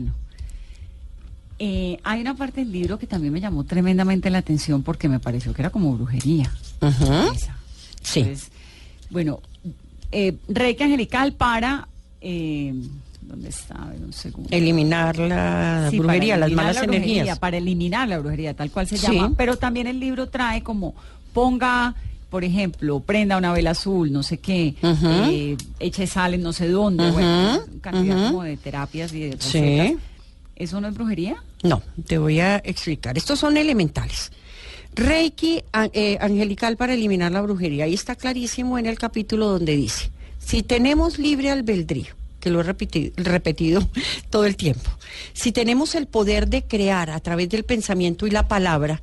Eh, 1.59 1.99
hay 2.05 2.21
una 2.21 2.35
parte 2.35 2.61
del 2.61 2.73
libro 2.73 2.99
que 2.99 3.07
también 3.07 3.33
me 3.33 3.41
llamó 3.41 3.65
tremendamente 3.65 4.31
la 4.31 4.39
atención 4.39 4.83
porque 4.83 5.09
me 5.09 5.19
pareció 5.19 5.53
que 5.53 5.63
era 5.63 5.71
como 5.71 5.93
brujería. 5.95 6.51
Sí. 8.03 8.21
Entonces, 8.21 8.51
bueno, 9.11 9.41
eh, 10.12 10.35
Reiki 10.49 10.83
Angelical 10.85 11.33
para... 11.33 11.88
eh, 12.21 12.75
¿Dónde 13.21 13.51
está? 13.51 13.75
A 13.75 13.88
ver, 13.90 14.01
un 14.03 14.12
segundo. 14.14 14.49
Eliminar 14.51 15.18
la 15.18 15.88
Sí, 15.90 15.99
brujería, 15.99 16.35
para 16.35 16.38
las 16.40 16.47
eliminar 16.47 16.64
malas 16.64 16.77
la 16.77 16.83
brujería, 16.87 17.12
energías. 17.14 17.38
Para 17.38 17.57
eliminar 17.59 18.09
la 18.09 18.18
brujería, 18.21 18.55
tal 18.55 18.71
cual 18.71 18.88
se 18.88 18.97
Sí. 18.97 19.07
llama. 19.07 19.35
Pero 19.37 19.57
también 19.59 19.87
el 19.87 20.01
libro 20.01 20.29
trae 20.29 20.62
como 20.62 20.94
ponga, 21.35 21.94
por 22.31 22.42
ejemplo, 22.42 23.01
prenda 23.01 23.37
una 23.37 23.53
vela 23.53 23.73
azul, 23.73 24.11
no 24.11 24.23
sé 24.23 24.38
qué, 24.38 24.75
eh, 24.83 25.57
eche 25.79 26.07
sal 26.07 26.33
en 26.35 26.42
no 26.42 26.55
sé 26.55 26.68
dónde, 26.68 27.05
Ujú, 27.05 27.12
bueno, 27.12 27.59
cantidad 27.83 28.29
como 28.31 28.44
de 28.44 28.57
terapias 28.57 29.12
y 29.12 29.21
de 29.21 29.33
recetas. 29.37 29.88
Sí. 29.88 29.97
¿Eso 30.57 30.81
no 30.81 30.88
es 30.88 30.94
brujería? 30.94 31.37
No, 31.62 31.83
te 32.07 32.16
voy 32.16 32.40
a 32.40 32.57
explicar. 32.64 33.18
Estos 33.18 33.38
son 33.38 33.59
elementales. 33.59 34.33
Reiki 34.99 35.63
eh, 35.93 36.19
angelical 36.21 36.77
para 36.77 36.95
eliminar 36.95 37.31
la 37.31 37.41
brujería. 37.41 37.85
Ahí 37.85 37.95
está 37.95 38.17
clarísimo 38.17 38.79
en 38.79 38.87
el 38.87 38.99
capítulo 38.99 39.47
donde 39.47 39.77
dice, 39.77 40.11
si 40.41 40.65
tenemos 40.65 41.21
libre 41.21 41.51
albedrío 41.51 42.19
que 42.41 42.51
lo 42.51 42.61
he 42.61 42.65
repetido, 42.65 43.89
todo 44.31 44.45
el 44.45 44.57
tiempo. 44.57 44.91
Si 45.35 45.53
tenemos 45.53 45.95
el 45.95 46.09
poder 46.09 46.49
de 46.49 46.63
crear 46.63 47.11
a 47.11 47.21
través 47.21 47.49
del 47.49 47.65
pensamiento 47.65 48.27
y 48.27 48.33
la 48.33 48.49
palabra, 48.49 49.01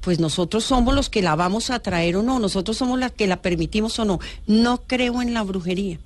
pues 0.00 0.20
nosotros 0.20 0.64
somos 0.64 0.94
los 0.94 1.10
que 1.10 1.20
la 1.20 1.36
vamos 1.36 1.68
a 1.68 1.80
traer 1.80 2.16
o 2.16 2.22
no, 2.22 2.38
nosotros 2.38 2.78
somos 2.78 2.98
los 2.98 3.12
que 3.12 3.26
la 3.26 3.42
permitimos 3.42 3.98
o 3.98 4.06
no. 4.06 4.20
No 4.46 4.82
creo 4.86 5.20
en 5.20 5.34
la 5.34 5.42
brujería. 5.42 5.98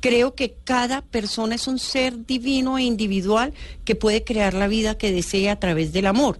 Creo 0.00 0.36
que 0.36 0.54
cada 0.62 1.02
persona 1.02 1.56
es 1.56 1.66
un 1.66 1.80
ser 1.80 2.24
divino 2.24 2.78
e 2.78 2.84
individual 2.84 3.52
que 3.84 3.96
puede 3.96 4.22
crear 4.22 4.54
la 4.54 4.68
vida 4.68 4.96
que 4.96 5.10
desea 5.10 5.52
a 5.52 5.60
través 5.60 5.92
del 5.92 6.06
amor. 6.06 6.38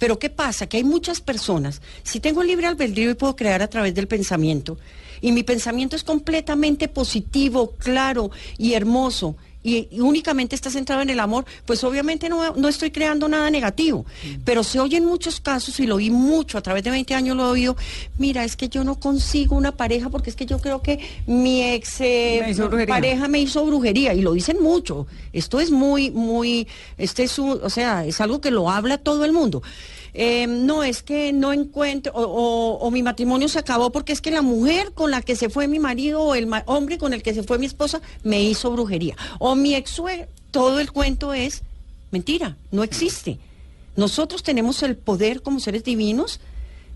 Pero 0.00 0.18
¿qué 0.18 0.30
pasa? 0.30 0.66
Que 0.66 0.78
hay 0.78 0.84
muchas 0.84 1.20
personas. 1.20 1.82
Si 2.02 2.20
tengo 2.20 2.42
libre 2.42 2.66
albedrío 2.66 3.10
y 3.10 3.14
puedo 3.14 3.36
crear 3.36 3.60
a 3.60 3.68
través 3.68 3.94
del 3.94 4.08
pensamiento, 4.08 4.78
y 5.20 5.30
mi 5.30 5.42
pensamiento 5.42 5.94
es 5.94 6.04
completamente 6.04 6.88
positivo, 6.88 7.72
claro 7.72 8.30
y 8.56 8.72
hermoso, 8.72 9.36
y, 9.62 9.88
y 9.90 10.00
únicamente 10.00 10.54
está 10.54 10.70
centrado 10.70 11.02
en 11.02 11.10
el 11.10 11.20
amor, 11.20 11.44
pues 11.66 11.84
obviamente 11.84 12.28
no, 12.28 12.54
no 12.56 12.68
estoy 12.68 12.90
creando 12.90 13.28
nada 13.28 13.50
negativo. 13.50 14.06
Pero 14.44 14.64
se 14.64 14.80
oye 14.80 14.96
en 14.96 15.04
muchos 15.04 15.40
casos, 15.40 15.78
y 15.80 15.86
lo 15.86 15.96
oí 15.96 16.10
mucho, 16.10 16.56
a 16.58 16.62
través 16.62 16.82
de 16.82 16.90
20 16.90 17.14
años 17.14 17.36
lo 17.36 17.46
he 17.46 17.50
oído, 17.50 17.76
mira, 18.18 18.44
es 18.44 18.56
que 18.56 18.68
yo 18.68 18.84
no 18.84 18.98
consigo 18.98 19.56
una 19.56 19.72
pareja 19.72 20.08
porque 20.08 20.30
es 20.30 20.36
que 20.36 20.46
yo 20.46 20.58
creo 20.60 20.80
que 20.82 20.98
mi 21.26 21.62
ex 21.62 22.00
eh, 22.00 22.38
Me 22.70 22.86
pareja 22.94 23.28
me 23.28 23.40
hizo 23.40 23.64
brujería, 23.66 24.14
y 24.14 24.22
lo 24.22 24.32
dicen 24.32 24.62
mucho. 24.62 25.06
Esto 25.32 25.60
es 25.60 25.70
muy, 25.70 26.10
muy, 26.10 26.66
este 26.98 27.24
es 27.24 27.38
un- 27.38 27.60
o 27.62 27.70
sea, 27.70 28.04
es 28.06 28.20
algo 28.20 28.40
que 28.40 28.50
lo 28.50 28.70
habla 28.70 28.98
todo 28.98 29.24
el 29.24 29.32
mundo. 29.32 29.62
Eh, 30.12 30.46
no, 30.46 30.82
es 30.82 31.02
que 31.02 31.32
no 31.32 31.52
encuentro, 31.52 32.12
o, 32.14 32.22
o- 32.22 32.78
o 32.78 32.90
mi 32.90 33.02
matrimonio 33.02 33.48
se 33.48 33.58
acabó 33.58 33.90
porque 33.90 34.12
es 34.12 34.20
que 34.20 34.30
la 34.30 34.42
mujer 34.42 34.92
con 34.92 35.10
la 35.10 35.22
que 35.22 35.36
se 35.36 35.48
fue 35.48 35.68
mi 35.68 35.78
marido 35.78 36.20
o 36.22 36.34
el 36.34 36.46
ma- 36.46 36.64
hombre 36.66 36.98
con 36.98 37.12
el 37.12 37.22
que 37.22 37.32
se 37.34 37.42
fue 37.42 37.58
mi 37.58 37.66
esposa 37.66 38.00
me 38.24 38.42
hizo 38.42 38.70
brujería. 38.72 39.16
O 39.38 39.54
mi 39.54 39.74
ex 39.74 40.00
todo 40.50 40.80
el 40.80 40.90
cuento 40.92 41.32
es 41.32 41.62
mentira, 42.10 42.56
no 42.72 42.82
existe. 42.82 43.38
Nosotros 43.96 44.42
tenemos 44.42 44.82
el 44.82 44.96
poder 44.96 45.42
como 45.42 45.60
seres 45.60 45.84
divinos 45.84 46.40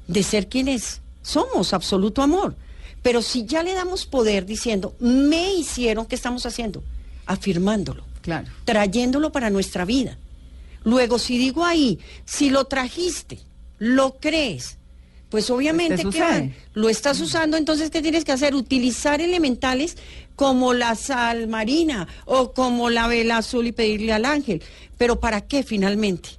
de 0.09 0.23
ser 0.23 0.49
quienes 0.49 1.01
somos, 1.23 1.73
absoluto 1.73 2.21
amor. 2.23 2.57
Pero 3.03 3.21
si 3.23 3.45
ya 3.45 3.63
le 3.63 3.75
damos 3.75 4.07
poder 4.07 4.47
diciendo, 4.47 4.95
me 4.99 5.53
hicieron, 5.55 6.07
¿qué 6.07 6.15
estamos 6.15 6.47
haciendo? 6.47 6.83
Afirmándolo 7.27 8.05
Claro. 8.23 8.49
trayéndolo 8.65 9.33
para 9.33 9.51
nuestra 9.51 9.85
vida. 9.85 10.17
Luego, 10.85 11.19
si 11.19 11.39
digo 11.39 11.65
ahí, 11.65 11.99
si 12.25 12.51
lo 12.51 12.67
trajiste, 12.67 13.41
lo 13.79 14.17
crees, 14.19 14.79
pues 15.31 15.51
obviamente 15.51 16.03
sucede. 16.03 16.55
lo 16.75 16.89
estás 16.89 17.21
usando, 17.21 17.57
entonces 17.57 17.91
¿qué 17.91 18.03
tienes 18.03 18.25
que 18.25 18.33
hacer? 18.33 18.55
Utilizar 18.55 19.21
elementales 19.21 19.97
como 20.37 20.75
la 20.75 20.95
sal 20.95 21.49
marina 21.49 22.07
o 22.25 22.53
como 22.53 22.91
la 22.91 23.09
vela 23.09 23.39
azul 23.39 23.67
y 23.67 23.73
pedirle 23.73 24.13
al 24.13 24.27
ángel. 24.27 24.63
Pero 24.97 25.19
¿para 25.19 25.41
qué 25.41 25.63
finalmente? 25.63 26.31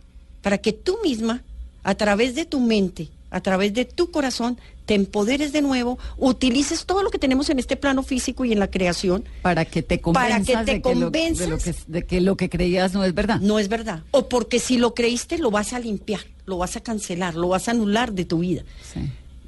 Para 0.41 0.59
que 0.59 0.71
tú 0.71 0.97
misma, 1.03 1.43
a 1.83 1.95
través 1.95 2.35
de 2.35 2.45
tu 2.45 2.59
mente, 2.59 3.09
a 3.31 3.41
través 3.41 3.73
de 3.73 3.83
tu 3.83 4.11
corazón, 4.11 4.57
te 4.85 4.93
empoderes 4.93 5.51
de 5.51 5.61
nuevo, 5.61 5.97
utilices 6.17 6.85
todo 6.85 7.01
lo 7.03 7.09
que 7.09 7.17
tenemos 7.19 7.49
en 7.49 7.57
este 7.59 7.75
plano 7.75 8.03
físico 8.03 8.45
y 8.45 8.51
en 8.51 8.59
la 8.59 8.67
creación 8.69 9.23
Para 9.41 9.65
que 9.65 9.81
te 9.81 9.97
Para 9.97 10.03
convenzas, 10.29 10.45
que 10.59 10.65
te 10.65 10.71
de, 10.73 10.81
que 10.81 10.89
lo, 10.95 10.95
de, 10.95 10.95
lo 10.99 11.05
convenzas. 11.11 11.63
que, 11.63 11.75
de 11.91 12.05
que 12.05 12.21
lo 12.21 12.37
que 12.37 12.49
creías 12.49 12.93
no 12.93 13.03
es 13.03 13.13
verdad. 13.13 13.39
no 13.41 13.57
es 13.59 13.67
verdad. 13.67 14.03
O 14.11 14.29
porque 14.29 14.59
si 14.59 14.77
lo 14.77 14.93
creíste, 14.93 15.37
lo 15.39 15.49
vas 15.51 15.73
a 15.73 15.79
limpiar, 15.79 16.21
lo 16.45 16.57
vas 16.59 16.75
a 16.75 16.81
cancelar, 16.81 17.35
lo 17.35 17.47
vas 17.49 17.67
a 17.67 17.71
anular 17.71 18.13
de 18.13 18.25
tu 18.25 18.39
vida. 18.39 18.63
Sí. 18.93 18.99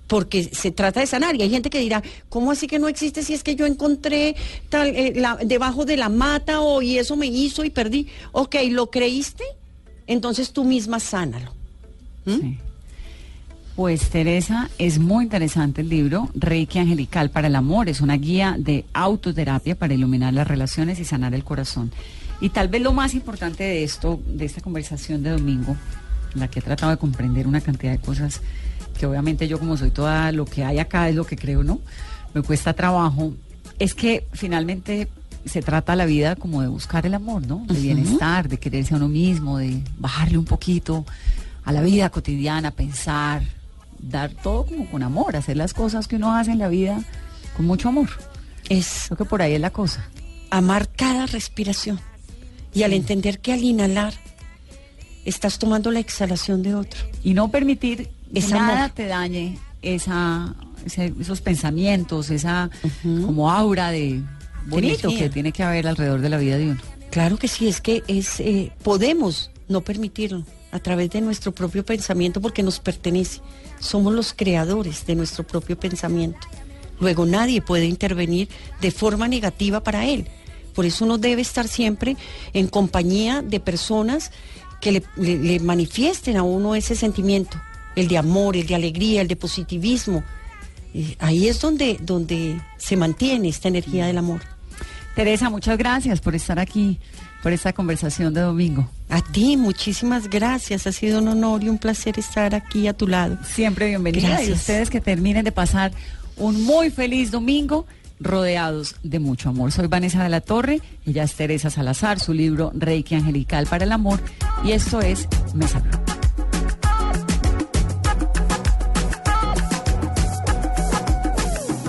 Porque 0.08 0.46
se 0.46 0.72
trata 0.72 1.02
de 1.02 1.06
sanar. 1.08 1.36
Y 1.36 1.42
hay 1.42 1.50
gente 1.50 1.70
que 1.70 1.80
dirá, 1.80 2.02
¿cómo 2.30 2.52
así 2.52 2.66
que 2.66 2.80
no 2.80 2.88
existe 2.88 3.24
si 3.24 3.34
es 3.34 3.44
que 3.44 3.56
yo 3.58 3.66
encontré 3.66 4.36
tal, 4.70 4.88
eh, 4.96 5.12
la- 5.16 5.38
debajo 5.44 5.84
de 5.84 5.98
la 5.98 6.08
mata 6.08 6.62
o 6.62 6.82
y 6.82 6.98
eso 6.98 7.16
me 7.18 7.28
hizo 7.28 7.66
y 7.66 7.70
perdí? 7.70 8.08
Ok, 8.32 8.56
¿lo 8.70 8.90
creíste? 8.90 9.44
Entonces 10.08 10.52
tú 10.54 10.64
misma 10.64 11.00
sánalo. 11.02 11.52
¿Mm? 12.26 12.36
Sí. 12.40 12.58
Pues 13.78 14.10
Teresa, 14.10 14.72
es 14.80 14.98
muy 14.98 15.26
interesante 15.26 15.82
el 15.82 15.90
libro, 15.90 16.32
Reiki 16.34 16.80
Angelical 16.80 17.30
para 17.30 17.46
el 17.46 17.56
Amor. 17.56 17.90
Es 17.90 18.02
una 18.02 18.18
guía 18.18 18.56
de 18.58 18.86
autoterapia 18.92 19.76
para 19.76 19.94
iluminar 19.94 20.34
las 20.34 20.48
relaciones 20.48 21.00
y 21.00 21.06
sanar 21.06 21.36
el 21.36 21.44
corazón. 21.44 21.92
Y 22.42 22.50
tal 22.50 22.70
vez 22.70 22.82
lo 22.82 22.92
más 22.92 23.14
importante 23.14 23.64
de 23.64 23.84
esto, 23.84 24.20
de 24.26 24.46
esta 24.46 24.62
conversación 24.62 25.22
de 25.22 25.30
domingo, 25.30 25.78
en 26.34 26.40
la 26.40 26.48
que 26.48 26.58
he 26.58 26.64
tratado 26.64 26.92
de 26.92 26.98
comprender 26.98 27.46
una 27.46 27.62
cantidad 27.62 27.92
de 27.92 28.00
cosas 28.00 28.42
que 28.98 29.06
obviamente 29.06 29.48
yo 29.48 29.60
como 29.60 29.78
soy 29.78 29.92
toda 29.92 30.32
lo 30.32 30.46
que 30.46 30.66
hay 30.66 30.80
acá 30.80 31.08
es 31.08 31.14
lo 31.14 31.28
que 31.28 31.36
creo, 31.36 31.64
¿no? 31.64 31.80
Me 32.34 32.42
cuesta 32.42 32.74
trabajo. 32.74 33.36
Es 33.78 33.94
que 33.94 34.26
finalmente 34.34 35.08
se 35.46 35.62
trata 35.62 35.96
la 35.96 36.08
vida 36.08 36.36
como 36.36 36.64
de 36.64 36.68
buscar 36.68 37.06
el 37.06 37.14
amor, 37.14 37.46
¿no? 37.46 37.64
De 37.68 37.80
bienestar, 37.80 38.50
de 38.50 38.58
quererse 38.58 38.96
a 38.96 38.98
uno 38.98 39.08
mismo, 39.08 39.60
de 39.60 39.84
bajarle 40.00 40.40
un 40.40 40.46
poquito 40.46 41.06
a 41.64 41.72
la 41.72 41.84
vida 41.84 42.10
cotidiana, 42.10 42.72
pensar, 42.72 43.44
dar 44.00 44.32
todo 44.32 44.66
como 44.66 44.90
con 44.90 45.04
amor, 45.04 45.36
hacer 45.36 45.58
las 45.58 45.74
cosas 45.74 46.08
que 46.08 46.16
uno 46.18 46.34
hace 46.36 46.52
en 46.52 46.60
la 46.60 46.68
vida 46.70 47.02
con 47.56 47.66
mucho 47.66 47.90
amor. 47.90 48.10
Es 48.70 49.04
Creo 49.08 49.18
que 49.18 49.26
por 49.26 49.42
ahí 49.42 49.54
es 49.54 49.62
la 49.62 49.70
cosa. 49.72 50.08
amar 50.52 50.90
cada 50.96 51.26
respiración. 51.26 52.00
Y 52.74 52.84
al 52.84 52.94
entender 52.94 53.40
que 53.40 53.54
al 53.54 53.64
inhalar 53.64 54.14
estás 55.26 55.60
tomando 55.60 55.92
la 55.92 56.00
exhalación 56.00 56.64
de 56.64 56.76
otro. 56.76 57.00
Y 57.24 57.34
no 57.34 57.50
permitir 57.50 58.10
que 58.34 58.42
nada 58.42 58.78
amor. 58.86 58.92
te 58.92 59.08
dañe 59.08 59.58
esa, 59.82 60.54
ese- 60.86 61.14
esos 61.20 61.42
pensamientos, 61.42 62.30
esa 62.30 62.70
como 63.04 63.52
aura 63.52 63.92
de 63.92 64.22
bonito 64.68 65.10
que 65.10 65.30
tiene 65.30 65.52
que 65.52 65.64
haber 65.64 65.88
alrededor 65.88 66.22
de 66.22 66.30
la 66.30 66.38
vida 66.38 66.58
de 66.58 66.72
uno. 66.72 66.82
Claro 67.10 67.38
que 67.38 67.48
sí, 67.48 67.68
es 67.68 67.82
que 67.82 68.04
es 68.08 68.40
eh, 68.42 68.72
podemos 68.84 69.50
no 69.70 69.82
permitirlo 69.82 70.44
a 70.78 70.84
través 70.84 71.10
de 71.10 71.22
nuestro 71.22 71.52
propio 71.52 71.84
pensamiento 71.84 72.42
porque 72.42 72.64
nos 72.64 72.80
pertenece. 72.80 73.42
Somos 73.80 74.14
los 74.14 74.34
creadores 74.34 75.06
de 75.06 75.16
nuestro 75.16 75.46
propio 75.46 75.78
pensamiento. 75.80 76.48
Luego 77.00 77.26
nadie 77.26 77.62
puede 77.62 77.86
intervenir 77.86 78.48
de 78.82 78.92
forma 78.92 79.28
negativa 79.28 79.84
para 79.84 80.06
él. 80.06 80.28
Por 80.74 80.86
eso 80.86 81.06
uno 81.06 81.18
debe 81.18 81.42
estar 81.42 81.68
siempre 81.68 82.16
en 82.54 82.68
compañía 82.68 83.42
de 83.42 83.60
personas 83.60 84.32
que 84.80 85.04
le, 85.16 85.60
manifiesten 85.60 86.38
a 86.38 86.44
uno 86.44 86.76
ese 86.76 86.96
sentimiento, 86.96 87.60
el 87.96 88.08
de 88.08 88.18
amor, 88.18 88.56
el 88.56 88.68
de 88.68 88.76
alegría, 88.76 89.22
el 89.22 89.28
de 89.28 89.36
positivismo. 89.36 90.24
Eh, 90.94 91.16
ahí 91.20 91.48
es 91.48 91.60
donde, 91.60 91.98
donde 92.00 92.62
se 92.78 92.96
mantiene 92.96 93.50
esta 93.50 93.68
energía 93.68 94.06
del 94.06 94.20
amor. 94.20 94.42
Teresa, 95.16 95.50
muchas 95.50 95.80
gracias 95.80 96.22
por 96.22 96.36
estar 96.36 96.60
aquí, 96.60 97.00
por 97.44 97.54
esta 97.54 97.74
conversación 97.74 98.34
de 98.34 98.42
domingo. 98.42 98.90
A 99.10 99.22
ti, 99.22 99.58
muchísimas 99.58 100.30
gracias. 100.30 100.88
Ha 100.88 100.92
sido 100.92 101.20
un 101.20 101.28
honor 101.30 101.64
y 101.64 101.70
un 101.70 101.78
placer 101.78 102.20
estar 102.20 102.54
aquí 102.56 102.88
a 102.88 102.94
tu 102.94 103.08
lado. 103.08 103.38
Siempre 103.46 103.88
bienvenida. 103.88 104.28
Y 104.28 104.30
Gracias. 104.32 104.58
ustedes 104.60 104.90
que 104.90 105.02
terminen 105.02 105.44
de 105.46 105.52
pasar 105.52 105.92
un 106.36 106.62
muy 106.64 106.90
feliz 106.90 107.32
domingo 107.32 107.86
rodeados 108.20 108.96
de 109.04 109.20
mucho 109.20 109.50
amor. 109.50 109.72
Soy 109.72 109.88
Vanessa 109.88 110.24
de 110.24 110.30
la 110.30 110.42
Torre, 110.42 110.82
ella 111.06 111.24
es 111.24 111.34
Teresa 111.36 111.70
Salazar, 111.70 112.20
su 112.20 112.34
libro 112.34 112.72
Reiki 112.74 113.16
Angelical 113.16 113.68
para 113.68 113.86
el 113.86 113.92
Amor 113.92 114.20
y 114.64 114.72
esto 114.72 115.02
es 115.02 115.28
Mesa. 115.54 115.82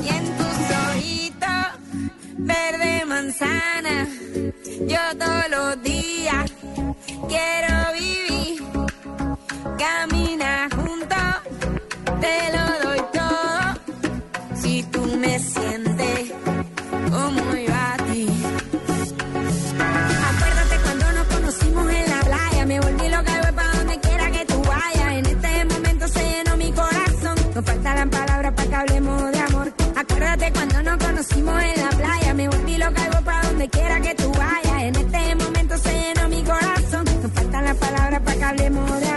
Y 0.04 0.08
en 0.08 0.24
tus 0.36 0.58
ojitos, 0.94 1.48
verde 2.38 3.04
manzana, 3.06 3.77
yo 4.86 4.98
todos 5.18 5.50
los 5.50 5.82
días 5.82 6.52
quiero 7.28 7.92
vivir. 7.94 8.62
Camina 9.78 10.68
junto, 10.74 11.16
te 12.20 12.36
lo 12.54 12.88
doy 12.88 13.02
todo. 13.12 14.60
Si 14.60 14.82
tú 14.84 15.02
me 15.16 15.38
sientes 15.38 16.32
como 17.10 17.54
yo 17.54 17.74
a 17.74 17.96
ti. 18.06 18.28
Acuérdate 20.30 20.76
cuando 20.82 21.12
nos 21.12 21.26
conocimos 21.26 21.90
en 21.90 22.10
la 22.10 22.20
playa. 22.20 22.66
Me 22.66 22.80
volví 22.80 23.08
loca 23.08 23.32
y 23.32 23.40
voy 23.42 23.52
para 23.52 23.72
donde 23.72 24.00
quiera 24.00 24.30
que 24.30 24.44
tú 24.46 24.62
vayas. 24.62 25.12
En 25.12 25.26
este 25.26 25.64
momento 25.64 26.08
se 26.08 26.20
llenó 26.20 26.56
mi 26.56 26.72
corazón. 26.72 27.36
Nos 27.54 27.64
faltan 27.64 28.10
palabras 28.10 28.52
para 28.54 28.68
que 28.68 28.74
hablemos 28.74 29.32
de 29.32 29.40
amor. 29.40 29.72
Acuérdate 29.96 30.52
cuando 30.52 30.82
nos 30.82 30.98
conocimos 31.04 31.62
en 31.62 31.82
la 31.82 31.90
playa. 31.90 32.34
Me 32.34 32.48
volví 32.48 32.76
loca 32.78 33.02
y 33.04 33.08
voy 33.14 33.24
para 33.24 33.48
donde 33.48 33.68
quiera 33.68 34.00
que 34.00 34.14
tú 34.14 34.30
vayas. 34.32 34.67
Hablemos 38.48 39.00
de 39.00 39.07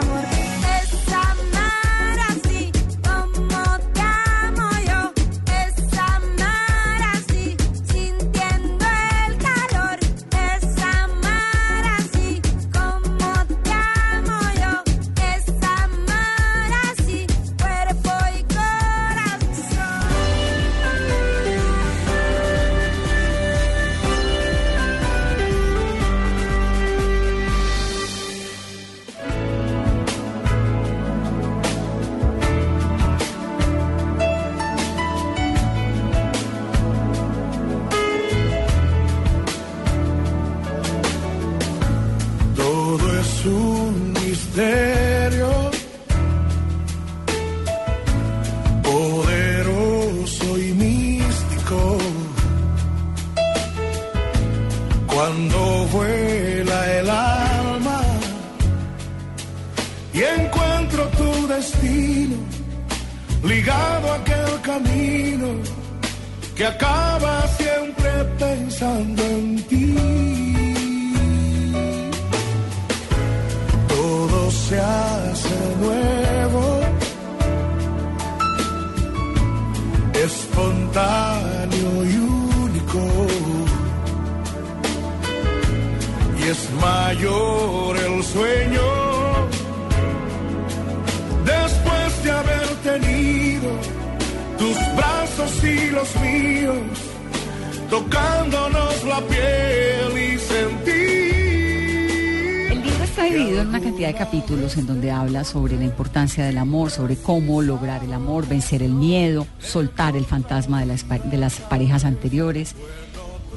sobre 105.43 105.77
la 105.77 105.83
importancia 105.85 106.45
del 106.45 106.57
amor, 106.57 106.91
sobre 106.91 107.15
cómo 107.17 107.61
lograr 107.61 108.03
el 108.03 108.13
amor, 108.13 108.47
vencer 108.47 108.81
el 108.83 108.91
miedo, 108.93 109.47
soltar 109.59 110.15
el 110.15 110.25
fantasma 110.25 110.79
de 110.79 110.85
las, 110.87 111.03
pa- 111.03 111.19
de 111.19 111.37
las 111.37 111.55
parejas 111.55 112.05
anteriores, 112.05 112.75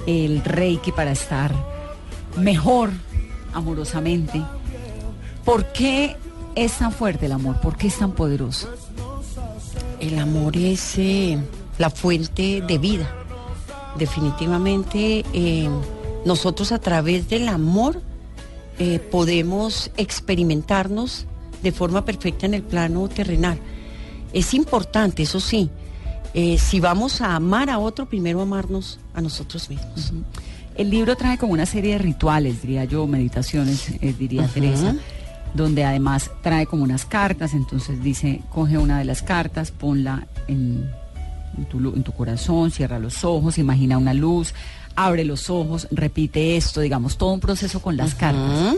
el 0.07 0.43
reiki 0.45 0.93
para 0.93 1.13
estar 1.13 1.53
mejor 2.37 2.91
amorosamente. 3.53 4.43
¿Por 5.45 5.73
qué 5.73 6.17
es 6.55 6.73
tan 6.79 6.93
fuerte 6.93 7.27
el 7.27 7.33
amor? 7.33 7.61
¿Por 7.61 7.77
qué 7.77 7.87
es 7.89 7.99
tan 7.99 8.13
poderoso? 8.13 8.69
El 10.01 10.19
amor 10.19 10.57
es 10.57 10.99
eh, 10.99 11.39
la 11.79 11.91
fuente 11.91 12.61
de 12.67 12.79
vida. 12.79 13.09
Definitivamente 13.99 15.25
eh, 15.33 15.69
nosotros 16.25 16.73
a 16.73 16.79
través 16.79 17.29
del 17.29 17.49
amor 17.49 18.01
eh, 18.79 18.99
podemos 18.99 19.91
experimentarnos 19.97 21.27
de 21.65 21.73
forma 21.73 22.05
perfecta 22.05 22.47
en 22.47 22.55
el 22.55 22.63
plano 22.63 23.09
terrenal. 23.09 23.59
Es 24.33 24.55
importante, 24.55 25.25
eso 25.25 25.41
sí, 25.41 25.69
eh, 26.35 26.59
si 26.59 26.79
vamos 26.79 27.21
a 27.21 27.35
amar 27.35 27.71
a 27.71 27.79
otro, 27.79 28.07
primero 28.09 28.41
amarnos 28.41 29.01
a 29.15 29.21
nosotros 29.21 29.69
mismos. 29.69 30.13
El 30.77 30.91
libro 30.91 31.17
trae 31.17 31.39
como 31.39 31.53
una 31.53 31.67
serie 31.67 31.93
de 31.93 31.99
rituales, 31.99 32.63
diría 32.63 32.85
yo, 32.85 33.07
meditaciones, 33.07 33.91
eh, 34.01 34.15
diría 34.19 34.47
Teresa, 34.49 34.95
donde 35.55 35.85
además 35.85 36.31
trae 36.43 36.67
como 36.67 36.83
unas 36.83 37.05
cartas, 37.05 37.55
entonces 37.55 38.03
dice, 38.03 38.41
coge 38.51 38.77
una 38.79 38.99
de 38.99 39.05
las 39.05 39.23
cartas, 39.23 39.71
ponla 39.71 40.27
en, 40.49 40.91
en 41.57 41.65
tu, 41.67 41.79
lu- 41.79 41.95
en 41.95 42.03
tu 42.03 42.11
corazón, 42.13 42.73
cierra 42.73 42.99
los 42.99 43.23
ojos, 43.25 43.57
imagina 43.59 43.97
una 43.99 44.13
luz, 44.15 44.53
abre 44.97 45.25
los 45.25 45.49
ojos, 45.51 45.87
repite 45.93 46.57
esto, 46.57 46.81
digamos, 46.81 47.17
todo 47.19 47.33
un 47.33 47.41
proceso 47.41 47.81
con 47.81 47.97
las 47.97 48.17
cartas. 48.17 48.75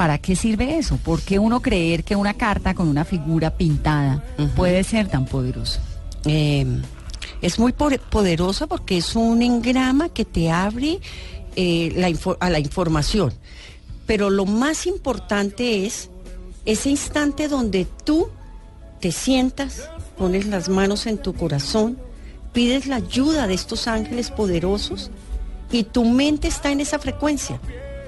¿Para 0.00 0.16
qué 0.16 0.34
sirve 0.34 0.78
eso? 0.78 0.96
¿Por 0.96 1.20
qué 1.20 1.38
uno 1.38 1.60
creer 1.60 2.04
que 2.04 2.16
una 2.16 2.32
carta 2.32 2.72
con 2.72 2.88
una 2.88 3.04
figura 3.04 3.50
pintada 3.50 4.24
puede 4.56 4.82
ser 4.82 5.08
tan 5.08 5.26
poderoso? 5.26 5.78
Eh, 6.24 6.64
es 7.42 7.58
muy 7.58 7.72
poderosa 7.74 8.66
porque 8.66 8.96
es 8.96 9.14
un 9.14 9.42
engrama 9.42 10.08
que 10.08 10.24
te 10.24 10.50
abre 10.50 11.00
eh, 11.54 11.92
la 11.94 12.10
a 12.40 12.48
la 12.48 12.58
información. 12.58 13.34
Pero 14.06 14.30
lo 14.30 14.46
más 14.46 14.86
importante 14.86 15.84
es 15.84 16.08
ese 16.64 16.88
instante 16.88 17.46
donde 17.48 17.86
tú 18.06 18.30
te 19.00 19.12
sientas, 19.12 19.90
pones 20.16 20.46
las 20.46 20.70
manos 20.70 21.04
en 21.04 21.18
tu 21.18 21.34
corazón, 21.34 21.98
pides 22.54 22.86
la 22.86 22.96
ayuda 22.96 23.46
de 23.46 23.52
estos 23.52 23.86
ángeles 23.86 24.30
poderosos 24.30 25.10
y 25.70 25.82
tu 25.82 26.06
mente 26.06 26.48
está 26.48 26.72
en 26.72 26.80
esa 26.80 26.98
frecuencia. 26.98 27.60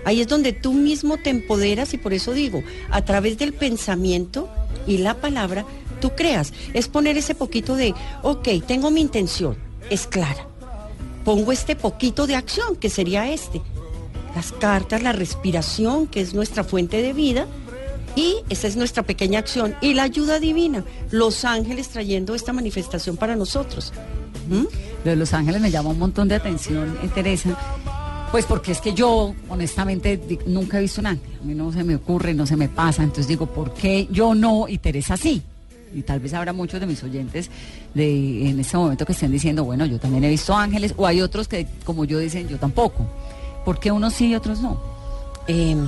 Ahí 0.04 0.20
es 0.20 0.28
donde 0.28 0.52
tú 0.52 0.72
mismo 0.72 1.16
te 1.16 1.30
empoderas 1.30 1.94
y 1.94 1.98
por 1.98 2.12
eso 2.12 2.32
digo, 2.32 2.62
a 2.90 3.04
través 3.04 3.38
del 3.38 3.52
pensamiento 3.52 4.48
y 4.86 4.98
la 4.98 5.14
palabra, 5.14 5.64
tú 6.00 6.10
creas. 6.16 6.52
Es 6.74 6.88
poner 6.88 7.16
ese 7.16 7.34
poquito 7.34 7.76
de, 7.76 7.94
ok, 8.22 8.48
tengo 8.66 8.90
mi 8.90 9.00
intención, 9.00 9.56
es 9.90 10.06
clara. 10.06 10.46
Pongo 11.24 11.52
este 11.52 11.76
poquito 11.76 12.26
de 12.26 12.34
acción, 12.34 12.76
que 12.76 12.90
sería 12.90 13.30
este. 13.30 13.62
Las 14.34 14.50
cartas, 14.50 15.02
la 15.02 15.12
respiración, 15.12 16.06
que 16.06 16.20
es 16.20 16.34
nuestra 16.34 16.64
fuente 16.64 17.00
de 17.00 17.12
vida, 17.12 17.46
y 18.16 18.36
esa 18.48 18.66
es 18.66 18.76
nuestra 18.76 19.04
pequeña 19.04 19.38
acción. 19.38 19.76
Y 19.80 19.94
la 19.94 20.02
ayuda 20.02 20.40
divina, 20.40 20.84
los 21.10 21.44
ángeles 21.44 21.88
trayendo 21.88 22.34
esta 22.34 22.52
manifestación 22.52 23.16
para 23.16 23.36
nosotros. 23.36 23.92
¿Mm? 24.48 24.64
Lo 25.04 25.10
de 25.10 25.16
Los 25.16 25.32
Ángeles 25.32 25.60
me 25.60 25.70
llama 25.70 25.90
un 25.90 25.98
montón 25.98 26.28
de 26.28 26.34
atención, 26.34 26.96
Teresa. 27.14 27.56
Pues 28.32 28.46
porque 28.46 28.72
es 28.72 28.80
que 28.80 28.94
yo, 28.94 29.34
honestamente, 29.50 30.18
nunca 30.46 30.78
he 30.78 30.80
visto 30.80 31.00
un 31.02 31.06
ángel. 31.06 31.30
A 31.40 31.44
mí 31.44 31.54
no 31.54 31.70
se 31.70 31.84
me 31.84 31.94
ocurre, 31.96 32.32
no 32.32 32.46
se 32.46 32.56
me 32.56 32.68
pasa. 32.68 33.02
Entonces 33.02 33.28
digo, 33.28 33.46
¿por 33.46 33.74
qué 33.74 34.08
yo 34.10 34.34
no 34.34 34.66
y 34.68 34.78
Teresa 34.78 35.16
sí? 35.18 35.42
Y 35.94 36.00
tal 36.00 36.18
vez 36.18 36.32
habrá 36.32 36.54
muchos 36.54 36.80
de 36.80 36.86
mis 36.86 37.02
oyentes 37.02 37.50
de, 37.92 38.48
en 38.48 38.58
este 38.58 38.78
momento 38.78 39.04
que 39.04 39.12
estén 39.12 39.30
diciendo, 39.30 39.64
bueno, 39.64 39.84
yo 39.84 40.00
también 40.00 40.24
he 40.24 40.30
visto 40.30 40.56
ángeles. 40.56 40.94
O 40.96 41.06
hay 41.06 41.20
otros 41.20 41.46
que, 41.46 41.68
como 41.84 42.06
yo, 42.06 42.18
dicen, 42.18 42.48
yo 42.48 42.58
tampoco. 42.58 43.06
¿Por 43.66 43.78
qué 43.78 43.92
unos 43.92 44.14
sí 44.14 44.28
y 44.28 44.34
otros 44.34 44.60
no? 44.62 44.80
Em, 45.46 45.86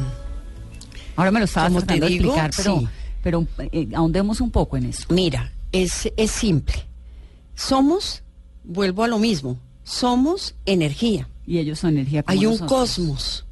Ahora 1.16 1.30
me 1.30 1.38
lo 1.38 1.44
estabas 1.44 1.72
tratando 1.72 2.06
de 2.06 2.12
explicar, 2.12 2.50
pero, 2.56 2.78
sí. 2.78 2.88
pero 3.22 3.46
eh, 3.58 3.88
ahondemos 3.94 4.40
un 4.40 4.50
poco 4.50 4.76
en 4.76 4.86
eso. 4.86 5.06
Mira, 5.10 5.52
es, 5.72 6.12
es 6.16 6.30
simple. 6.30 6.74
Somos, 7.54 8.22
vuelvo 8.64 9.04
a 9.04 9.08
lo 9.08 9.18
mismo, 9.18 9.58
somos 9.84 10.54
energía. 10.66 11.28
Y 11.46 11.58
ellos 11.58 11.78
son 11.78 11.90
energía 11.90 12.22
como 12.22 12.38
Hay 12.38 12.46
un 12.46 12.52
nosotros. 12.52 12.70
cosmos, 12.70 13.44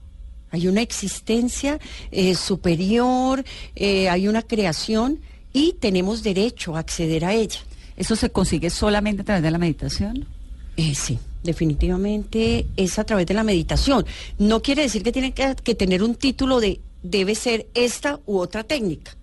hay 0.50 0.66
una 0.66 0.82
existencia 0.82 1.78
eh, 2.10 2.34
superior, 2.34 3.44
eh, 3.76 4.08
hay 4.08 4.28
una 4.28 4.42
creación 4.42 5.20
y 5.52 5.74
tenemos 5.74 6.22
derecho 6.22 6.76
a 6.76 6.80
acceder 6.80 7.24
a 7.24 7.34
ella. 7.34 7.60
¿Eso 7.96 8.16
se 8.16 8.30
consigue 8.30 8.70
solamente 8.70 9.22
a 9.22 9.24
través 9.24 9.42
de 9.42 9.50
la 9.50 9.58
meditación? 9.58 10.26
Eh, 10.76 10.94
sí, 10.94 11.18
definitivamente 11.42 12.66
es 12.76 12.98
a 12.98 13.04
través 13.04 13.26
de 13.26 13.34
la 13.34 13.44
meditación. 13.44 14.06
No 14.38 14.62
quiere 14.62 14.82
decir 14.82 15.02
que 15.02 15.12
tiene 15.12 15.32
que, 15.32 15.54
que 15.62 15.74
tener 15.74 16.02
un 16.02 16.14
título 16.14 16.60
de 16.60 16.80
debe 17.02 17.34
ser 17.34 17.66
esta 17.74 18.20
u 18.26 18.38
otra 18.38 18.64
técnica, 18.64 19.16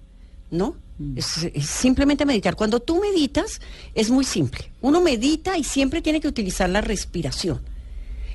¿no? 0.52 0.76
Es, 1.16 1.48
simplemente 1.66 2.26
meditar. 2.26 2.56
Cuando 2.56 2.80
tú 2.80 3.00
meditas, 3.00 3.62
es 3.96 4.10
muy 4.10 4.26
simple. 4.26 4.72
Uno 4.82 5.02
medita 5.02 5.58
y 5.58 5.64
siempre 5.64 6.02
tiene 6.02 6.20
que 6.20 6.28
utilizar 6.28 6.70
la 6.70 6.82
respiración. 6.82 7.62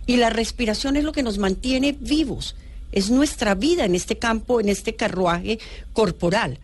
Y 0.07 0.17
la 0.17 0.31
respiración 0.31 0.97
es 0.97 1.05
lo 1.05 1.13
que 1.13 1.23
nos 1.23 1.39
mantiene 1.39 1.97
vivos. 1.99 2.57
Es 2.93 3.11
nuestra 3.11 3.55
vida 3.55 3.85
en 3.85 3.95
este 3.95 4.19
campo, 4.19 4.61
en 4.61 4.69
este 4.69 4.97
carruaje 4.97 5.59
corporal. 5.93 6.59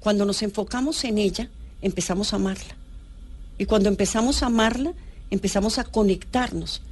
Cuando 0.00 0.24
nos 0.24 0.42
enfocamos 0.42 1.04
en 1.04 1.18
ella, 1.18 1.50
empezamos 1.82 2.32
a 2.32 2.36
amarla. 2.36 2.76
Y 3.58 3.66
cuando 3.66 3.88
empezamos 3.88 4.42
a 4.42 4.46
amarla, 4.46 4.94
empezamos 5.30 5.78
a 5.78 5.84
conectarnos 5.84 6.82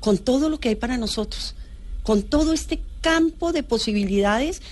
con 0.00 0.18
todo 0.18 0.48
lo 0.48 0.58
que 0.58 0.70
hay 0.70 0.76
para 0.76 0.96
nosotros, 0.96 1.54
con 2.02 2.22
todo 2.22 2.52
este 2.52 2.80
campo 3.00 3.52
de 3.52 3.62
posibilidades 3.62 4.62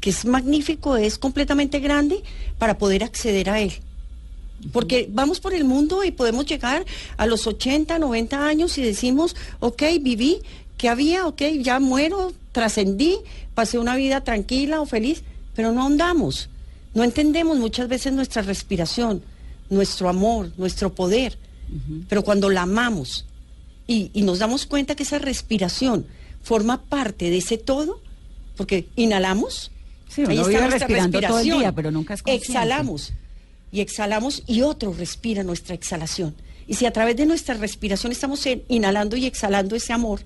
que 0.00 0.10
es 0.10 0.24
magnífico, 0.24 0.96
es 0.96 1.18
completamente 1.18 1.80
grande 1.80 2.22
para 2.58 2.78
poder 2.78 3.04
acceder 3.04 3.50
a 3.50 3.60
él. 3.60 3.72
Porque 4.72 5.08
vamos 5.10 5.40
por 5.40 5.52
el 5.52 5.64
mundo 5.64 6.04
y 6.04 6.10
podemos 6.10 6.46
llegar 6.46 6.84
a 7.16 7.26
los 7.26 7.46
80, 7.46 7.98
90 7.98 8.46
años 8.46 8.78
y 8.78 8.82
decimos, 8.82 9.36
ok, 9.60 9.82
viví, 10.00 10.40
¿qué 10.78 10.88
había? 10.88 11.26
Ok, 11.26 11.42
ya 11.60 11.80
muero, 11.80 12.32
trascendí, 12.52 13.18
pasé 13.54 13.78
una 13.78 13.96
vida 13.96 14.22
tranquila 14.22 14.80
o 14.80 14.86
feliz, 14.86 15.22
pero 15.54 15.72
no 15.72 15.84
andamos. 15.84 16.48
No 16.94 17.04
entendemos 17.04 17.58
muchas 17.58 17.88
veces 17.88 18.12
nuestra 18.12 18.42
respiración, 18.42 19.22
nuestro 19.68 20.08
amor, 20.08 20.52
nuestro 20.56 20.94
poder. 20.94 21.36
Pero 22.08 22.22
cuando 22.22 22.50
la 22.50 22.62
amamos 22.62 23.24
y, 23.86 24.10
y 24.14 24.22
nos 24.22 24.38
damos 24.38 24.64
cuenta 24.64 24.94
que 24.94 25.02
esa 25.02 25.18
respiración 25.18 26.06
forma 26.44 26.82
parte 26.82 27.30
de 27.30 27.38
ese 27.38 27.58
todo, 27.58 28.00
porque 28.56 28.86
inhalamos, 28.94 29.72
Sí, 30.08 30.22
uno 30.22 30.46
vive 30.46 30.68
respirando 30.68 31.20
todo 31.20 31.40
el 31.40 31.44
día, 31.44 31.72
pero 31.72 31.90
nunca 31.90 32.14
es. 32.14 32.22
Exhalamos 32.24 33.12
y 33.72 33.80
exhalamos 33.80 34.44
y 34.46 34.62
otro 34.62 34.92
respira 34.92 35.42
nuestra 35.42 35.74
exhalación. 35.74 36.36
Y 36.68 36.74
si 36.74 36.86
a 36.86 36.92
través 36.92 37.16
de 37.16 37.26
nuestra 37.26 37.56
respiración 37.56 38.12
estamos 38.12 38.46
inhalando 38.68 39.16
y 39.16 39.26
exhalando 39.26 39.74
ese 39.74 39.92
amor, 39.92 40.20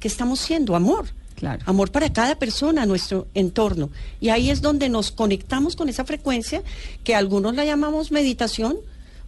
¿qué 0.00 0.08
estamos 0.08 0.40
siendo? 0.40 0.74
Amor. 0.74 1.08
Claro. 1.34 1.62
Amor 1.66 1.90
para 1.90 2.10
cada 2.12 2.36
persona, 2.38 2.86
nuestro 2.86 3.26
entorno. 3.34 3.90
Y 4.20 4.30
ahí 4.30 4.48
es 4.48 4.62
donde 4.62 4.88
nos 4.88 5.10
conectamos 5.10 5.76
con 5.76 5.88
esa 5.90 6.04
frecuencia 6.04 6.62
que 7.04 7.14
algunos 7.14 7.54
la 7.54 7.64
llamamos 7.64 8.12
meditación 8.12 8.78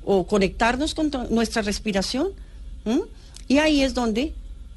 o 0.05 0.27
conectarnos 0.27 0.95
con 0.95 1.11
nuestra 1.29 1.61
respiración. 1.61 2.29
Y 3.49 3.59
ahí 3.59 3.83
es 3.83 3.93
donde 3.95 4.33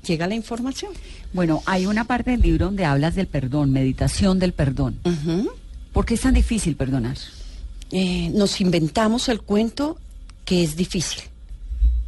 llega 0.05 0.27
la 0.27 0.35
información. 0.35 0.91
Bueno, 1.37 1.61
hay 1.67 1.85
una 1.85 2.03
parte 2.03 2.31
del 2.31 2.41
libro 2.41 2.65
donde 2.65 2.83
hablas 2.83 3.13
del 3.13 3.27
perdón, 3.27 3.71
meditación 3.71 4.39
del 4.39 4.53
perdón. 4.53 4.99
¿Por 5.93 6.03
qué 6.03 6.15
es 6.15 6.21
tan 6.21 6.33
difícil 6.33 6.75
perdonar? 6.75 7.15
eh, 7.91 8.31
nos 8.33 8.59
inventamos 8.59 9.29
el 9.29 9.41
cuento 9.41 9.99
que 10.45 10.63
es 10.63 10.75
difícil, 10.75 11.21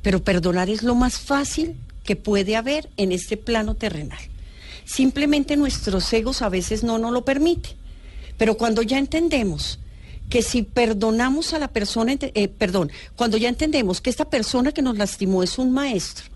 pero 0.02 0.24
perdonar 0.24 0.72
es 0.72 0.82
lo 0.82 0.96
más 0.96 1.20
fácil 1.20 1.76
que 2.04 2.16
puede 2.16 2.56
haber 2.56 2.90
en 2.98 3.12
este 3.12 3.38
plano 3.38 3.76
terrenal. 3.76 4.18
Simplemente 4.84 5.58
nuestros 5.58 6.12
egos 6.12 6.42
a 6.42 6.50
veces 6.50 6.84
no 6.84 6.98
nos 6.98 7.12
lo 7.12 7.24
permiten, 7.24 7.74
pero 8.36 8.58
cuando 8.58 8.82
ya 8.82 8.98
entendemos 8.98 9.78
que 10.28 10.42
si 10.42 10.64
perdonamos 10.64 11.54
a 11.54 11.60
la 11.60 11.68
persona, 11.68 12.16
eh, 12.20 12.48
perdón, 12.48 12.92
cuando 13.16 13.38
ya 13.38 13.50
entendemos 13.50 14.02
que 14.02 14.10
esta 14.10 14.26
persona 14.26 14.72
que 14.72 14.82
nos 14.82 14.98
lastimó 14.98 15.44
es 15.44 15.60
un 15.60 15.72
maestro, 15.72 16.32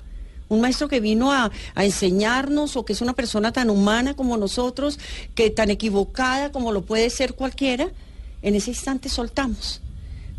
un 0.53 0.61
maestro 0.61 0.87
que 0.87 0.99
vino 0.99 1.31
a, 1.31 1.51
enseñarnos 1.75 2.75
o 2.75 2.85
que 2.85 2.93
es 2.93 3.01
una 3.01 3.13
persona 3.13 3.51
tan 3.51 3.69
humana 3.69 4.15
como 4.15 4.37
nosotros, 4.37 4.99
que 5.35 5.49
tan 5.49 5.69
equivocada 5.69 6.51
como 6.51 6.71
lo 6.71 6.83
puede 6.83 7.09
ser 7.09 7.33
cualquiera, 7.33 7.89
en 8.41 8.55
ese 8.55 8.71
instante 8.71 9.09
soltamos. 9.09 9.81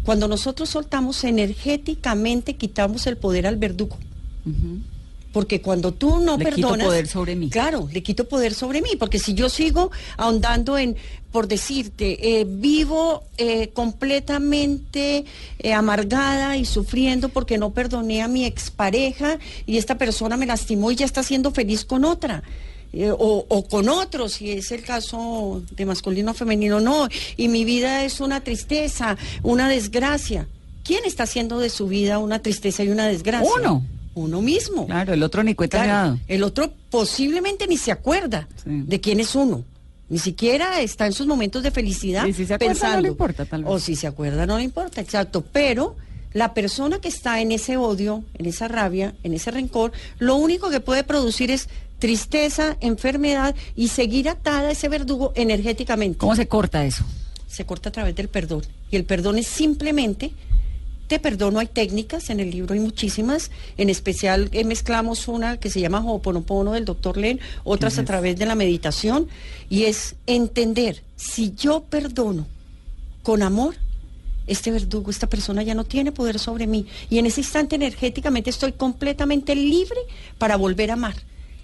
Cuando 0.04 0.28
nosotros 0.28 0.68
soltamos 0.68 1.24
energéticamente 1.24 2.56
quitamos 2.56 3.06
el 3.06 3.16
poder 3.16 3.46
al 3.46 3.56
verdugo. 3.56 3.96
Porque 5.34 5.60
cuando 5.60 5.90
tú 5.90 6.20
no 6.20 6.38
le 6.38 6.44
perdonas. 6.44 6.76
Quito 6.76 6.84
poder 6.86 7.08
sobre 7.08 7.34
mí. 7.34 7.50
Claro, 7.50 7.88
le 7.92 8.04
quito 8.04 8.28
poder 8.28 8.54
sobre 8.54 8.80
mí. 8.80 8.90
Porque 8.96 9.18
si 9.18 9.34
yo 9.34 9.48
sigo 9.48 9.90
ahondando 10.16 10.78
en, 10.78 10.96
por 11.32 11.48
decirte, 11.48 12.38
eh, 12.38 12.46
vivo 12.48 13.24
eh, 13.36 13.70
completamente 13.70 15.24
eh, 15.58 15.72
amargada 15.72 16.56
y 16.56 16.64
sufriendo 16.64 17.30
porque 17.30 17.58
no 17.58 17.70
perdoné 17.70 18.22
a 18.22 18.28
mi 18.28 18.44
expareja 18.44 19.40
y 19.66 19.76
esta 19.76 19.98
persona 19.98 20.36
me 20.36 20.46
lastimó 20.46 20.92
y 20.92 20.94
ya 20.94 21.04
está 21.04 21.24
siendo 21.24 21.50
feliz 21.50 21.84
con 21.84 22.04
otra. 22.04 22.44
O, 23.18 23.44
o, 23.48 23.66
con 23.66 23.88
otros, 23.88 24.34
si 24.34 24.52
es 24.52 24.70
el 24.70 24.84
caso 24.84 25.64
de 25.72 25.84
masculino 25.84 26.30
o 26.30 26.34
femenino, 26.34 26.78
no. 26.78 27.08
Y 27.36 27.48
mi 27.48 27.64
vida 27.64 28.04
es 28.04 28.20
una 28.20 28.40
tristeza, 28.40 29.16
una 29.42 29.68
desgracia. 29.68 30.46
¿Quién 30.84 31.04
está 31.04 31.24
haciendo 31.24 31.58
de 31.58 31.70
su 31.70 31.88
vida 31.88 32.18
una 32.18 32.38
tristeza 32.38 32.84
y 32.84 32.90
una 32.90 33.08
desgracia? 33.08 33.50
Uno. 33.56 33.82
Uno 34.14 34.42
mismo. 34.42 34.86
Claro, 34.86 35.12
el 35.12 35.22
otro 35.22 35.42
ni 35.42 35.54
cuenta 35.54 35.82
claro, 35.82 36.18
El 36.28 36.42
otro 36.42 36.72
posiblemente 36.90 37.66
ni 37.66 37.76
se 37.76 37.90
acuerda 37.92 38.48
sí. 38.62 38.82
de 38.86 39.00
quién 39.00 39.20
es 39.20 39.34
uno. 39.34 39.64
Ni 40.08 40.18
siquiera 40.18 40.80
está 40.80 41.06
en 41.06 41.12
sus 41.12 41.26
momentos 41.26 41.62
de 41.62 41.70
felicidad 41.70 42.26
y 42.26 42.32
si 42.32 42.46
se 42.46 42.54
acuerda, 42.54 42.72
pensando. 42.72 42.96
No 42.96 43.02
le 43.02 43.08
importa, 43.08 43.44
tal 43.44 43.64
vez. 43.64 43.72
O 43.72 43.78
si 43.78 43.96
se 43.96 44.06
acuerda, 44.06 44.46
no 44.46 44.58
le 44.58 44.64
importa, 44.64 45.00
exacto. 45.00 45.42
Pero 45.42 45.96
la 46.34 46.52
persona 46.52 46.98
que 46.98 47.08
está 47.08 47.40
en 47.40 47.52
ese 47.52 47.76
odio, 47.76 48.22
en 48.34 48.46
esa 48.46 48.68
rabia, 48.68 49.14
en 49.22 49.34
ese 49.34 49.50
rencor, 49.50 49.92
lo 50.18 50.36
único 50.36 50.68
que 50.68 50.80
puede 50.80 51.04
producir 51.04 51.50
es 51.50 51.68
tristeza, 51.98 52.76
enfermedad 52.80 53.54
y 53.74 53.88
seguir 53.88 54.28
atada 54.28 54.68
a 54.68 54.72
ese 54.72 54.88
verdugo 54.88 55.32
energéticamente. 55.36 56.18
¿Cómo 56.18 56.36
se 56.36 56.46
corta 56.46 56.84
eso? 56.84 57.04
Se 57.46 57.64
corta 57.64 57.88
a 57.88 57.92
través 57.92 58.14
del 58.14 58.28
perdón. 58.28 58.62
Y 58.90 58.96
el 58.96 59.04
perdón 59.04 59.38
es 59.38 59.46
simplemente, 59.46 60.32
te 61.06 61.18
perdono, 61.18 61.58
hay 61.58 61.66
técnicas, 61.66 62.30
en 62.30 62.40
el 62.40 62.50
libro 62.50 62.74
hay 62.74 62.80
muchísimas, 62.80 63.50
en 63.76 63.90
especial 63.90 64.48
eh, 64.52 64.64
mezclamos 64.64 65.28
una 65.28 65.58
que 65.58 65.70
se 65.70 65.80
llama 65.80 66.00
Ho'oponopono 66.00 66.72
del 66.72 66.84
doctor 66.84 67.16
Len, 67.16 67.40
otras 67.64 67.98
a 67.98 68.04
través 68.04 68.36
de 68.36 68.46
la 68.46 68.54
meditación, 68.54 69.28
y 69.68 69.84
es 69.84 70.16
entender, 70.26 71.02
si 71.16 71.54
yo 71.54 71.82
perdono 71.84 72.46
con 73.22 73.42
amor, 73.42 73.76
este 74.46 74.70
verdugo, 74.70 75.10
esta 75.10 75.26
persona 75.26 75.62
ya 75.62 75.74
no 75.74 75.84
tiene 75.84 76.12
poder 76.12 76.38
sobre 76.38 76.66
mí. 76.66 76.86
Y 77.08 77.18
en 77.18 77.24
ese 77.24 77.40
instante 77.40 77.76
energéticamente 77.76 78.50
estoy 78.50 78.72
completamente 78.72 79.54
libre 79.54 79.98
para 80.36 80.56
volver 80.56 80.90
a 80.90 80.94
amar 80.94 81.14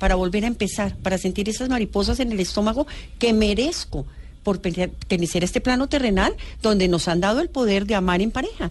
para 0.00 0.14
volver 0.14 0.44
a 0.44 0.46
empezar, 0.46 0.96
para 0.96 1.18
sentir 1.18 1.48
esas 1.50 1.68
mariposas 1.68 2.18
en 2.20 2.32
el 2.32 2.40
estómago 2.40 2.86
que 3.18 3.34
merezco 3.34 4.06
por 4.42 4.62
pertenecer 4.62 5.42
a 5.42 5.44
este 5.44 5.60
plano 5.60 5.88
terrenal 5.88 6.34
donde 6.62 6.88
nos 6.88 7.06
han 7.06 7.20
dado 7.20 7.40
el 7.40 7.50
poder 7.50 7.84
de 7.84 7.94
amar 7.94 8.22
en 8.22 8.30
pareja. 8.30 8.70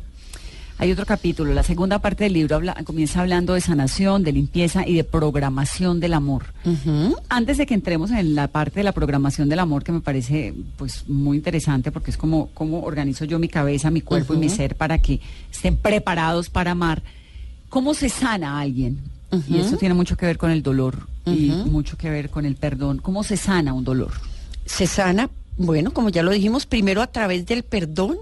Hay 0.81 0.93
otro 0.93 1.05
capítulo, 1.05 1.53
la 1.53 1.63
segunda 1.63 1.99
parte 1.99 2.23
del 2.23 2.31
libro 2.31 2.55
habla, 2.55 2.73
comienza 2.85 3.19
hablando 3.19 3.53
de 3.53 3.59
sanación, 3.59 4.23
de 4.23 4.31
limpieza 4.31 4.87
y 4.87 4.93
de 4.93 5.03
programación 5.03 5.99
del 5.99 6.13
amor. 6.13 6.45
Uh 6.63 6.69
-huh. 6.69 7.15
Antes 7.27 7.57
de 7.57 7.65
que 7.65 7.73
entremos 7.73 8.11
en 8.11 8.33
la 8.33 8.47
parte 8.47 8.79
de 8.79 8.85
la 8.85 8.93
programación 8.93 9.49
del 9.49 9.59
amor, 9.59 9.83
que 9.83 9.91
me 9.91 9.99
parece 9.99 10.53
pues 10.77 11.03
muy 11.09 11.35
interesante 11.35 11.91
porque 11.91 12.11
es 12.11 12.17
como 12.17 12.47
cómo 12.53 12.83
organizo 12.83 13.25
yo 13.25 13.39
mi 13.39 13.49
cabeza, 13.49 13.91
mi 13.91 13.99
cuerpo 13.99 14.31
uh 14.31 14.37
-huh. 14.37 14.39
y 14.39 14.45
mi 14.45 14.49
ser 14.49 14.75
para 14.75 14.99
que 14.99 15.19
estén 15.51 15.75
preparados 15.75 16.49
para 16.49 16.71
amar. 16.71 17.03
¿Cómo 17.67 17.93
se 17.93 18.07
sana 18.07 18.53
a 18.57 18.61
alguien? 18.61 18.99
Uh 19.31 19.35
-huh. 19.35 19.43
Y 19.49 19.59
eso 19.59 19.75
tiene 19.75 19.93
mucho 19.95 20.15
que 20.15 20.27
ver 20.27 20.37
con 20.37 20.49
el 20.49 20.63
dolor 20.63 21.07
y 21.25 21.51
mucho 21.65 21.97
que 21.97 22.09
ver 22.09 22.29
con 22.29 22.45
el 22.45 22.55
perdón. 22.55 22.99
¿Cómo 22.99 23.25
se 23.25 23.35
sana 23.35 23.73
un 23.73 23.83
dolor? 23.83 24.13
Se 24.65 24.87
sana, 24.87 25.29
bueno, 25.57 25.91
como 25.91 26.07
ya 26.07 26.23
lo 26.23 26.31
dijimos, 26.31 26.65
primero 26.65 27.01
a 27.01 27.07
través 27.07 27.45
del 27.45 27.63
perdón 27.63 28.15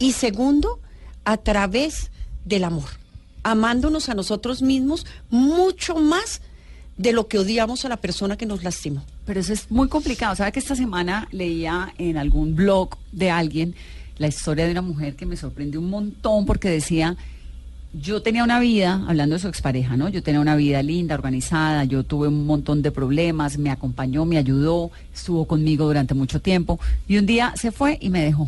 y 0.00 0.10
segundo, 0.10 0.80
a 1.24 1.36
través 1.36 2.10
del 2.44 2.64
amor, 2.64 2.88
amándonos 3.42 4.08
a 4.08 4.14
nosotros 4.14 4.62
mismos 4.62 5.06
mucho 5.30 5.96
más 5.96 6.40
de 6.96 7.12
lo 7.12 7.28
que 7.28 7.38
odiamos 7.38 7.84
a 7.84 7.88
la 7.88 7.96
persona 7.96 8.36
que 8.36 8.46
nos 8.46 8.62
lastimó. 8.62 9.02
Pero 9.24 9.40
eso 9.40 9.52
es 9.52 9.70
muy 9.70 9.88
complicado. 9.88 10.36
¿Sabe 10.36 10.52
que 10.52 10.58
esta 10.58 10.76
semana 10.76 11.28
leía 11.30 11.94
en 11.96 12.18
algún 12.18 12.54
blog 12.54 12.96
de 13.12 13.30
alguien 13.30 13.74
la 14.18 14.28
historia 14.28 14.66
de 14.66 14.72
una 14.72 14.82
mujer 14.82 15.16
que 15.16 15.24
me 15.24 15.36
sorprendió 15.36 15.80
un 15.80 15.88
montón 15.88 16.44
porque 16.44 16.68
decía, 16.68 17.16
yo 17.94 18.20
tenía 18.20 18.44
una 18.44 18.60
vida, 18.60 19.02
hablando 19.08 19.34
de 19.34 19.40
su 19.40 19.48
expareja, 19.48 19.96
¿no? 19.96 20.10
Yo 20.10 20.22
tenía 20.22 20.40
una 20.40 20.56
vida 20.56 20.82
linda, 20.82 21.14
organizada, 21.14 21.84
yo 21.84 22.04
tuve 22.04 22.28
un 22.28 22.44
montón 22.44 22.82
de 22.82 22.92
problemas, 22.92 23.56
me 23.56 23.70
acompañó, 23.70 24.26
me 24.26 24.36
ayudó, 24.36 24.90
estuvo 25.14 25.46
conmigo 25.46 25.86
durante 25.86 26.12
mucho 26.12 26.40
tiempo 26.40 26.78
y 27.08 27.16
un 27.16 27.24
día 27.24 27.54
se 27.56 27.72
fue 27.72 27.96
y 28.00 28.10
me 28.10 28.22
dejó. 28.22 28.46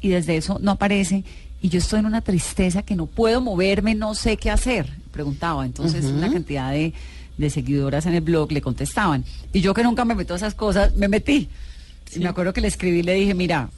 Y 0.00 0.08
desde 0.08 0.36
eso 0.36 0.58
no 0.62 0.72
aparece 0.72 1.24
y 1.62 1.68
yo 1.68 1.78
estoy 1.78 2.00
en 2.00 2.06
una 2.06 2.20
tristeza 2.20 2.82
que 2.82 2.96
no 2.96 3.06
puedo 3.06 3.40
moverme, 3.40 3.94
no 3.94 4.16
sé 4.16 4.36
qué 4.36 4.50
hacer. 4.50 4.90
Preguntaba, 5.12 5.64
entonces 5.64 6.04
uh 6.04 6.08
-huh. 6.08 6.18
una 6.18 6.32
cantidad 6.32 6.72
de, 6.72 6.92
de, 7.38 7.50
seguidoras 7.50 8.04
en 8.06 8.14
el 8.14 8.20
blog 8.20 8.50
le 8.50 8.60
contestaban. 8.60 9.24
Y 9.52 9.60
yo 9.60 9.72
que 9.72 9.84
nunca 9.84 10.04
me 10.04 10.16
meto 10.16 10.34
a 10.34 10.36
esas 10.36 10.54
cosas, 10.54 10.96
me 10.96 11.06
metí. 11.06 11.48
Sí. 12.10 12.18
Y 12.18 12.22
me 12.24 12.28
acuerdo 12.30 12.52
que 12.52 12.60
le 12.60 12.66
escribí 12.66 12.98
y 12.98 13.02
le 13.04 13.14
dije, 13.14 13.32
mira, 13.34 13.70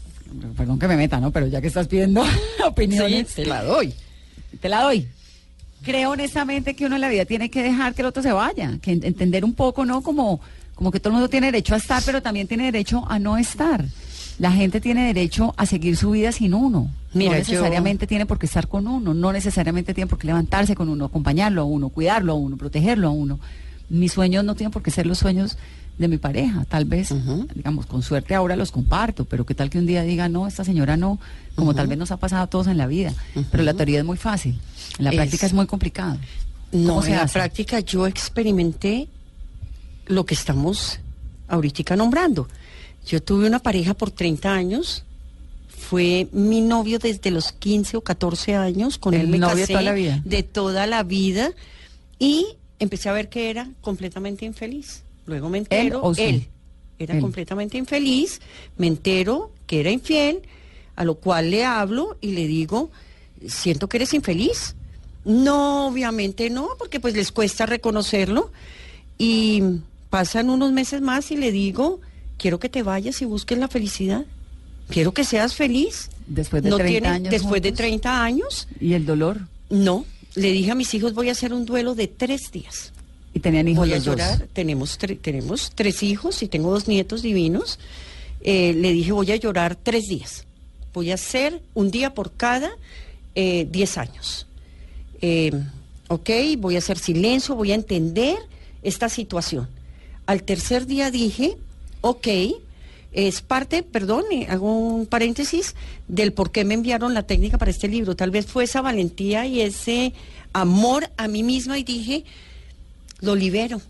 perdón 0.56 0.78
que 0.78 0.88
me 0.88 0.96
meta, 0.96 1.20
¿no? 1.20 1.30
Pero 1.30 1.46
ya 1.46 1.60
que 1.60 1.66
estás 1.66 1.86
pidiendo 1.86 2.24
opiniones, 2.66 3.28
sí, 3.28 3.42
te 3.42 3.46
la 3.46 3.62
doy. 3.62 3.92
Te 4.60 4.68
la 4.70 4.82
doy. 4.82 5.06
Creo 5.82 6.12
honestamente 6.12 6.74
que 6.74 6.86
uno 6.86 6.94
en 6.94 7.02
la 7.02 7.10
vida 7.10 7.26
tiene 7.26 7.50
que 7.50 7.62
dejar 7.62 7.94
que 7.94 8.00
el 8.00 8.06
otro 8.06 8.22
se 8.22 8.32
vaya, 8.32 8.78
que 8.80 8.92
entender 8.92 9.44
un 9.44 9.52
poco, 9.52 9.84
¿no? 9.84 10.00
Como, 10.00 10.40
como 10.74 10.90
que 10.90 11.00
todo 11.00 11.10
el 11.10 11.14
mundo 11.14 11.28
tiene 11.28 11.48
derecho 11.48 11.74
a 11.74 11.76
estar, 11.76 12.02
pero 12.06 12.22
también 12.22 12.48
tiene 12.48 12.64
derecho 12.64 13.04
a 13.06 13.18
no 13.18 13.36
estar. 13.36 13.84
La 14.38 14.50
gente 14.50 14.80
tiene 14.80 15.06
derecho 15.06 15.54
a 15.56 15.66
seguir 15.66 15.96
su 15.96 16.10
vida 16.10 16.32
sin 16.32 16.54
uno. 16.54 16.90
Mira, 17.12 17.32
no 17.32 17.38
necesariamente 17.38 18.04
yo... 18.04 18.08
tiene 18.08 18.26
por 18.26 18.38
qué 18.38 18.46
estar 18.46 18.66
con 18.66 18.86
uno, 18.88 19.14
no 19.14 19.32
necesariamente 19.32 19.94
tiene 19.94 20.08
por 20.08 20.18
qué 20.18 20.26
levantarse 20.26 20.74
con 20.74 20.88
uno, 20.88 21.04
acompañarlo 21.04 21.62
a 21.62 21.64
uno, 21.64 21.88
cuidarlo 21.88 22.32
a 22.32 22.34
uno, 22.34 22.56
protegerlo 22.56 23.08
a 23.08 23.10
uno. 23.10 23.38
Mis 23.88 24.12
sueños 24.12 24.44
no 24.44 24.54
tienen 24.54 24.72
por 24.72 24.82
qué 24.82 24.90
ser 24.90 25.06
los 25.06 25.18
sueños 25.18 25.56
de 25.98 26.08
mi 26.08 26.18
pareja. 26.18 26.64
Tal 26.64 26.84
vez, 26.84 27.12
uh 27.12 27.16
-huh. 27.16 27.46
digamos, 27.54 27.86
con 27.86 28.02
suerte 28.02 28.34
ahora 28.34 28.56
los 28.56 28.72
comparto, 28.72 29.24
pero 29.24 29.46
qué 29.46 29.54
tal 29.54 29.70
que 29.70 29.78
un 29.78 29.86
día 29.86 30.02
diga, 30.02 30.28
no, 30.28 30.48
esta 30.48 30.64
señora 30.64 30.96
no, 30.96 31.20
como 31.54 31.70
uh 31.70 31.72
-huh. 31.72 31.76
tal 31.76 31.86
vez 31.86 31.98
nos 31.98 32.10
ha 32.10 32.16
pasado 32.16 32.42
a 32.42 32.46
todos 32.48 32.66
en 32.66 32.78
la 32.78 32.88
vida. 32.88 33.12
Uh 33.36 33.40
-huh. 33.40 33.46
Pero 33.50 33.62
la 33.62 33.74
teoría 33.74 34.00
es 34.00 34.04
muy 34.04 34.16
fácil, 34.16 34.58
en 34.98 35.04
la 35.04 35.10
es... 35.10 35.16
práctica 35.16 35.46
es 35.46 35.52
muy 35.52 35.66
complicado. 35.66 36.18
No, 36.72 37.04
en 37.04 37.14
la 37.14 37.26
práctica 37.26 37.78
yo 37.78 38.08
experimenté 38.08 39.06
lo 40.06 40.26
que 40.26 40.34
estamos 40.34 40.98
ahorita 41.46 41.94
nombrando. 41.94 42.48
Yo 43.06 43.22
tuve 43.22 43.46
una 43.46 43.58
pareja 43.58 43.94
por 43.94 44.10
30 44.10 44.52
años, 44.52 45.04
fue 45.68 46.28
mi 46.32 46.60
novio 46.60 46.98
desde 46.98 47.30
los 47.30 47.52
15 47.52 47.98
o 47.98 48.00
14 48.00 48.54
años, 48.54 48.96
con 48.98 49.14
El 49.14 49.22
él 49.22 49.28
me 49.28 49.38
novio 49.38 49.56
casé 49.62 49.72
toda 49.74 49.82
la 49.82 49.92
vida. 49.92 50.22
de 50.24 50.42
toda 50.42 50.86
la 50.86 51.02
vida 51.02 51.50
y 52.18 52.46
empecé 52.78 53.08
a 53.08 53.12
ver 53.12 53.28
que 53.28 53.50
era 53.50 53.68
completamente 53.82 54.44
infeliz. 54.46 55.02
Luego 55.26 55.48
me 55.50 55.58
entero, 55.58 55.98
¿Él 55.98 56.00
o 56.02 56.14
sí? 56.14 56.22
él 56.22 56.46
era 56.98 57.14
Él. 57.14 57.20
completamente 57.20 57.76
infeliz, 57.76 58.40
me 58.78 58.86
entero 58.86 59.50
que 59.66 59.80
era 59.80 59.90
infiel, 59.90 60.42
a 60.96 61.04
lo 61.04 61.16
cual 61.16 61.50
le 61.50 61.64
hablo 61.64 62.16
y 62.20 62.32
le 62.32 62.46
digo, 62.46 62.90
siento 63.46 63.88
que 63.88 63.98
eres 63.98 64.14
infeliz. 64.14 64.76
No, 65.24 65.88
obviamente 65.88 66.50
no, 66.50 66.68
porque 66.78 67.00
pues 67.00 67.14
les 67.14 67.32
cuesta 67.32 67.66
reconocerlo. 67.66 68.52
Y 69.18 69.62
pasan 70.10 70.50
unos 70.50 70.72
meses 70.72 71.00
más 71.00 71.30
y 71.30 71.36
le 71.36 71.50
digo, 71.50 72.00
quiero 72.44 72.58
que 72.60 72.68
te 72.68 72.82
vayas 72.82 73.22
y 73.22 73.24
busques 73.24 73.56
la 73.56 73.68
felicidad. 73.68 74.26
Quiero 74.90 75.14
que 75.14 75.24
seas 75.24 75.54
feliz. 75.54 76.10
Después 76.26 76.62
de 76.62 76.68
no 76.68 76.76
30 76.76 76.90
tiene- 76.92 77.08
años 77.08 77.30
Después 77.30 77.62
de 77.62 77.70
juntos. 77.70 77.78
30 77.78 78.22
años, 78.22 78.68
¿Y 78.78 78.92
el 78.92 79.06
dolor? 79.06 79.40
no. 79.70 80.04
Le 80.34 80.52
dije 80.52 80.70
a 80.72 80.74
mis 80.74 80.92
hijos, 80.92 81.14
voy 81.14 81.30
a 81.30 81.32
hacer 81.32 81.54
un 81.54 81.64
duelo 81.64 81.94
de 81.94 82.06
tres 82.06 82.52
días. 82.52 82.92
Y 83.32 83.40
tenían 83.40 83.66
hijos 83.66 83.86
Voy 83.86 83.92
a 83.94 83.96
dos. 83.96 84.04
llorar. 84.04 84.46
Tenemos, 84.52 84.98
tre- 85.00 85.18
tenemos 85.18 85.72
tres 85.74 86.02
hijos 86.02 86.42
y 86.42 86.48
tengo 86.48 86.70
dos 86.70 86.86
nietos 86.86 87.22
divinos. 87.22 87.78
Eh, 88.42 88.74
le 88.74 88.92
dije, 88.92 89.12
voy 89.12 89.32
a 89.32 89.36
llorar 89.36 89.74
tres 89.74 90.04
días. 90.08 90.44
Voy 90.92 91.12
a 91.12 91.14
hacer 91.14 91.62
un 91.72 91.90
día 91.90 92.12
por 92.12 92.32
cada 92.32 92.70
eh, 93.34 93.66
diez 93.70 93.96
años. 93.96 94.46
Eh, 95.22 95.50
ok, 96.08 96.28
voy 96.58 96.74
a 96.74 96.78
hacer 96.80 96.98
silencio, 96.98 97.54
voy 97.54 97.72
a 97.72 97.74
entender 97.74 98.36
esta 98.82 99.08
situación. 99.08 99.66
Al 100.26 100.42
tercer 100.42 100.86
día 100.86 101.10
dije, 101.10 101.56
ok, 102.04 102.28
es 103.12 103.40
parte, 103.40 103.82
perdón, 103.82 104.24
eh, 104.30 104.46
hago 104.50 104.76
un 104.76 105.06
paréntesis, 105.06 105.74
del 106.06 106.34
por 106.34 106.52
qué 106.52 106.64
me 106.66 106.74
enviaron 106.74 107.14
la 107.14 107.22
técnica 107.22 107.56
para 107.56 107.70
este 107.70 107.88
libro. 107.88 108.14
Tal 108.14 108.30
vez 108.30 108.44
fue 108.44 108.64
esa 108.64 108.82
valentía 108.82 109.46
y 109.46 109.62
ese 109.62 110.12
amor 110.52 111.10
a 111.16 111.28
mí 111.28 111.42
misma 111.42 111.78
y 111.78 111.82
dije, 111.82 112.24
lo 113.20 113.34
libero, 113.34 113.80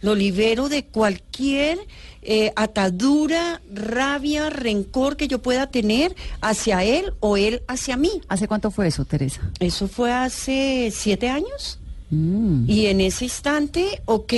lo 0.00 0.14
libero 0.14 0.68
de 0.68 0.84
cualquier 0.84 1.78
eh, 2.22 2.52
atadura, 2.54 3.60
rabia, 3.72 4.48
rencor 4.48 5.16
que 5.16 5.26
yo 5.26 5.42
pueda 5.42 5.66
tener 5.70 6.14
hacia 6.40 6.84
él 6.84 7.14
o 7.18 7.36
él 7.36 7.62
hacia 7.66 7.96
mí. 7.96 8.20
¿Hace 8.28 8.46
cuánto 8.46 8.70
fue 8.70 8.86
eso, 8.86 9.04
Teresa? 9.04 9.40
Eso 9.58 9.88
fue 9.88 10.12
hace 10.12 10.92
siete 10.94 11.28
años. 11.28 11.80
Mm. 12.10 12.70
Y 12.70 12.86
en 12.86 13.00
ese 13.00 13.24
instante, 13.24 14.02
ok, 14.04 14.34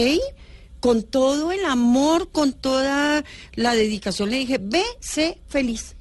con 0.83 1.05
todo 1.05 1.53
el 1.53 1.65
amor, 1.65 2.31
con 2.33 2.53
toda 2.53 3.25
la 3.55 3.75
dedicación, 3.77 4.31
le 4.31 4.39
dije, 4.39 4.59
ve, 4.61 4.83
sé 4.99 5.39
feliz. 5.47 5.95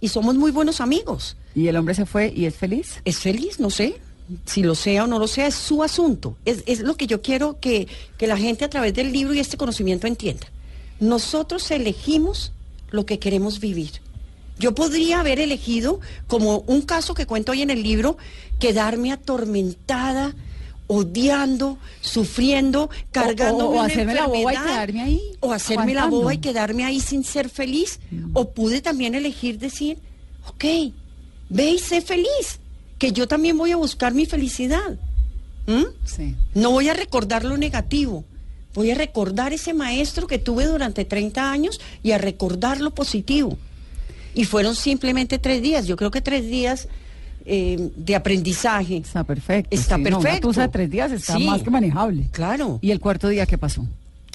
Y 0.00 0.08
somos 0.08 0.34
muy 0.34 0.50
buenos 0.50 0.80
amigos. 0.80 1.36
¿Y 1.54 1.68
el 1.68 1.76
hombre 1.76 1.94
se 1.94 2.06
fue 2.06 2.32
y 2.34 2.46
es 2.46 2.54
feliz? 2.54 3.02
¿Es 3.04 3.18
feliz? 3.18 3.60
No 3.60 3.68
sé. 3.68 4.00
Si 4.46 4.62
lo 4.62 4.74
sea 4.74 5.04
o 5.04 5.06
no 5.06 5.18
lo 5.18 5.26
sea, 5.26 5.46
es 5.46 5.54
su 5.54 5.82
asunto. 5.82 6.38
Es, 6.46 6.62
es 6.64 6.80
lo 6.80 6.96
que 6.96 7.06
yo 7.06 7.20
quiero 7.20 7.60
que, 7.60 7.86
que 8.16 8.26
la 8.26 8.38
gente 8.38 8.64
a 8.64 8.70
través 8.70 8.94
del 8.94 9.12
libro 9.12 9.34
y 9.34 9.40
este 9.40 9.58
conocimiento 9.58 10.06
entienda. 10.06 10.46
Nosotros 11.00 11.70
elegimos 11.70 12.52
lo 12.90 13.04
que 13.04 13.18
queremos 13.18 13.60
vivir. 13.60 13.90
Yo 14.58 14.74
podría 14.74 15.20
haber 15.20 15.38
elegido, 15.38 16.00
como 16.28 16.60
un 16.60 16.80
caso 16.80 17.12
que 17.12 17.26
cuento 17.26 17.52
hoy 17.52 17.60
en 17.60 17.68
el 17.68 17.82
libro, 17.82 18.16
quedarme 18.58 19.12
atormentada, 19.12 20.34
odiando, 20.86 21.78
sufriendo, 22.00 22.90
cargando 23.10 23.70
o 23.70 23.80
hacerme 23.80 24.14
la 24.14 24.26
boba 24.26 24.52
y 24.52 24.56
quedarme 24.56 25.02
ahí, 25.02 25.20
O 25.40 25.52
hacerme 25.52 25.94
la 25.94 26.06
boba 26.06 26.34
y 26.34 26.38
quedarme 26.38 26.84
ahí 26.84 27.00
sin 27.00 27.24
ser 27.24 27.48
feliz. 27.48 28.00
O 28.32 28.50
pude 28.50 28.80
también 28.80 29.14
elegir 29.14 29.58
decir, 29.58 29.98
ok, 30.48 30.64
ve 31.48 31.70
y 31.70 31.78
sé 31.78 32.00
feliz, 32.00 32.60
que 32.98 33.12
yo 33.12 33.26
también 33.26 33.56
voy 33.56 33.72
a 33.72 33.76
buscar 33.76 34.14
mi 34.14 34.26
felicidad. 34.26 34.98
¿Mm? 35.66 35.84
Sí. 36.04 36.34
No 36.54 36.70
voy 36.70 36.88
a 36.88 36.94
recordar 36.94 37.44
lo 37.44 37.56
negativo. 37.56 38.24
Voy 38.74 38.90
a 38.90 38.94
recordar 38.94 39.52
ese 39.52 39.72
maestro 39.72 40.26
que 40.26 40.38
tuve 40.38 40.66
durante 40.66 41.04
30 41.04 41.50
años 41.50 41.80
y 42.02 42.10
a 42.10 42.18
recordar 42.18 42.80
lo 42.80 42.90
positivo. 42.90 43.56
Y 44.34 44.44
fueron 44.44 44.74
simplemente 44.74 45.38
tres 45.38 45.62
días. 45.62 45.86
Yo 45.86 45.96
creo 45.96 46.10
que 46.10 46.20
tres 46.20 46.44
días 46.44 46.88
eh, 47.46 47.90
de 47.96 48.14
aprendizaje. 48.14 48.96
Está 48.98 49.24
perfecto. 49.24 49.68
Está 49.74 49.96
sí, 49.96 50.02
no, 50.02 50.08
una 50.08 50.20
perfecto. 50.20 50.52
de 50.52 50.68
tres 50.68 50.90
días 50.90 51.12
está 51.12 51.36
Sí. 51.36 51.44
más 51.44 51.62
que 51.62 51.70
manejable. 51.70 52.28
Claro. 52.32 52.78
¿Y 52.82 52.90
el 52.90 53.00
cuarto 53.00 53.28
día 53.28 53.46
qué 53.46 53.58
pasó? 53.58 53.86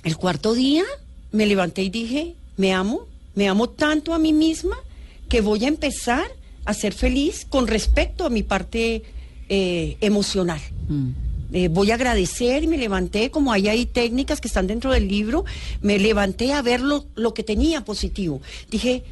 El 0.04 0.16
cuarto 0.18 0.54
día 0.54 0.84
me 1.32 1.46
levanté 1.46 1.84
y 1.84 1.90
dije, 1.90 2.36
me 2.58 2.74
amo, 2.74 3.02
me 3.36 3.48
amo 3.48 3.70
tanto 3.70 4.14
a 4.14 4.20
mí 4.20 4.34
misma 4.34 4.76
que 5.28 5.42
voy 5.42 5.66
a 5.66 5.68
empezar 5.68 6.26
a 6.66 6.74
ser 6.74 6.94
feliz 6.94 7.46
con 7.50 7.68
respecto 7.68 8.26
a 8.26 8.30
mi 8.30 8.44
parte 8.44 9.04
eh, 9.50 9.98
emocional. 10.02 10.60
Mm. 10.88 11.10
Eh, 11.52 11.68
voy 11.68 11.90
a 11.90 11.96
agradecer 11.96 12.64
y 12.64 12.68
me 12.68 12.78
levanté, 12.78 13.32
como 13.32 13.52
hay 13.52 13.68
ahí 13.70 13.88
técnicas 13.88 14.40
que 14.40 14.48
están 14.48 14.68
dentro 14.68 14.92
del 14.92 15.08
libro, 15.08 15.46
me 15.82 15.98
levanté 15.98 16.54
a 16.54 16.62
ver 16.62 16.80
lo, 16.82 17.06
lo 17.16 17.34
que 17.34 17.42
tenía 17.44 17.84
positivo. 17.84 18.40
Dije, 18.70 19.04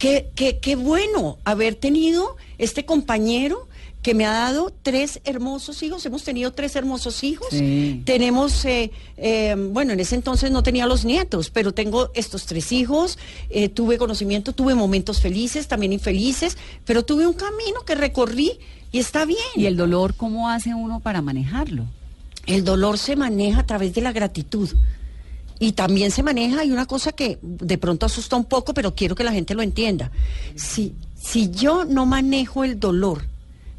qué, 0.00 0.30
qué, 0.34 0.58
qué 0.58 0.74
bueno 0.74 1.38
haber 1.44 1.76
tenido 1.76 2.36
este 2.58 2.84
compañero 2.84 3.68
que 4.02 4.14
me 4.14 4.24
ha 4.24 4.32
dado 4.32 4.72
tres 4.82 5.20
hermosos 5.24 5.82
hijos. 5.82 6.06
Hemos 6.06 6.24
tenido 6.24 6.52
tres 6.52 6.74
hermosos 6.74 7.22
hijos. 7.22 7.48
Sí. 7.50 8.00
Tenemos, 8.06 8.64
eh, 8.64 8.90
eh, 9.18 9.54
bueno, 9.72 9.92
en 9.92 10.00
ese 10.00 10.14
entonces 10.14 10.50
no 10.50 10.62
tenía 10.62 10.86
los 10.86 11.04
nietos, 11.04 11.50
pero 11.50 11.72
tengo 11.72 12.10
estos 12.14 12.46
tres 12.46 12.72
hijos, 12.72 13.18
eh, 13.50 13.68
tuve 13.68 13.98
conocimiento, 13.98 14.54
tuve 14.54 14.74
momentos 14.74 15.20
felices, 15.20 15.68
también 15.68 15.92
infelices, 15.92 16.56
pero 16.86 17.04
tuve 17.04 17.26
un 17.26 17.34
camino 17.34 17.84
que 17.84 17.94
recorrí 17.94 18.52
y 18.90 19.00
está 19.00 19.26
bien. 19.26 19.38
¿Y 19.54 19.66
el 19.66 19.76
dolor 19.76 20.14
cómo 20.14 20.48
hace 20.48 20.74
uno 20.74 21.00
para 21.00 21.20
manejarlo? 21.20 21.84
El 22.46 22.64
dolor 22.64 22.96
se 22.96 23.16
maneja 23.16 23.60
a 23.60 23.66
través 23.66 23.92
de 23.92 24.00
la 24.00 24.12
gratitud. 24.12 24.70
Y 25.62 25.72
también 25.72 26.10
se 26.10 26.22
maneja, 26.22 26.60
hay 26.60 26.72
una 26.72 26.86
cosa 26.86 27.12
que 27.12 27.38
de 27.42 27.76
pronto 27.76 28.06
asusta 28.06 28.34
un 28.34 28.46
poco, 28.46 28.72
pero 28.72 28.94
quiero 28.94 29.14
que 29.14 29.24
la 29.24 29.32
gente 29.32 29.54
lo 29.54 29.60
entienda. 29.60 30.10
Si, 30.56 30.94
si 31.22 31.50
yo 31.50 31.84
no 31.84 32.06
manejo 32.06 32.64
el 32.64 32.80
dolor, 32.80 33.26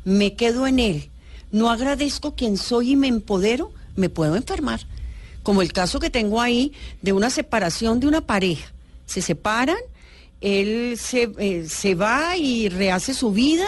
me 0.05 0.36
quedo 0.36 0.67
en 0.67 0.77
él, 0.77 1.09
no 1.51 1.71
agradezco 1.71 2.36
quien 2.36 2.57
soy 2.57 2.91
y 2.91 2.95
me 2.95 3.07
empodero, 3.07 3.71
me 3.95 4.09
puedo 4.09 4.36
enfermar. 4.36 4.82
Como 5.41 5.63
el 5.63 5.73
caso 5.73 5.99
que 5.99 6.11
tengo 6.11 6.39
ahí 6.39 6.71
de 7.01 7.13
una 7.13 7.32
separación 7.32 7.99
de 7.99 8.07
una 8.07 8.21
pareja. 8.21 8.71
Se 9.07 9.23
separan, 9.23 9.77
él 10.39 10.99
se, 10.99 11.32
eh, 11.39 11.65
se 11.67 11.95
va 11.95 12.38
y 12.38 12.69
rehace 12.69 13.15
su 13.15 13.32
vida, 13.32 13.67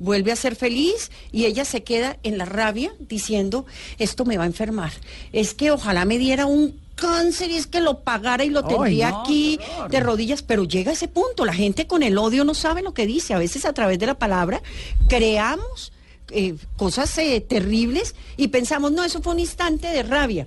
vuelve 0.00 0.32
a 0.32 0.36
ser 0.36 0.56
feliz 0.56 1.12
y 1.30 1.44
ella 1.44 1.64
se 1.64 1.84
queda 1.84 2.18
en 2.24 2.38
la 2.38 2.44
rabia 2.44 2.92
diciendo, 2.98 3.66
esto 3.98 4.24
me 4.24 4.36
va 4.36 4.42
a 4.42 4.48
enfermar. 4.48 4.92
Es 5.32 5.54
que 5.54 5.70
ojalá 5.70 6.04
me 6.04 6.18
diera 6.18 6.46
un 6.46 6.80
cáncer 7.02 7.50
y 7.50 7.56
es 7.56 7.66
que 7.66 7.80
lo 7.80 8.00
pagara 8.00 8.44
y 8.44 8.50
lo 8.50 8.62
tendría 8.64 9.10
no, 9.10 9.22
aquí 9.22 9.58
de 9.90 10.00
rodillas, 10.00 10.42
pero 10.42 10.64
llega 10.64 10.90
a 10.90 10.94
ese 10.94 11.08
punto, 11.08 11.44
la 11.44 11.52
gente 11.52 11.88
con 11.88 12.04
el 12.04 12.16
odio 12.16 12.44
no 12.44 12.54
sabe 12.54 12.80
lo 12.80 12.94
que 12.94 13.06
dice, 13.06 13.34
a 13.34 13.38
veces 13.38 13.64
a 13.64 13.72
través 13.72 13.98
de 13.98 14.06
la 14.06 14.14
palabra 14.14 14.62
creamos 15.08 15.92
eh, 16.30 16.54
cosas 16.76 17.18
eh, 17.18 17.40
terribles 17.40 18.14
y 18.36 18.48
pensamos, 18.48 18.92
no, 18.92 19.02
eso 19.02 19.20
fue 19.20 19.34
un 19.34 19.40
instante 19.40 19.88
de 19.88 20.04
rabia 20.04 20.46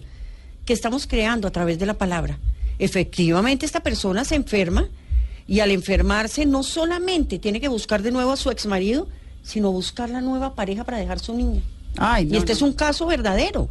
que 0.65 0.73
estamos 0.73 1.07
creando 1.07 1.47
a 1.47 1.51
través 1.51 1.77
de 1.77 1.85
la 1.85 1.93
palabra. 1.95 2.39
Efectivamente, 2.79 3.65
esta 3.65 3.81
persona 3.81 4.23
se 4.23 4.35
enferma 4.35 4.87
y 5.47 5.59
al 5.59 5.71
enfermarse 5.71 6.45
no 6.45 6.63
solamente 6.63 7.37
tiene 7.37 7.59
que 7.59 7.67
buscar 7.67 8.01
de 8.01 8.11
nuevo 8.11 8.31
a 8.31 8.37
su 8.37 8.49
exmarido, 8.49 9.07
sino 9.43 9.71
buscar 9.71 10.09
la 10.09 10.21
nueva 10.21 10.55
pareja 10.55 10.85
para 10.85 10.97
dejar 10.97 11.19
su 11.19 11.35
niña. 11.35 11.61
Ay, 11.97 12.29
y 12.31 12.37
este 12.37 12.53
no. 12.53 12.57
es 12.57 12.61
un 12.61 12.73
caso 12.73 13.05
verdadero. 13.05 13.69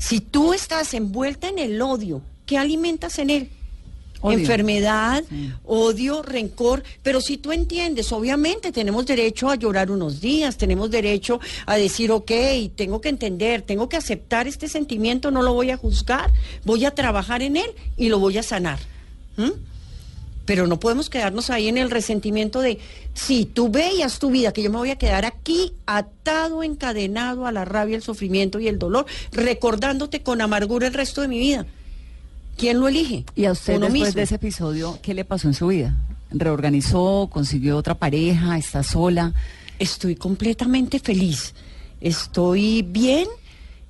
Si 0.00 0.20
tú 0.20 0.54
estás 0.54 0.94
envuelta 0.94 1.48
en 1.48 1.58
el 1.58 1.80
odio, 1.82 2.22
¿qué 2.46 2.56
alimentas 2.58 3.18
en 3.18 3.30
él? 3.30 3.50
Odio. 4.22 4.38
Enfermedad, 4.38 5.22
Sí. 5.28 5.52
odio, 5.64 6.22
rencor, 6.22 6.82
pero 7.02 7.20
si 7.20 7.36
tú 7.38 7.52
entiendes, 7.52 8.10
obviamente 8.12 8.72
tenemos 8.72 9.06
derecho 9.06 9.48
a 9.50 9.54
llorar 9.56 9.90
unos 9.90 10.20
días, 10.20 10.56
tenemos 10.56 10.90
derecho 10.90 11.38
a 11.64 11.76
decir, 11.76 12.10
ok, 12.12 12.30
tengo 12.76 13.00
que 13.00 13.08
entender, 13.10 13.62
tengo 13.62 13.88
que 13.88 13.96
aceptar 13.96 14.46
este 14.48 14.68
sentimiento, 14.68 15.30
no 15.30 15.42
lo 15.42 15.54
voy 15.54 15.70
a 15.70 15.76
juzgar, 15.76 16.30
voy 16.64 16.84
a 16.86 16.94
trabajar 16.94 17.40
en 17.42 17.56
él 17.56 17.70
y 17.96 18.08
lo 18.08 18.18
voy 18.18 18.36
a 18.36 18.42
sanar. 18.42 18.78
¿Mm? 19.36 19.50
Pero 20.50 20.66
no 20.66 20.80
podemos 20.80 21.08
quedarnos 21.08 21.48
ahí 21.48 21.68
en 21.68 21.78
el 21.78 21.92
resentimiento 21.92 22.60
de, 22.60 22.80
si 23.14 23.44
tú 23.44 23.68
veías 23.68 24.18
tu 24.18 24.32
vida, 24.32 24.52
que 24.52 24.64
yo 24.64 24.70
me 24.72 24.78
voy 24.78 24.90
a 24.90 24.98
quedar 24.98 25.24
aquí 25.24 25.74
atado, 25.86 26.64
encadenado 26.64 27.46
a 27.46 27.52
la 27.52 27.64
rabia, 27.64 27.94
el 27.94 28.02
sufrimiento 28.02 28.58
y 28.58 28.66
el 28.66 28.76
dolor, 28.76 29.06
recordándote 29.30 30.24
con 30.24 30.40
amargura 30.40 30.88
el 30.88 30.92
resto 30.92 31.20
de 31.20 31.28
mi 31.28 31.38
vida. 31.38 31.66
¿Quién 32.56 32.80
lo 32.80 32.88
elige? 32.88 33.24
¿Y 33.36 33.44
a 33.44 33.52
usted 33.52 33.76
Uno 33.76 33.86
después 33.86 34.02
mismo. 34.08 34.16
de 34.16 34.22
ese 34.22 34.34
episodio 34.34 34.98
qué 35.02 35.14
le 35.14 35.24
pasó 35.24 35.46
en 35.46 35.54
su 35.54 35.68
vida? 35.68 35.94
¿Reorganizó? 36.32 37.28
¿Consiguió 37.32 37.76
otra 37.76 37.94
pareja? 37.94 38.58
¿Está 38.58 38.82
sola? 38.82 39.32
Estoy 39.78 40.16
completamente 40.16 40.98
feliz. 40.98 41.54
Estoy 42.00 42.82
bien, 42.82 43.28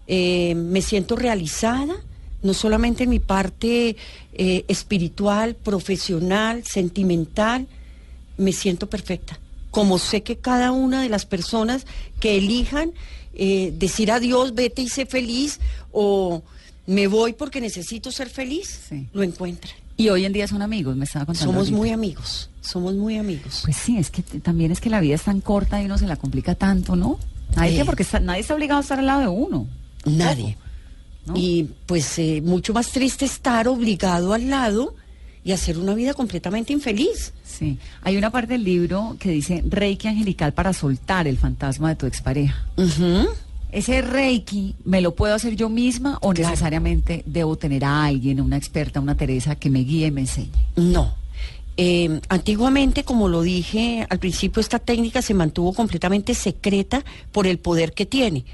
eh, 0.07 0.55
me 0.57 0.83
siento 0.83 1.17
realizada, 1.17 1.97
no 2.43 2.55
solamente 2.55 3.05
en 3.05 3.11
mi 3.11 3.19
parte 3.19 3.97
eh, 4.33 4.65
espiritual, 4.69 5.55
profesional, 5.55 6.65
sentimental, 6.65 7.67
me 8.39 8.53
siento 8.53 8.89
perfecta. 8.89 9.39
Como 9.71 9.99
sé 9.99 10.23
que 10.23 10.37
cada 10.37 10.73
una 10.73 11.03
de 11.03 11.09
las 11.09 11.27
personas 11.27 11.87
que 12.19 12.37
elijan 12.39 12.93
eh, 13.35 13.73
decir 13.79 14.11
adiós, 14.11 14.55
vete 14.55 14.83
y 14.83 14.89
sé 14.89 15.07
feliz, 15.07 15.61
o 15.93 16.43
me 16.87 17.07
voy 17.07 17.33
porque 17.35 17.61
necesito 17.61 18.11
ser 18.11 18.29
feliz, 18.29 18.81
Sí. 18.89 19.07
lo 19.13 19.23
encuentran. 19.23 19.73
Y 19.97 20.09
hoy 20.09 20.25
en 20.25 20.33
día 20.33 20.49
son 20.49 20.63
amigos, 20.63 20.97
me 20.97 21.05
estaba 21.05 21.27
contando. 21.27 21.53
Somos 21.53 21.67
ahorita. 21.69 21.77
muy 21.77 21.91
amigos, 21.91 22.51
somos 22.63 22.95
muy 22.95 23.19
amigos. 23.19 23.61
Pues 23.65 23.77
sí, 23.77 23.99
es 23.99 24.11
que 24.11 24.23
también 24.23 24.73
es 24.73 24.81
que 24.81 24.89
la 24.91 24.99
vida 25.01 25.15
es 25.15 25.23
tan 25.23 25.41
corta 25.41 25.81
y 25.81 25.85
uno 25.85 25.99
se 25.99 26.07
la 26.07 26.17
complica 26.17 26.55
tanto, 26.55 26.97
¿no? 26.97 27.19
Nadie, 27.55 27.75
Eh. 27.75 27.77
que- 27.79 27.85
porque 27.85 28.03
está- 28.03 28.19
nadie 28.21 28.41
está 28.41 28.55
obligado 28.55 28.79
a 28.79 28.83
estar 28.83 28.99
al 28.99 29.07
lado 29.07 29.21
de 29.21 29.29
uno. 29.29 29.67
Nadie. 30.07 30.57
¿No? 31.27 31.35
Y 31.37 31.69
pues 31.87 32.19
eh, 32.19 32.41
mucho 32.45 32.73
más 32.73 32.89
triste 32.91 33.25
estar 33.25 33.69
obligado 33.69 34.33
al 34.33 34.49
lado 34.51 34.95
y 35.45 35.53
hacer 35.53 35.79
una 35.79 35.95
vida 35.95 36.15
completamente 36.15 36.73
infeliz. 36.73 37.33
Sí. 37.45 37.79
Hay 38.03 38.17
una 38.17 38.31
parte 38.31 38.53
del 38.55 38.65
libro 38.65 39.17
que 39.19 39.31
dice 39.31 39.63
Reiki 39.67 40.09
angelical 40.09 40.53
para 40.53 40.73
soltar 40.73 41.27
el 41.27 41.39
fantasma 41.39 41.91
de 41.91 41.97
tu 41.97 42.07
expareja. 42.07 42.67
Ujú. 42.77 43.29
¿Ese 43.73 44.03
Reiki 44.03 44.75
me 44.85 45.01
lo 45.01 45.15
puedo 45.15 45.35
hacer 45.35 45.55
yo 45.57 45.69
misma 45.69 46.19
o 46.23 46.31
Claro. 46.33 46.51
necesariamente 46.51 47.23
debo 47.27 47.57
tener 47.57 47.85
a 47.85 48.05
alguien, 48.05 48.41
una 48.41 48.57
experta, 48.57 49.01
una 49.01 49.17
Teresa 49.17 49.55
que 49.55 49.71
me 49.71 49.81
guíe 49.81 50.09
y 50.09 50.11
me 50.11 50.23
enseñe? 50.23 50.51
No. 50.77 51.15
Eh, 51.77 52.21
antiguamente, 52.29 53.05
como 53.05 53.29
lo 53.29 53.43
dije 53.43 54.07
al 54.11 54.19
principio, 54.19 54.61
esta 54.61 54.79
técnica 54.81 55.23
se 55.23 55.33
mantuvo 55.35 55.73
completamente 55.73 56.35
secreta 56.35 57.05
por 57.33 57.47
el 57.47 57.59
poder 57.59 57.93
que 57.93 58.05
tiene. 58.07 58.45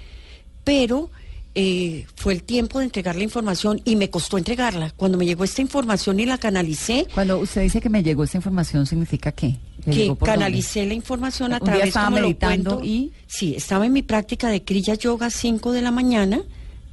Pero 0.65 1.11
eh, 1.59 2.05
fue 2.17 2.35
el 2.35 2.43
tiempo 2.43 2.79
de 2.81 2.85
entregar 2.85 3.17
la 3.17 3.23
información 3.25 3.81
y 3.87 3.97
me 3.97 4.11
costó 4.11 4.37
entregarla. 4.37 4.93
Cuando 4.95 5.17
me 5.17 5.25
llegó 5.25 5.43
esta 5.43 5.63
información 5.63 6.21
y 6.21 6.27
la 6.27 6.37
canalicé, 6.37 7.07
Cuando 7.15 7.39
usted 7.39 7.63
dice 7.63 7.81
que 7.81 7.89
me 7.89 8.03
llegó 8.03 8.25
esta 8.25 8.37
información, 8.37 8.87
¿significa 8.87 9.33
qué? 9.33 9.57
¿Le 9.87 9.93
que 9.95 10.07
dónde? 10.09 10.25
canalicé 10.27 10.85
la 10.85 10.93
información 10.93 11.55
a 11.55 11.57
Un 11.57 11.61
día 11.65 11.73
través 11.75 11.89
estaba 11.89 12.07
como 12.09 12.19
lo 12.21 12.37
cuento. 12.39 12.81
y- 12.85 13.13
Sí, 13.27 13.55
estaba 13.57 13.87
en 13.87 13.95
mi 13.95 14.03
práctica 14.03 14.49
de 14.51 14.63
Kriya 14.65 14.95
Yoga 14.95 15.31
5 15.31 15.73
de 15.73 15.81
la 15.81 15.91
mañana, 15.91 16.43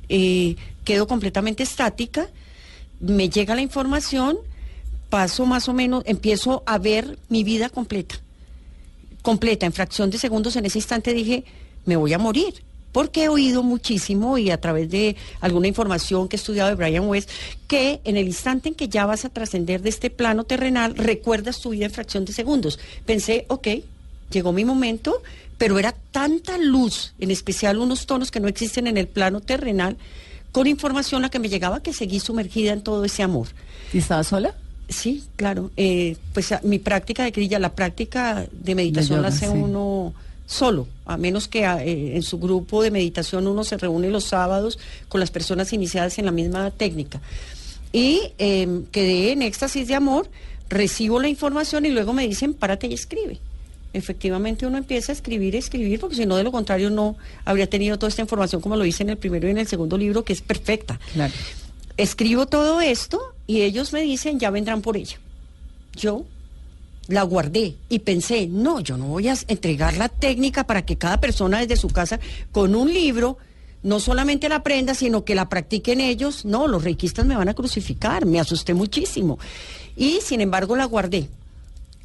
eh, 0.07 0.55
quedo 0.85 1.07
completamente 1.07 1.63
estática, 1.63 2.29
me 3.01 3.27
llega 3.29 3.55
la 3.55 3.61
información, 3.61 4.37
paso 5.09 5.45
más 5.45 5.67
o 5.67 5.73
menos, 5.73 6.03
empiezo 6.05 6.63
a 6.65 6.77
ver 6.77 7.17
mi 7.27 7.43
vida 7.43 7.67
completa, 7.69 8.15
completa, 9.21 9.65
en 9.65 9.73
fracción 9.73 10.09
de 10.09 10.17
segundos, 10.19 10.55
en 10.55 10.65
ese 10.65 10.77
instante 10.79 11.13
dije, 11.13 11.43
me 11.85 11.97
voy 11.97 12.13
a 12.13 12.17
morir. 12.17 12.63
Porque 12.93 13.25
he 13.25 13.29
oído 13.29 13.61
muchísimo 13.61 14.37
y 14.37 14.51
a 14.51 14.61
través 14.61 14.89
de 14.89 15.17
alguna 15.41 15.67
información 15.67 16.29
que 16.29 16.37
he 16.37 16.39
estudiado 16.39 16.69
de 16.69 16.75
Brian 16.75 17.05
West, 17.09 17.29
que 17.67 17.99
en 18.05 18.15
el 18.15 18.27
instante 18.27 18.69
en 18.69 18.75
que 18.75 18.87
ya 18.87 19.05
vas 19.05 19.25
a 19.25 19.29
trascender 19.29 19.81
de 19.81 19.89
este 19.89 20.09
plano 20.09 20.45
terrenal, 20.45 20.95
recuerdas 20.95 21.59
tu 21.59 21.71
vida 21.71 21.85
en 21.85 21.91
fracción 21.91 22.23
de 22.23 22.31
segundos. 22.31 22.79
Pensé, 23.05 23.45
ok, 23.49 23.67
llegó 24.31 24.53
mi 24.53 24.63
momento, 24.63 25.21
pero 25.57 25.79
era 25.79 25.93
tanta 26.11 26.57
luz, 26.57 27.13
en 27.19 27.31
especial 27.31 27.79
unos 27.79 28.05
tonos 28.05 28.31
que 28.31 28.39
no 28.39 28.47
existen 28.47 28.87
en 28.87 28.97
el 28.97 29.07
plano 29.07 29.41
terrenal, 29.41 29.97
con 30.51 30.67
información 30.67 31.21
la 31.21 31.29
que 31.29 31.39
me 31.39 31.49
llegaba 31.49 31.81
que 31.81 31.93
seguí 31.93 32.19
sumergida 32.19 32.73
en 32.73 32.81
todo 32.81 33.03
ese 33.03 33.23
amor. 33.23 33.47
¿Y 33.91 33.97
estaba 33.97 34.23
sola? 34.23 34.53
Sí, 34.89 35.23
claro. 35.35 35.71
Eh, 35.77 36.17
pues 36.33 36.53
mi 36.63 36.79
práctica 36.79 37.23
de 37.23 37.31
grilla, 37.31 37.59
la 37.59 37.73
práctica 37.73 38.45
de 38.51 38.75
meditación 38.75 39.21
la 39.21 39.29
hace 39.29 39.47
sí. 39.47 39.51
uno 39.53 40.13
solo, 40.45 40.87
a 41.05 41.17
menos 41.17 41.47
que 41.47 41.65
a- 41.65 41.83
eh, 41.83 42.15
en 42.15 42.21
su 42.23 42.37
grupo 42.39 42.83
de 42.83 42.91
meditación 42.91 43.47
uno 43.47 43.63
se 43.63 43.77
reúne 43.77 44.09
los 44.09 44.25
sábados 44.25 44.77
con 45.09 45.19
las 45.19 45.31
personas 45.31 45.73
iniciadas 45.73 46.17
en 46.19 46.25
la 46.25 46.31
misma 46.31 46.69
técnica. 46.71 47.21
Y 47.91 48.19
eh, 48.39 48.81
quedé 48.91 49.31
en 49.31 49.41
éxtasis 49.41 49.87
de 49.87 49.95
amor, 49.95 50.29
recibo 50.69 51.19
la 51.19 51.27
información 51.29 51.85
y 51.85 51.89
luego 51.89 52.13
me 52.13 52.27
dicen, 52.27 52.53
párate 52.53 52.87
y 52.87 52.93
escribe. 52.93 53.39
Efectivamente 53.93 54.65
uno 54.65 54.77
empieza 54.79 55.11
a 55.11 55.15
escribir, 55.15 55.55
escribir, 55.55 55.99
porque 55.99 56.15
si 56.15 56.25
no, 56.25 56.35
de 56.35 56.43
lo 56.43 56.51
contrario, 56.51 56.89
no 56.89 57.15
habría 57.45 57.69
tenido 57.69 57.97
toda 57.99 58.09
esta 58.09 58.23
información 58.23 58.59
como 58.59 58.75
lo 58.75 58.85
hice 58.85 59.03
en 59.03 59.11
el 59.11 59.17
primero 59.17 59.47
y 59.47 59.51
en 59.51 59.59
el 59.59 59.67
segundo 59.67 59.97
libro, 59.97 60.23
que 60.23 60.33
es 60.33 60.41
perfecta 60.41 60.99
Claro. 61.13 61.31
escribo 61.97 62.47
todo 62.47 62.81
esto 62.81 63.21
y 63.45 63.61
ellos 63.61 63.93
me 63.93 64.01
dicen, 64.01 64.39
ya 64.39 64.49
vendrán 64.49 64.81
por 64.81 64.97
ella. 64.97 65.17
Yo 65.95 66.25
la 67.07 67.23
guardé 67.23 67.75
y 67.89 67.99
pensé, 67.99 68.47
no, 68.47 68.79
yo 68.79 68.97
no 68.97 69.07
voy 69.07 69.27
a 69.27 69.35
entregar 69.47 69.97
la 69.97 70.09
técnica 70.09 70.65
para 70.65 70.85
que 70.85 70.97
cada 70.97 71.19
persona 71.19 71.59
desde 71.59 71.75
su 71.75 71.89
casa 71.89 72.19
con 72.51 72.75
un 72.75 72.93
libro 72.93 73.37
no 73.83 73.99
solamente 73.99 74.47
la 74.47 74.57
aprenda, 74.57 74.93
sino 74.95 75.25
que 75.25 75.35
la 75.35 75.49
practiquen 75.49 75.99
ellos. 75.99 76.45
No, 76.45 76.67
los 76.67 76.83
reikistas 76.83 77.25
me 77.25 77.35
van 77.35 77.49
a 77.49 77.53
crucificar, 77.53 78.25
me 78.25 78.39
asusté 78.39 78.73
muchísimo. 78.73 79.37
Y 79.95 80.19
sin 80.21 80.41
embargo 80.41 80.75
la 80.75 80.85
guardé. 80.85 81.27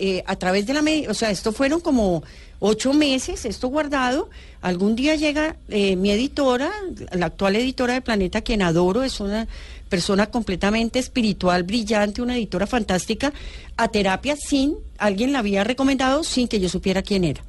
Eh, 0.00 0.22
a 0.26 0.36
través 0.36 0.64
de 0.66 0.74
la 0.74 0.82
o 1.10 1.14
sea, 1.14 1.30
esto 1.30 1.52
fueron 1.52 1.80
como 1.80 2.22
ocho 2.60 2.92
meses, 2.92 3.44
esto 3.44 3.68
guardado. 3.68 4.28
Algún 4.60 4.94
día 4.94 5.16
llega 5.16 5.56
eh, 5.68 5.96
mi 5.96 6.10
editora, 6.10 6.70
la 7.12 7.26
actual 7.26 7.56
editora 7.56 7.94
de 7.94 8.00
Planeta, 8.00 8.42
quien 8.42 8.62
adoro, 8.62 9.02
es 9.02 9.18
una 9.20 9.48
persona 9.88 10.30
completamente 10.30 10.98
espiritual, 10.98 11.62
brillante, 11.62 12.22
una 12.22 12.36
editora 12.36 12.66
fantástica, 12.66 13.32
a 13.76 13.88
terapia 13.88 14.36
sin, 14.36 14.74
alguien 14.98 15.32
la 15.32 15.40
había 15.40 15.64
recomendado 15.64 16.24
sin 16.24 16.48
que 16.48 16.60
yo 16.60 16.68
supiera 16.68 17.02
quién 17.02 17.24
era. 17.24 17.42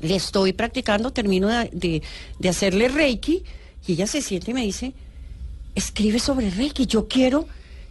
Le 0.00 0.14
estoy 0.16 0.52
practicando, 0.52 1.12
termino 1.12 1.48
de, 1.48 2.02
de- 2.38 2.48
hacerle 2.48 2.88
Reiki 2.88 3.42
y 3.86 3.92
ella 3.92 4.06
se 4.06 4.22
siente 4.22 4.52
y 4.52 4.54
me 4.54 4.62
dice, 4.64 4.92
escribe 5.74 6.18
sobre 6.18 6.50
Reiki, 6.50 6.86
yo 6.86 7.08
quiero, 7.08 7.46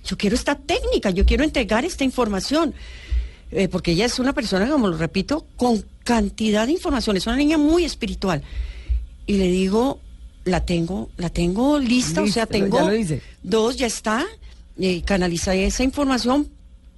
yo 0.05 0.17
quiero 0.17 0.35
esta 0.35 0.55
técnica, 0.55 1.09
yo 1.09 1.25
quiero 1.25 1.43
entregar 1.43 1.83
esta 1.85 2.03
información. 2.03 2.73
Eh, 3.51 3.67
porque 3.69 3.91
ella 3.91 4.05
es 4.05 4.19
una 4.19 4.33
persona, 4.33 4.69
como 4.69 4.87
lo 4.89 4.97
repito, 4.97 5.45
con 5.55 5.83
cantidad 6.03 6.65
de 6.65 6.73
información, 6.73 7.15
es 7.17 7.27
una 7.27 7.37
niña 7.37 7.57
muy 7.57 7.85
espiritual. 7.85 8.41
Y 9.25 9.37
le 9.37 9.47
digo, 9.47 9.99
la 10.47 10.65
tengo, 10.65 11.09
la 11.17 11.29
tengo 11.29 11.79
lista, 11.79 12.21
o 12.21 12.25
sea, 12.25 12.25
Listo, 12.25 12.39
ya 12.39 12.45
tengo 12.45 12.79
lo 12.79 13.17
dos, 13.43 13.77
ya 13.77 13.87
está, 13.87 14.25
eh, 14.79 15.01
canalizé 15.03 15.65
esa 15.65 15.83
información, 15.83 16.47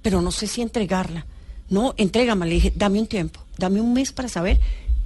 pero 0.02 0.22
no 0.22 0.30
sé 0.30 0.46
si 0.46 0.62
entregarla. 0.62 1.26
No, 1.68 1.94
entrégame, 1.96 2.46
le 2.46 2.54
dije, 2.54 2.72
dame 2.74 3.00
un 3.00 3.06
tiempo, 3.06 3.40
dame 3.58 3.80
un 3.80 3.92
mes 3.92 4.12
para 4.12 4.28
saber 4.28 4.58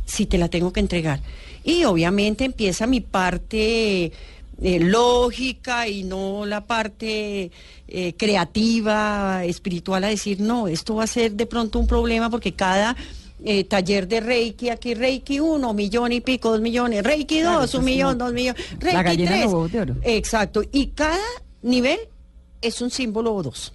si 0.06 0.26
te 0.26 0.38
la 0.38 0.48
tengo 0.48 0.72
que 0.72 0.80
entregar. 0.80 1.20
Y 1.64 1.84
obviamente 1.84 2.44
empieza 2.44 2.86
mi 2.86 3.00
parte 3.00 4.12
eh, 4.62 4.80
lógica 4.80 5.88
y 5.88 6.04
no 6.04 6.46
la 6.46 6.66
parte 6.66 7.50
eh, 7.88 8.14
creativa, 8.16 9.44
espiritual, 9.44 10.04
a 10.04 10.08
decir, 10.08 10.40
no, 10.40 10.68
esto 10.68 10.94
va 10.94 11.04
a 11.04 11.08
ser 11.08 11.32
de 11.32 11.46
pronto 11.46 11.78
un 11.78 11.86
problema 11.86 12.30
porque 12.30 12.52
cada 12.52 12.96
eh, 13.44 13.64
taller 13.64 14.08
de 14.08 14.20
Reiki, 14.20 14.70
aquí 14.70 14.94
Reiki 14.94 15.38
uno, 15.40 15.74
millón 15.74 16.12
y 16.12 16.20
pico, 16.20 16.50
dos 16.50 16.60
millones, 16.60 17.04
Reiki 17.04 17.40
Claro, 17.40 17.60
dos, 17.60 17.70
eso 17.70 17.78
un 17.78 17.84
millón, 17.84 18.18
dos 18.18 18.32
millones, 18.32 18.62
Reiki 18.80 19.02
gallina 19.02 19.30
de 19.30 19.36
tres. 19.36 19.44
los 19.44 19.52
huevos 19.52 19.72
de 19.72 19.80
oro. 19.80 19.96
Exacto, 20.02 20.62
y 20.72 20.86
cada 20.88 21.18
nivel 21.62 21.98
es 22.62 22.80
un 22.80 22.90
símbolo 22.90 23.34
o 23.34 23.42
dos. 23.42 23.72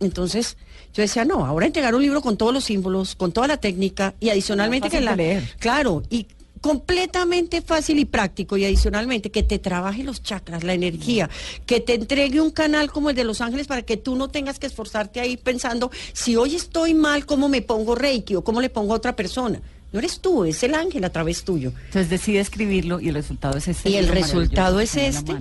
Entonces, 0.00 0.56
yo 0.92 1.02
decía, 1.02 1.24
no, 1.24 1.44
ahora 1.44 1.66
entregar 1.66 1.94
un 1.94 2.02
libro 2.02 2.20
con 2.20 2.36
todos 2.36 2.52
los 2.52 2.64
símbolos, 2.64 3.14
con 3.16 3.32
toda 3.32 3.46
la 3.46 3.56
técnica 3.56 4.14
y 4.20 4.28
adicionalmente 4.30 4.90
que 4.90 5.00
la 5.00 5.16
leer. 5.16 5.44
Claro, 5.58 6.02
y 6.10 6.26
completamente 6.66 7.62
fácil 7.62 8.00
y 8.00 8.06
práctico 8.06 8.56
y 8.56 8.64
adicionalmente 8.64 9.30
que 9.30 9.44
te 9.44 9.60
trabaje 9.60 10.02
los 10.02 10.20
chakras, 10.20 10.64
la 10.64 10.74
energía, 10.74 11.30
que 11.64 11.78
te 11.78 11.94
entregue 11.94 12.40
un 12.40 12.50
canal 12.50 12.90
como 12.90 13.10
el 13.10 13.14
de 13.14 13.22
Los 13.22 13.40
Ángeles 13.40 13.68
para 13.68 13.82
que 13.82 13.96
tú 13.96 14.16
no 14.16 14.26
tengas 14.26 14.58
que 14.58 14.66
esforzarte 14.66 15.20
ahí 15.20 15.36
pensando, 15.36 15.92
si 16.12 16.34
hoy 16.34 16.56
estoy 16.56 16.92
mal, 16.92 17.24
¿cómo 17.24 17.48
me 17.48 17.62
pongo 17.62 17.94
Reiki 17.94 18.34
o 18.34 18.42
cómo 18.42 18.60
le 18.60 18.68
pongo 18.68 18.94
a 18.94 18.96
otra 18.96 19.14
persona? 19.14 19.60
No 19.92 20.00
eres 20.00 20.18
tú, 20.18 20.44
es 20.44 20.60
el 20.64 20.74
ángel 20.74 21.04
a 21.04 21.10
través 21.10 21.44
tuyo. 21.44 21.72
Entonces 21.86 22.10
decide 22.10 22.40
escribirlo 22.40 22.98
y 22.98 23.10
el 23.10 23.14
resultado 23.14 23.56
es 23.58 23.68
este. 23.68 23.88
Y 23.88 23.94
el 23.94 24.08
resultado 24.08 24.80
es 24.80 24.96
este. 24.96 25.36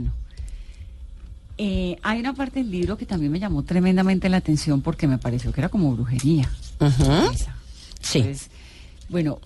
Eh, 1.57 1.97
hay 2.03 2.19
una 2.19 2.35
parte 2.35 2.59
del 2.59 2.69
libro 2.69 2.97
que 2.97 3.07
también 3.07 3.31
me 3.31 3.39
llamó 3.39 3.63
tremendamente 3.63 4.29
la 4.29 4.37
atención 4.37 4.81
porque 4.81 5.07
me 5.07 5.17
pareció 5.17 5.51
que 5.51 5.61
era 5.61 5.69
como 5.69 5.91
brujería. 5.95 6.51
Sí. 7.99 8.19
Entonces, 8.19 8.51
bueno, 9.09 9.39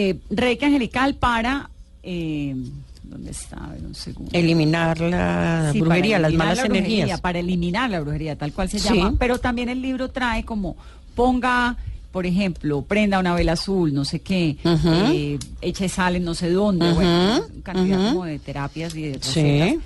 eh, 0.00 0.16
Reiki 0.30 0.64
Angelical 0.64 1.14
para... 1.16 1.70
eh, 2.02 2.54
¿Dónde 3.02 3.30
está? 3.30 3.56
A 3.64 3.68
ver, 3.72 3.80
un 3.86 3.94
segundo. 3.94 4.30
Eliminar 4.34 5.00
la 5.00 5.70
Sí, 5.72 5.80
brujería, 5.80 6.18
las 6.18 6.32
malas 6.34 6.58
la 6.58 6.64
brujería, 6.64 6.88
energías. 6.96 7.20
Para 7.22 7.38
eliminar 7.38 7.88
la 7.90 8.00
brujería, 8.00 8.36
tal 8.36 8.52
cual 8.52 8.68
se 8.68 8.78
Sí. 8.78 8.88
llama. 8.88 9.14
Pero 9.18 9.38
también 9.38 9.70
el 9.70 9.80
libro 9.80 10.10
trae 10.10 10.44
como 10.44 10.76
ponga, 11.14 11.76
por 12.12 12.26
ejemplo, 12.26 12.82
prenda 12.82 13.18
una 13.18 13.34
vela 13.34 13.52
azul, 13.52 13.94
no 13.94 14.04
sé 14.04 14.20
qué, 14.20 14.56
eh, 14.62 15.38
eche 15.62 15.88
sal 15.88 16.16
en 16.16 16.24
no 16.24 16.34
sé 16.34 16.50
dónde, 16.50 16.92
bueno, 16.92 17.40
cantidad 17.62 18.12
como 18.12 18.26
de 18.26 18.38
terapias 18.38 18.94
y 18.94 19.02
de 19.02 19.14
Sí. 19.22 19.40
recetas. 19.42 19.84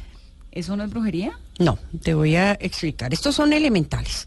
¿Eso 0.50 0.76
no 0.76 0.82
es 0.84 0.90
brujería? 0.90 1.30
No, 1.60 1.78
te 2.02 2.14
voy 2.14 2.34
a 2.34 2.52
explicar. 2.60 3.14
Estos 3.14 3.36
son 3.36 3.52
elementales. 3.52 4.26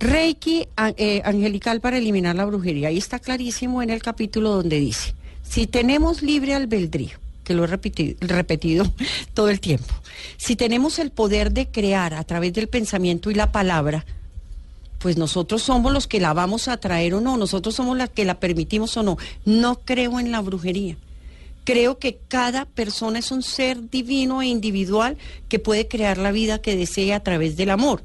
Reiki 0.00 0.66
eh, 0.96 1.20
angelical 1.26 1.82
para 1.82 1.98
eliminar 1.98 2.34
la 2.34 2.46
brujería. 2.46 2.88
Ahí 2.88 2.96
está 2.96 3.18
clarísimo 3.18 3.82
en 3.82 3.90
el 3.90 4.02
capítulo 4.02 4.50
donde 4.50 4.80
dice, 4.80 5.14
si 5.42 5.66
tenemos 5.66 6.22
libre 6.22 6.54
albedrío, 6.54 7.18
que 7.44 7.52
lo 7.52 7.64
he 7.64 7.66
repetido, 7.66 8.90
todo 9.34 9.50
el 9.50 9.60
tiempo, 9.60 9.92
si 10.38 10.56
tenemos 10.56 10.98
el 10.98 11.10
poder 11.10 11.52
de 11.52 11.68
crear 11.68 12.14
a 12.14 12.24
través 12.24 12.54
del 12.54 12.68
pensamiento 12.68 13.30
y 13.30 13.34
la 13.34 13.52
palabra, 13.52 14.06
pues 15.00 15.18
nosotros 15.18 15.62
somos 15.62 15.92
los 15.92 16.06
que 16.06 16.18
la 16.18 16.32
vamos 16.32 16.68
a 16.68 16.78
traer 16.78 17.12
o 17.12 17.20
no, 17.20 17.36
nosotros 17.36 17.74
somos 17.74 17.96
las 17.96 18.08
que 18.08 18.24
la 18.24 18.40
permitimos 18.40 18.96
o 18.96 19.02
no. 19.02 19.18
No 19.44 19.80
creo 19.80 20.18
en 20.18 20.30
la 20.30 20.40
brujería. 20.40 20.96
Creo 21.64 21.98
que 21.98 22.18
cada 22.28 22.64
persona 22.64 23.18
es 23.18 23.32
un 23.32 23.42
ser 23.42 23.90
divino 23.90 24.40
e 24.40 24.46
individual 24.46 25.18
que 25.50 25.58
puede 25.58 25.88
crear 25.88 26.16
la 26.16 26.32
vida 26.32 26.62
que 26.62 26.74
desea 26.74 27.16
a 27.16 27.20
través 27.20 27.56
del 27.58 27.68
amor. 27.68 28.02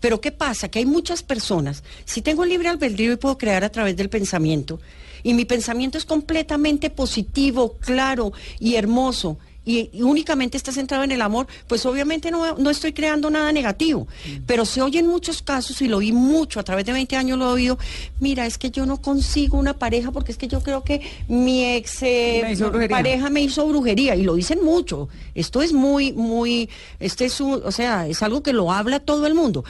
Pero 0.00 0.20
¿qué 0.20 0.32
pasa? 0.32 0.68
Que 0.68 0.80
hay 0.80 0.86
muchas 0.86 1.22
personas. 1.22 1.82
Si 2.04 2.22
tengo 2.22 2.44
libre 2.44 2.68
albedrío 2.68 3.12
y 3.12 3.16
puedo 3.16 3.38
crear 3.38 3.64
a 3.64 3.70
través 3.70 3.96
del 3.96 4.08
pensamiento, 4.08 4.80
y 5.22 5.34
mi 5.34 5.44
pensamiento 5.44 5.98
es 5.98 6.06
completamente 6.06 6.90
positivo, 6.90 7.76
claro 7.78 8.32
y 8.58 8.76
hermoso, 8.76 9.38
y, 9.64 9.90
y 9.92 10.02
únicamente 10.02 10.56
está 10.56 10.72
centrado 10.72 11.04
en 11.04 11.10
el 11.12 11.20
amor, 11.22 11.46
pues 11.68 11.84
obviamente 11.86 12.30
no, 12.30 12.56
no 12.56 12.70
estoy 12.70 12.92
creando 12.92 13.28
nada 13.30 13.52
negativo. 13.52 14.08
Pero 14.46 14.64
se 14.64 14.80
oye 14.82 14.98
en 15.00 15.06
muchos 15.06 15.42
casos, 15.42 15.80
y 15.82 15.88
lo 15.88 15.98
oí 15.98 16.12
mucho, 16.12 16.60
a 16.60 16.62
través 16.62 16.84
de 16.86 16.92
20 16.92 17.14
años 17.16 17.38
lo 17.38 17.44
he 17.50 17.52
oído, 17.52 17.78
mira, 18.20 18.46
es 18.46 18.56
que 18.58 18.70
yo 18.70 18.86
no 18.86 19.00
consigo 19.02 19.58
una 19.58 19.74
pareja 19.78 20.10
porque 20.12 20.32
es 20.32 20.38
que 20.38 20.48
yo 20.48 20.62
creo 20.62 20.82
que 20.82 21.02
mi 21.28 21.64
ex 21.64 22.02
eh, 22.02 22.40
Me 22.72 22.88
pareja 22.88 23.30
me 23.30 23.42
hizo 23.42 23.66
brujería 23.68 24.16
y 24.16 24.22
lo 24.22 24.34
dicen 24.34 24.64
mucho. 24.64 25.08
Esto 25.34 25.62
es 25.62 25.72
muy, 25.72 26.12
muy, 26.12 26.68
este 26.98 27.26
es 27.26 27.40
un- 27.40 27.60
o 27.64 27.70
sea, 27.72 28.06
es 28.08 28.22
algo 28.22 28.42
que 28.42 28.52
lo 28.52 28.72
habla 28.72 28.98
todo 29.00 29.26
el 29.26 29.34
mundo. 29.34 29.64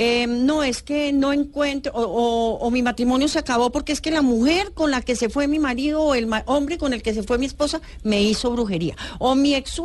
Eh, 0.00 0.28
no 0.28 0.62
es 0.62 0.82
que 0.82 1.12
no 1.12 1.32
encuentro, 1.32 1.92
o, 1.92 2.02
o- 2.02 2.58
o 2.60 2.70
mi 2.70 2.82
matrimonio 2.82 3.26
se 3.26 3.40
acabó 3.40 3.70
porque 3.70 3.92
es 3.92 4.00
que 4.00 4.12
la 4.12 4.22
mujer 4.22 4.72
con 4.72 4.92
la 4.92 5.02
que 5.02 5.16
se 5.16 5.28
fue 5.28 5.48
mi 5.48 5.58
marido 5.58 6.00
o 6.02 6.14
el 6.14 6.28
ma- 6.28 6.44
hombre 6.46 6.78
con 6.78 6.92
el 6.92 7.02
que 7.02 7.12
se 7.14 7.24
fue 7.24 7.36
mi 7.36 7.46
esposa 7.46 7.80
me 8.04 8.22
hizo 8.22 8.50
brujería. 8.52 8.96
O 9.18 9.34
mi 9.34 9.54
ex 9.56 9.80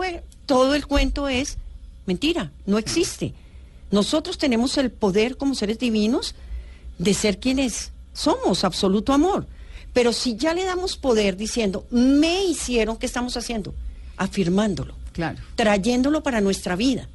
todo 0.46 0.76
el 0.76 0.86
cuento 0.86 1.28
es 1.28 1.58
mentira, 2.06 2.52
no 2.68 2.78
existe. 2.78 3.34
Nosotros 3.90 4.38
tenemos 4.38 4.78
el 4.78 4.92
poder 4.92 5.36
como 5.36 5.56
seres 5.56 5.80
divinos 5.80 6.36
de 7.00 7.14
ser 7.16 7.40
quienes 7.40 7.92
somos, 8.14 8.64
absoluto 8.64 9.14
amor. 9.14 9.48
Pero 9.94 10.14
si 10.14 10.36
ya 10.36 10.54
le 10.54 10.64
damos 10.64 10.96
poder 10.96 11.38
diciendo, 11.38 11.86
me 11.90 12.44
hicieron, 12.46 12.98
¿qué 12.98 13.06
estamos 13.08 13.36
haciendo? 13.38 13.74
Afirmándolo 14.18 14.96
Claro. 15.12 15.40
trayéndolo 15.56 16.22
para 16.24 16.40
nuestra 16.42 16.76
vida. 16.76 17.08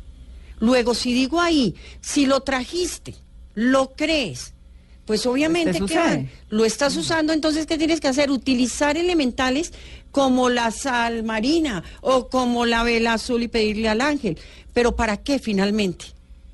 Luego, 0.61 0.95
si 0.95 1.13
digo 1.13 1.41
ahí, 1.41 1.75
si 2.01 2.27
lo 2.27 2.41
trajiste, 2.41 3.15
lo 3.55 3.93
crees, 3.95 4.55
pues 5.05 5.25
obviamente 5.27 5.79
Pues 5.79 5.91
te 5.91 5.95
¿qué 5.95 5.99
va? 5.99 6.09
sucede. 6.11 6.31
lo 6.51 6.65
estás 6.65 6.97
usando, 6.97 7.33
entonces 7.33 7.67
¿qué 7.67 7.79
tienes 7.79 8.01
que 8.01 8.09
hacer? 8.09 8.31
Utilizar 8.31 8.97
elementales 8.97 9.73
como 10.11 10.49
la 10.51 10.71
sal 10.71 11.23
marina 11.25 11.83
o 12.01 12.29
como 12.29 12.67
la 12.67 12.83
vela 12.83 13.15
azul 13.15 13.43
y 13.43 13.49
pedirle 13.49 13.89
al 13.89 14.01
ángel. 14.01 14.39
Pero 14.75 14.97
¿para 14.97 15.17
qué 15.17 15.39
finalmente? 15.39 16.07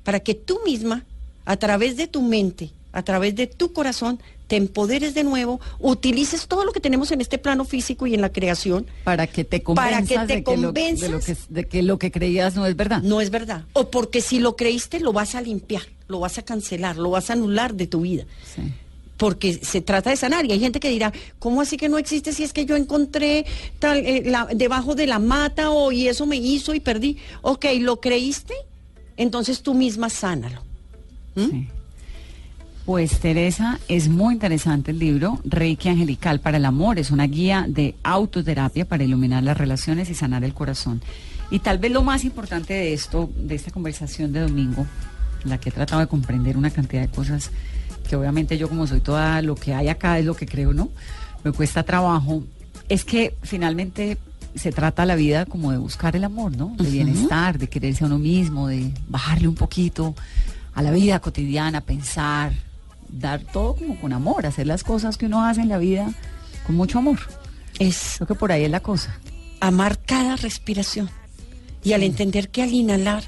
Para 0.03 0.19
que 0.19 0.35
tú 0.35 0.59
misma, 0.65 1.03
a 1.45 1.57
través 1.57 1.97
de 1.97 2.07
tu 2.07 2.21
mente, 2.21 2.69
a 2.95 3.03
través 3.03 3.35
de 3.35 3.45
tu 3.45 3.71
corazón, 3.73 4.19
te 4.47 4.55
empoderes 4.55 5.13
de 5.13 5.23
nuevo, 5.23 5.59
utilices 5.79 6.47
todo 6.47 6.63
lo 6.65 6.71
que 6.71 6.79
tenemos 6.79 7.11
en 7.11 7.19
este 7.21 7.37
plano 7.37 7.65
físico 7.65 8.07
y 8.07 8.13
en 8.13 8.21
la 8.21 8.29
creación 8.29 8.85
Para 9.03 9.27
que 9.27 9.43
te 9.43 9.59
Para 9.59 9.97
convenzas, 9.99 10.07
que 10.07 10.27
te 10.27 10.35
de, 10.37 10.43
que 10.43 10.57
lo, 10.57 10.71
de, 10.71 11.09
lo 11.09 11.19
que, 11.19 11.37
de 11.49 11.63
que 11.65 11.83
lo 11.83 11.97
que 11.99 12.11
creías 12.11 12.55
no 12.55 12.65
es 12.65 12.75
verdad. 12.75 13.01
no 13.01 13.21
es 13.21 13.29
verdad. 13.31 13.65
O 13.73 13.89
porque 13.91 14.21
si 14.21 14.39
lo 14.39 14.55
creíste, 14.55 14.99
lo 14.99 15.13
vas 15.13 15.35
a 15.35 15.41
limpiar, 15.41 15.83
lo 16.07 16.19
vas 16.19 16.37
a 16.37 16.41
cancelar, 16.43 16.97
lo 16.97 17.09
vas 17.09 17.29
a 17.29 17.33
anular 17.33 17.73
de 17.75 17.87
tu 17.87 18.01
vida. 18.01 18.23
Sí. 18.55 18.61
Porque 19.17 19.53
se 19.53 19.81
trata 19.81 20.09
de 20.09 20.17
sanar. 20.17 20.45
Y 20.45 20.51
hay 20.51 20.59
gente 20.59 20.79
que 20.81 20.89
dirá, 20.89 21.11
¿cómo 21.39 21.61
así 21.61 21.77
que 21.77 21.87
no 21.89 21.97
existe 21.97 22.33
si 22.33 22.43
es 22.43 22.51
que 22.53 22.65
yo 22.65 22.75
encontré 22.75 23.45
tal, 23.79 23.99
eh, 24.05 24.23
la- 24.25 24.47
debajo 24.53 24.93
de 24.93 25.07
la 25.07 25.19
mata 25.19 25.71
o 25.71 25.91
y 25.91 26.07
eso 26.07 26.25
me 26.25 26.35
hizo 26.35 26.73
y 26.75 26.79
perdí? 26.81 27.17
Ok, 27.41 27.65
¿lo 27.79 27.99
creíste? 27.99 28.53
Entonces 29.17 29.61
tú 29.61 29.73
misma 29.73 30.09
sánalo. 30.09 30.61
¿Mm? 31.35 31.45
Sí. 31.49 31.67
Pues 32.85 33.19
Teresa, 33.19 33.79
es 33.87 34.09
muy 34.09 34.35
interesante 34.35 34.91
el 34.91 34.99
libro 34.99 35.39
Reiki 35.43 35.89
Angelical 35.89 36.39
para 36.39 36.57
el 36.57 36.65
Amor. 36.65 36.99
Es 36.99 37.09
una 37.09 37.25
guía 37.25 37.65
de 37.67 37.95
autoterapia 38.03 38.85
para 38.85 39.03
iluminar 39.03 39.41
las 39.41 39.57
relaciones 39.57 40.07
y 40.11 40.13
sanar 40.13 40.43
el 40.43 40.53
corazón. 40.53 41.01
Y 41.49 41.59
tal 41.59 41.79
vez 41.79 41.91
lo 41.91 42.03
más 42.03 42.23
importante 42.23 42.75
de 42.75 42.93
esto, 42.93 43.31
de 43.35 43.55
esta 43.55 43.71
conversación 43.71 44.33
de 44.33 44.41
domingo, 44.41 44.85
en 45.43 45.49
la 45.49 45.57
que 45.57 45.69
he 45.69 45.71
tratado 45.71 45.99
de 46.01 46.05
comprender 46.05 46.57
una 46.57 46.69
cantidad 46.69 47.01
de 47.01 47.07
cosas 47.07 47.49
que 48.07 48.15
obviamente 48.15 48.55
yo 48.59 48.69
como 48.69 48.85
soy 48.85 48.99
toda 48.99 49.41
lo 49.41 49.55
que 49.55 49.73
hay 49.73 49.87
acá 49.87 50.19
es 50.19 50.25
lo 50.25 50.35
que 50.35 50.45
creo, 50.45 50.71
¿no? 50.71 50.89
Me 51.43 51.51
cuesta 51.51 51.81
trabajo. 51.81 52.43
Es 52.87 53.03
que 53.03 53.35
finalmente 53.41 54.19
se 54.53 54.71
trata 54.71 55.07
la 55.07 55.15
vida 55.15 55.47
como 55.47 55.71
de 55.71 55.79
buscar 55.79 56.15
el 56.15 56.23
amor, 56.23 56.55
¿no? 56.55 56.75
De 56.77 56.91
bienestar, 56.91 57.57
de 57.57 57.67
quererse 57.67 58.03
a 58.03 58.07
uno 58.07 58.19
mismo, 58.19 58.67
de 58.67 58.91
bajarle 59.07 59.47
un 59.47 59.55
poquito 59.55 60.13
a 60.75 60.83
la 60.83 60.91
vida 60.91 61.19
cotidiana, 61.19 61.81
pensar, 61.81 62.53
dar 63.09 63.41
todo 63.41 63.75
como 63.75 63.99
con 63.99 64.13
amor, 64.13 64.45
hacer 64.45 64.67
las 64.67 64.83
cosas 64.83 65.17
que 65.17 65.25
uno 65.25 65.45
hace 65.45 65.61
en 65.61 65.69
la 65.69 65.77
vida 65.77 66.11
con 66.65 66.75
mucho 66.75 66.99
amor. 66.99 67.19
Es 67.79 68.13
Creo 68.17 68.27
que 68.27 68.35
por 68.35 68.51
ahí 68.51 68.63
es 68.63 68.71
la 68.71 68.79
cosa. 68.81 69.19
amar 69.59 69.99
cada 70.05 70.35
respiración. 70.35 71.09
Y 71.83 71.93
al 71.93 72.03
entender 72.03 72.49
que 72.49 72.63
al 72.63 72.73
inhalar 72.73 73.23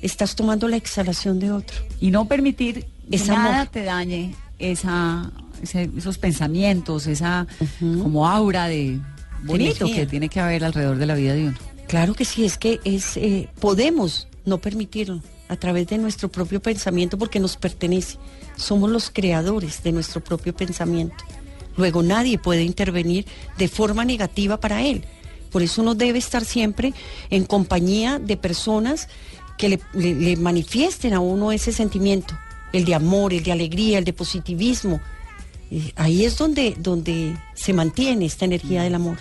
estás 0.00 0.34
tomando 0.34 0.68
la 0.68 0.76
exhalación 0.76 1.38
de 1.38 1.52
otro. 1.52 1.76
Y 2.00 2.10
no 2.10 2.26
permitir 2.26 2.86
que 3.08 3.16
Es 3.16 3.28
nada 3.28 3.54
amor. 3.60 3.66
te 3.68 3.84
dañe 3.84 4.34
esa, 4.58 5.30
ese- 5.62 5.90
esos 5.96 6.18
pensamientos, 6.18 7.06
esa 7.06 7.46
como 7.80 8.26
aura 8.28 8.68
de 8.68 8.98
bonito 9.44 9.86
que 9.86 10.06
tiene 10.06 10.28
que 10.28 10.40
haber 10.40 10.64
alrededor 10.64 10.96
de 10.96 11.06
la 11.06 11.14
vida 11.14 11.34
de 11.34 11.48
uno. 11.48 11.58
Claro 11.88 12.14
que 12.14 12.24
sí, 12.24 12.44
es 12.44 12.56
que 12.58 12.80
es 12.84 13.16
eh, 13.16 13.48
podemos 13.60 14.28
no 14.46 14.58
permitirlo 14.58 15.20
a 15.48 15.56
través 15.56 15.86
de 15.88 15.98
nuestro 15.98 16.30
propio 16.30 16.60
pensamiento 16.62 17.18
porque 17.18 17.38
nos 17.38 17.56
pertenece. 17.56 18.16
Somos 18.56 18.90
los 18.90 19.10
creadores 19.10 19.82
de 19.82 19.92
nuestro 19.92 20.22
propio 20.22 20.54
pensamiento. 20.54 21.24
Luego 21.76 22.02
nadie 22.02 22.38
puede 22.38 22.62
intervenir 22.62 23.26
de 23.56 23.68
forma 23.68 24.04
negativa 24.04 24.60
para 24.60 24.82
él. 24.82 25.04
Por 25.50 25.62
eso 25.62 25.82
uno 25.82 25.94
debe 25.94 26.18
estar 26.18 26.44
siempre 26.44 26.94
en 27.30 27.44
compañía 27.44 28.18
de 28.18 28.36
personas 28.36 29.08
que 29.58 29.80
le, 29.92 30.36
manifiesten 30.36 31.14
a 31.14 31.20
uno 31.20 31.52
ese 31.52 31.72
sentimiento, 31.72 32.36
el 32.72 32.84
de 32.84 32.94
amor, 32.94 33.32
el 33.32 33.42
de 33.42 33.52
alegría, 33.52 33.98
el 33.98 34.04
de 34.04 34.12
positivismo. 34.12 35.00
Ahí 35.96 36.24
es 36.24 36.36
donde, 36.36 36.74
donde 36.78 37.36
se 37.54 37.72
mantiene 37.72 38.26
esta 38.26 38.44
energía 38.44 38.82
del 38.82 38.94
amor. 38.94 39.18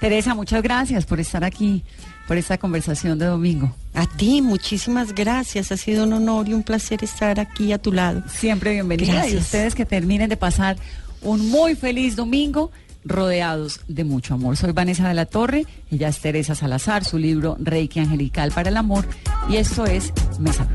Teresa, 0.00 0.34
muchas 0.34 0.62
gracias 0.62 1.04
por 1.04 1.20
estar 1.20 1.44
aquí, 1.44 1.84
por 2.26 2.38
esta 2.38 2.56
conversación 2.56 3.18
de 3.18 3.26
domingo. 3.26 3.74
A 3.94 4.06
ti, 4.06 4.40
muchísimas 4.40 5.14
gracias. 5.14 5.72
Ha 5.72 5.76
sido 5.76 6.04
un 6.04 6.12
honor 6.12 6.48
y 6.48 6.54
un 6.54 6.62
placer 6.62 7.02
estar 7.02 7.40
aquí 7.40 7.72
a 7.72 7.78
tu 7.78 7.92
lado. 7.92 8.22
Siempre 8.28 8.72
bienvenida. 8.72 9.10
Y 9.10 9.14
Gracias. 9.14 9.42
ustedes 9.42 9.74
que 9.74 9.84
terminen 9.84 10.28
de 10.28 10.36
pasar 10.36 10.76
un 11.22 11.50
muy 11.50 11.74
feliz 11.74 12.16
domingo 12.16 12.70
rodeados 13.04 13.80
de 13.88 14.04
mucho 14.04 14.34
amor. 14.34 14.56
Soy 14.56 14.72
Vanessa 14.72 15.08
de 15.08 15.14
la 15.14 15.26
Torre, 15.26 15.64
ella 15.90 16.08
es 16.08 16.18
Teresa 16.20 16.54
Salazar, 16.54 17.04
su 17.04 17.18
libro 17.18 17.56
Reiki 17.58 17.98
Angelical 18.00 18.52
para 18.52 18.68
el 18.68 18.76
Amor 18.76 19.06
y 19.48 19.56
esto 19.56 19.86
es 19.86 20.12
Mesa 20.38 20.68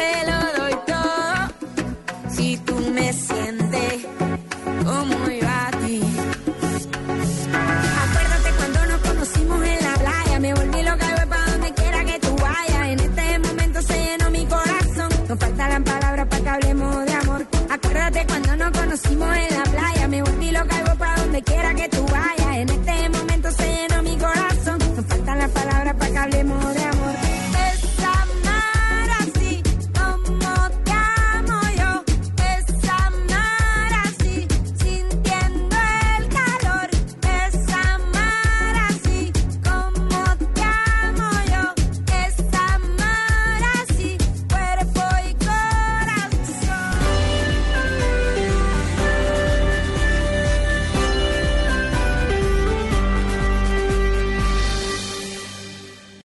lo 0.00 0.29